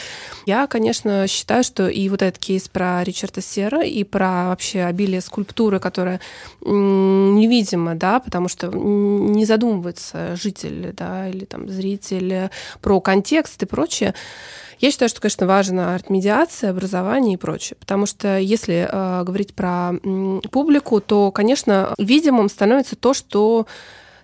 я, 0.47 0.65
конечно, 0.65 1.27
считаю, 1.27 1.63
что 1.63 1.87
и 1.87 2.09
вот 2.09 2.23
этот 2.23 2.39
кейс 2.39 2.67
про 2.67 3.03
Ричарда 3.03 3.41
Сера, 3.41 3.83
и 3.83 4.03
про 4.03 4.49
вообще 4.49 4.78
вообще 4.79 4.83
обилие 4.83 5.21
скульптуры, 5.21 5.79
которая 5.79 6.19
невидима, 6.61 7.95
да, 7.95 8.19
потому 8.19 8.47
что 8.49 8.67
не 8.67 9.45
задумывается 9.45 10.35
житель, 10.35 10.93
да, 10.93 11.27
или 11.29 11.45
там 11.45 11.69
зритель 11.69 12.49
про 12.81 12.99
контекст 13.01 13.63
и 13.63 13.65
прочее. 13.65 14.13
Я 14.79 14.91
считаю, 14.91 15.09
что, 15.09 15.19
конечно, 15.19 15.45
важна 15.45 15.93
арт-медиация, 15.95 16.69
образование 16.69 17.33
и 17.33 17.37
прочее. 17.37 17.75
Потому 17.77 18.05
что 18.05 18.37
если 18.39 18.87
э, 18.89 19.23
говорить 19.25 19.53
про 19.53 19.91
м, 20.03 20.41
публику, 20.51 21.01
то, 21.01 21.31
конечно, 21.31 21.93
видимым 21.97 22.47
становится 22.47 22.95
то, 22.95 23.13
что 23.13 23.67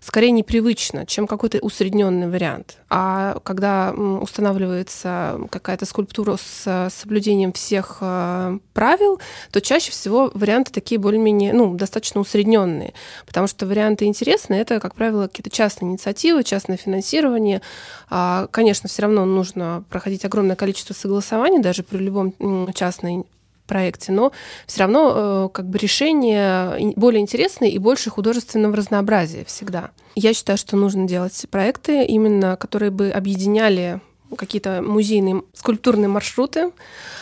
скорее 0.05 0.29
непривычно, 0.29 1.07
чем 1.07 1.25
какой-то 1.25 1.57
усредненный 1.59 2.29
вариант. 2.29 2.77
А 2.89 3.39
когда 3.43 3.91
устанавливается 3.91 5.39
какая-то 5.49 5.87
скульптура 5.87 6.37
с 6.37 6.89
соблюдением 6.93 7.51
всех 7.53 7.97
э, 8.01 8.59
правил, 8.73 9.19
то 9.51 9.61
чаще 9.61 9.89
всего 9.89 10.29
варианты 10.35 10.71
такие 10.71 10.99
более-менее, 10.99 11.53
ну, 11.53 11.73
достаточно 11.73 12.21
усредненные. 12.21 12.93
Потому 13.25 13.47
что 13.47 13.65
варианты 13.65 14.05
интересные, 14.05 14.61
это, 14.61 14.79
как 14.79 14.93
правило, 14.93 15.25
какие-то 15.25 15.49
частные 15.49 15.89
инициативы, 15.89 16.43
частное 16.43 16.77
финансирование. 16.77 17.63
А, 18.07 18.47
конечно, 18.51 18.87
все 18.87 19.01
равно 19.01 19.25
нужно 19.25 19.85
проходить 19.89 20.23
огромное 20.23 20.55
количество 20.55 20.93
согласований 20.93 21.63
даже 21.63 21.81
при 21.81 21.97
любом 21.97 22.71
частном 22.75 23.25
проекте, 23.65 24.11
но 24.11 24.31
все 24.67 24.81
равно 24.81 25.13
э, 25.15 25.49
как 25.53 25.67
бы 25.69 25.77
решение 25.77 26.93
более 26.95 27.21
интересное 27.21 27.69
и 27.69 27.77
больше 27.77 28.09
художественного 28.09 28.75
разнообразия 28.75 29.43
всегда. 29.45 29.91
Я 30.15 30.33
считаю, 30.33 30.57
что 30.57 30.77
нужно 30.77 31.07
делать 31.07 31.45
проекты 31.49 32.05
именно, 32.05 32.55
которые 32.55 32.91
бы 32.91 33.09
объединяли 33.09 33.99
какие-то 34.37 34.81
музейные 34.81 35.43
скульптурные 35.53 36.07
маршруты, 36.07 36.71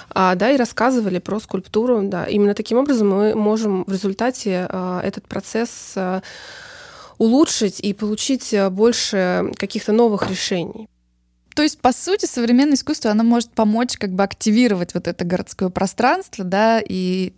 а, 0.09 0.35
да, 0.35 0.51
и 0.51 0.57
рассказывали 0.57 1.19
про 1.19 1.39
скульптуру, 1.39 2.01
да. 2.03 2.25
Именно 2.25 2.53
таким 2.53 2.77
образом 2.77 3.09
мы 3.09 3.35
можем 3.35 3.83
в 3.85 3.91
результате 3.91 4.67
а, 4.69 5.01
этот 5.01 5.27
процесс 5.27 5.93
а, 5.95 6.21
улучшить 7.17 7.79
и 7.79 7.93
получить 7.93 8.53
больше 8.71 9.51
каких-то 9.57 9.91
новых 9.91 10.29
решений. 10.29 10.87
То 11.55 11.61
есть, 11.63 11.79
по 11.79 11.91
сути, 11.91 12.25
современное 12.25 12.75
искусство, 12.75 13.11
оно 13.11 13.23
может 13.23 13.51
помочь 13.51 13.97
как 13.97 14.11
бы 14.11 14.23
активировать 14.23 14.93
вот 14.93 15.07
это 15.07 15.23
городское 15.23 15.69
пространство, 15.69 16.43
да, 16.43 16.81
и 16.81 17.33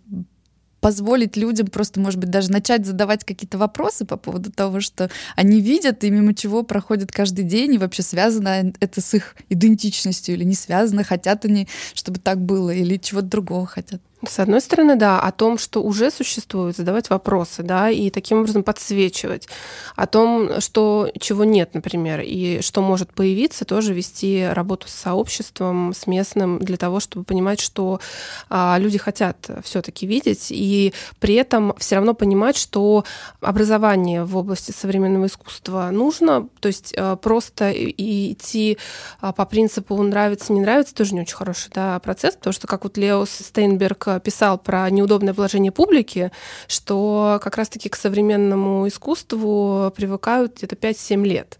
позволить 0.80 1.36
людям 1.36 1.66
просто, 1.66 1.98
может 1.98 2.20
быть, 2.20 2.30
даже 2.30 2.50
начать 2.50 2.86
задавать 2.86 3.24
какие-то 3.24 3.58
вопросы 3.58 4.04
по 4.04 4.16
поводу 4.16 4.52
того, 4.52 4.80
что 4.80 5.10
они 5.34 5.60
видят 5.60 6.04
и 6.04 6.10
мимо 6.10 6.32
чего 6.32 6.62
проходят 6.62 7.10
каждый 7.10 7.44
день, 7.44 7.74
и 7.74 7.78
вообще 7.78 8.02
связано 8.02 8.72
это 8.78 9.00
с 9.00 9.14
их 9.14 9.34
идентичностью 9.48 10.36
или 10.36 10.44
не 10.44 10.54
связано, 10.54 11.02
хотят 11.02 11.44
они, 11.44 11.66
чтобы 11.92 12.20
так 12.20 12.40
было, 12.40 12.70
или 12.70 12.98
чего-то 12.98 13.26
другого 13.26 13.66
хотят. 13.66 14.00
С 14.24 14.38
одной 14.38 14.62
стороны, 14.62 14.96
да, 14.96 15.20
о 15.20 15.30
том, 15.30 15.58
что 15.58 15.82
уже 15.82 16.10
существует, 16.10 16.74
задавать 16.74 17.10
вопросы, 17.10 17.62
да, 17.62 17.90
и 17.90 18.08
таким 18.08 18.38
образом 18.38 18.62
подсвечивать. 18.62 19.46
О 19.94 20.06
том, 20.06 20.62
что 20.62 21.10
чего 21.20 21.44
нет, 21.44 21.74
например, 21.74 22.22
и 22.24 22.62
что 22.62 22.80
может 22.80 23.12
появиться, 23.12 23.66
тоже 23.66 23.92
вести 23.92 24.46
работу 24.50 24.88
с 24.88 24.92
сообществом, 24.92 25.92
с 25.92 26.06
местным, 26.06 26.58
для 26.60 26.78
того, 26.78 26.98
чтобы 26.98 27.26
понимать, 27.26 27.60
что 27.60 28.00
а, 28.48 28.78
люди 28.80 28.96
хотят 28.96 29.50
все-таки 29.62 30.06
видеть, 30.06 30.46
и 30.48 30.94
при 31.20 31.34
этом 31.34 31.74
все 31.76 31.96
равно 31.96 32.14
понимать, 32.14 32.56
что 32.56 33.04
образование 33.42 34.24
в 34.24 34.34
области 34.34 34.72
современного 34.72 35.26
искусства 35.26 35.90
нужно, 35.92 36.48
то 36.60 36.68
есть 36.68 36.94
а, 36.96 37.16
просто 37.16 37.70
идти 37.70 38.78
а, 39.20 39.32
по 39.32 39.44
принципу 39.44 40.02
нравится, 40.02 40.54
не 40.54 40.62
нравится, 40.62 40.94
тоже 40.94 41.12
не 41.12 41.20
очень 41.20 41.36
хороший 41.36 41.70
да, 41.74 41.98
процесс, 41.98 42.34
потому 42.34 42.54
что, 42.54 42.66
как 42.66 42.84
вот 42.84 42.96
Лео 42.96 43.26
Стейнберг 43.26 44.05
писал 44.24 44.58
про 44.58 44.88
неудобное 44.90 45.34
положение 45.34 45.72
публики, 45.72 46.30
что 46.68 47.40
как 47.42 47.56
раз-таки 47.56 47.88
к 47.88 47.96
современному 47.96 48.88
искусству 48.88 49.92
привыкают 49.96 50.56
где-то 50.56 50.76
5-7 50.76 51.24
лет 51.24 51.58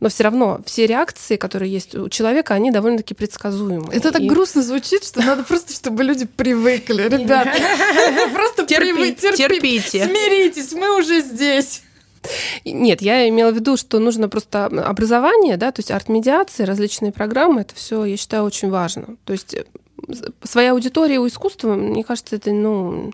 но 0.00 0.10
все 0.10 0.24
равно 0.24 0.60
все 0.66 0.86
реакции, 0.86 1.36
которые 1.36 1.72
есть 1.72 1.94
у 1.94 2.10
человека, 2.10 2.52
они 2.52 2.70
довольно-таки 2.70 3.14
предсказуемы. 3.14 3.92
Это 3.92 4.12
так 4.12 4.20
и... 4.20 4.28
грустно 4.28 4.62
звучит, 4.62 5.04
что 5.04 5.20
надо 5.22 5.44
просто, 5.44 5.72
чтобы 5.72 6.04
люди 6.04 6.26
привыкли, 6.26 7.02
ребята. 7.08 7.54
Просто 8.34 8.66
терпите. 8.66 9.32
Смиритесь, 10.04 10.72
мы 10.72 10.98
уже 10.98 11.22
здесь. 11.22 11.82
Нет, 12.64 13.02
я 13.02 13.28
имела 13.28 13.50
в 13.50 13.54
виду, 13.54 13.76
что 13.76 13.98
нужно 13.98 14.28
просто 14.28 14.64
образование, 14.66 15.56
да, 15.58 15.72
то 15.72 15.80
есть 15.80 15.90
арт-медиации, 15.90 16.64
различные 16.64 17.12
программы, 17.12 17.62
это 17.62 17.74
все, 17.74 18.04
я 18.04 18.16
считаю, 18.16 18.44
очень 18.44 18.70
важно. 18.70 19.16
То 19.24 19.32
есть 19.32 19.54
своя 20.42 20.72
аудитория 20.72 21.18
у 21.18 21.26
искусства, 21.26 21.74
мне 21.74 22.04
кажется, 22.04 22.36
это, 22.36 22.52
ну, 22.52 23.12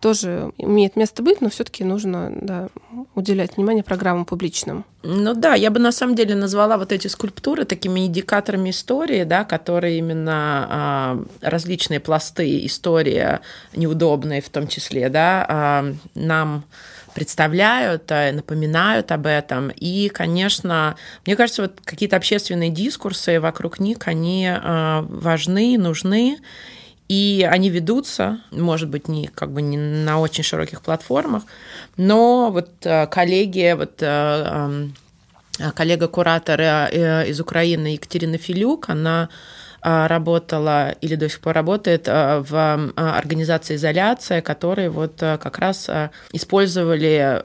тоже 0.00 0.52
имеет 0.58 0.96
место 0.96 1.22
быть, 1.22 1.40
но 1.40 1.48
все-таки 1.48 1.82
нужно 1.82 2.30
да, 2.40 2.68
уделять 3.14 3.56
внимание 3.56 3.82
программам 3.82 4.24
публичным. 4.24 4.84
Ну 5.02 5.34
да, 5.34 5.54
я 5.54 5.70
бы 5.70 5.80
на 5.80 5.92
самом 5.92 6.14
деле 6.14 6.34
назвала 6.34 6.76
вот 6.76 6.92
эти 6.92 7.08
скульптуры 7.08 7.64
такими 7.64 8.06
индикаторами 8.06 8.70
истории, 8.70 9.24
да, 9.24 9.44
которые 9.44 9.98
именно 9.98 10.66
а, 10.68 11.24
различные 11.40 12.00
пласты 12.00 12.66
истории 12.66 13.40
неудобные 13.74 14.42
в 14.42 14.48
том 14.50 14.68
числе, 14.68 15.08
да, 15.08 15.46
а, 15.48 15.92
нам 16.14 16.64
представляют, 17.16 18.12
э, 18.12 18.30
напоминают 18.32 19.10
об 19.10 19.26
этом. 19.26 19.70
И, 19.70 20.10
конечно, 20.10 20.96
мне 21.24 21.34
кажется, 21.34 21.62
вот 21.62 21.80
какие-то 21.82 22.16
общественные 22.16 22.68
дискурсы 22.68 23.40
вокруг 23.40 23.80
них, 23.80 23.96
они 24.04 24.46
э, 24.46 25.00
важны, 25.08 25.78
нужны. 25.78 26.38
И 27.08 27.48
они 27.50 27.70
ведутся, 27.70 28.40
может 28.50 28.90
быть, 28.90 29.08
не, 29.08 29.28
как 29.28 29.50
бы 29.50 29.62
не 29.62 29.78
на 29.78 30.20
очень 30.20 30.44
широких 30.44 30.82
платформах, 30.82 31.44
но 31.96 32.50
вот 32.50 32.68
э, 32.82 33.06
коллеги, 33.06 33.74
вот 33.78 33.94
эм, 34.00 34.94
коллега-куратор 35.74 36.60
из 37.30 37.40
Украины 37.40 37.94
Екатерина 37.94 38.36
Филюк, 38.36 38.90
она 38.90 39.30
работала 39.82 40.90
или 41.00 41.14
до 41.14 41.28
сих 41.28 41.40
пор 41.40 41.54
работает 41.54 42.08
а, 42.08 42.40
в 42.40 42.54
а, 42.54 43.18
организации 43.18 43.76
«Изоляция», 43.76 44.42
которые 44.42 44.90
вот 44.90 45.16
как 45.18 45.58
раз 45.58 45.88
использовали 46.32 47.42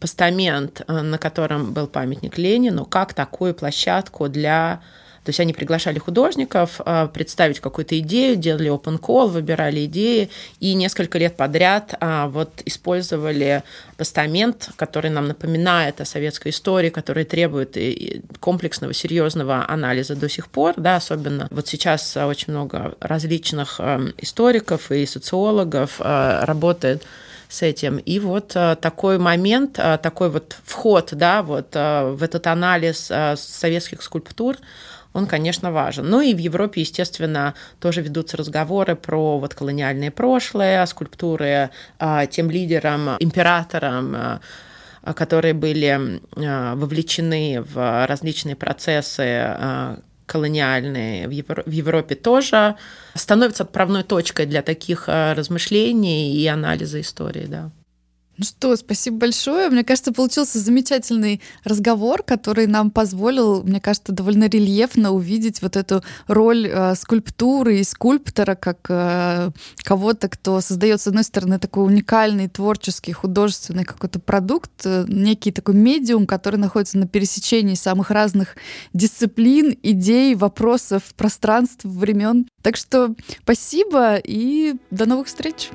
постамент, 0.00 0.82
на 0.88 1.18
котором 1.18 1.72
был 1.72 1.86
памятник 1.86 2.38
Ленину, 2.38 2.84
как 2.84 3.14
такую 3.14 3.54
площадку 3.54 4.28
для 4.28 4.80
то 5.28 5.30
есть 5.30 5.40
они 5.40 5.52
приглашали 5.52 5.98
художников 5.98 6.80
а, 6.86 7.06
представить 7.06 7.60
какую-то 7.60 7.98
идею, 7.98 8.36
делали 8.36 8.70
open 8.70 8.98
call, 8.98 9.28
выбирали 9.28 9.84
идеи, 9.84 10.30
и 10.58 10.72
несколько 10.72 11.18
лет 11.18 11.36
подряд 11.36 11.94
а, 12.00 12.28
вот 12.28 12.62
использовали 12.64 13.62
постамент, 13.98 14.70
который 14.76 15.10
нам 15.10 15.28
напоминает 15.28 16.00
о 16.00 16.06
советской 16.06 16.48
истории, 16.48 16.88
который 16.88 17.26
требует 17.26 17.76
комплексного, 18.40 18.94
серьезного 18.94 19.68
анализа 19.68 20.16
до 20.16 20.30
сих 20.30 20.48
пор, 20.48 20.72
да, 20.78 20.96
особенно 20.96 21.46
вот 21.50 21.68
сейчас 21.68 22.16
очень 22.16 22.54
много 22.54 22.94
различных 22.98 23.80
а, 23.80 24.00
историков 24.16 24.90
и 24.90 25.04
социологов 25.04 26.00
работает 26.00 27.04
с 27.48 27.62
этим. 27.62 27.98
И 27.98 28.18
вот 28.18 28.48
такой 28.48 29.18
момент, 29.18 29.74
такой 29.74 30.30
вот 30.30 30.56
вход 30.64 31.10
да, 31.12 31.42
вот, 31.42 31.74
в 31.74 32.18
этот 32.22 32.46
анализ 32.46 33.10
советских 33.36 34.02
скульптур, 34.02 34.56
он, 35.14 35.26
конечно, 35.26 35.72
важен. 35.72 36.08
Ну 36.08 36.20
и 36.20 36.34
в 36.34 36.38
Европе, 36.38 36.82
естественно, 36.82 37.54
тоже 37.80 38.02
ведутся 38.02 38.36
разговоры 38.36 38.94
про 38.94 39.38
вот 39.38 39.54
колониальное 39.54 40.10
прошлое, 40.10 40.84
скульптуры 40.86 41.70
тем 42.30 42.50
лидерам, 42.50 43.16
императорам, 43.18 44.40
которые 45.16 45.54
были 45.54 46.20
вовлечены 46.36 47.62
в 47.62 48.06
различные 48.06 48.56
процессы 48.56 49.56
колониальные 50.28 51.26
в, 51.26 51.70
Европе 51.70 52.14
тоже 52.14 52.76
становятся 53.14 53.64
отправной 53.64 54.04
точкой 54.04 54.46
для 54.46 54.62
таких 54.62 55.08
размышлений 55.08 56.36
и 56.36 56.46
анализа 56.46 57.00
истории, 57.00 57.46
да. 57.46 57.70
Ну 58.38 58.44
что, 58.44 58.76
спасибо 58.76 59.16
большое. 59.16 59.68
Мне 59.68 59.82
кажется, 59.82 60.12
получился 60.12 60.60
замечательный 60.60 61.40
разговор, 61.64 62.22
который 62.22 62.68
нам 62.68 62.92
позволил, 62.92 63.64
мне 63.64 63.80
кажется, 63.80 64.12
довольно 64.12 64.48
рельефно 64.48 65.10
увидеть 65.10 65.60
вот 65.60 65.76
эту 65.76 66.04
роль 66.28 66.68
э, 66.68 66.94
скульптуры 66.94 67.80
и 67.80 67.84
скульптора 67.84 68.54
как 68.54 68.78
э, 68.90 69.50
кого-то, 69.78 70.28
кто 70.28 70.60
создает, 70.60 71.00
с 71.00 71.08
одной 71.08 71.24
стороны, 71.24 71.58
такой 71.58 71.84
уникальный, 71.84 72.48
творческий, 72.48 73.10
художественный 73.10 73.84
какой-то 73.84 74.20
продукт, 74.20 74.70
э, 74.84 75.04
некий 75.08 75.50
такой 75.50 75.74
медиум, 75.74 76.24
который 76.28 76.60
находится 76.60 76.96
на 76.96 77.08
пересечении 77.08 77.74
самых 77.74 78.12
разных 78.12 78.54
дисциплин, 78.92 79.76
идей, 79.82 80.36
вопросов, 80.36 81.02
пространств, 81.16 81.84
времен. 81.84 82.46
Так 82.62 82.76
что 82.76 83.16
спасибо 83.42 84.14
и 84.14 84.76
до 84.92 85.06
новых 85.06 85.26
встреч. 85.26 85.70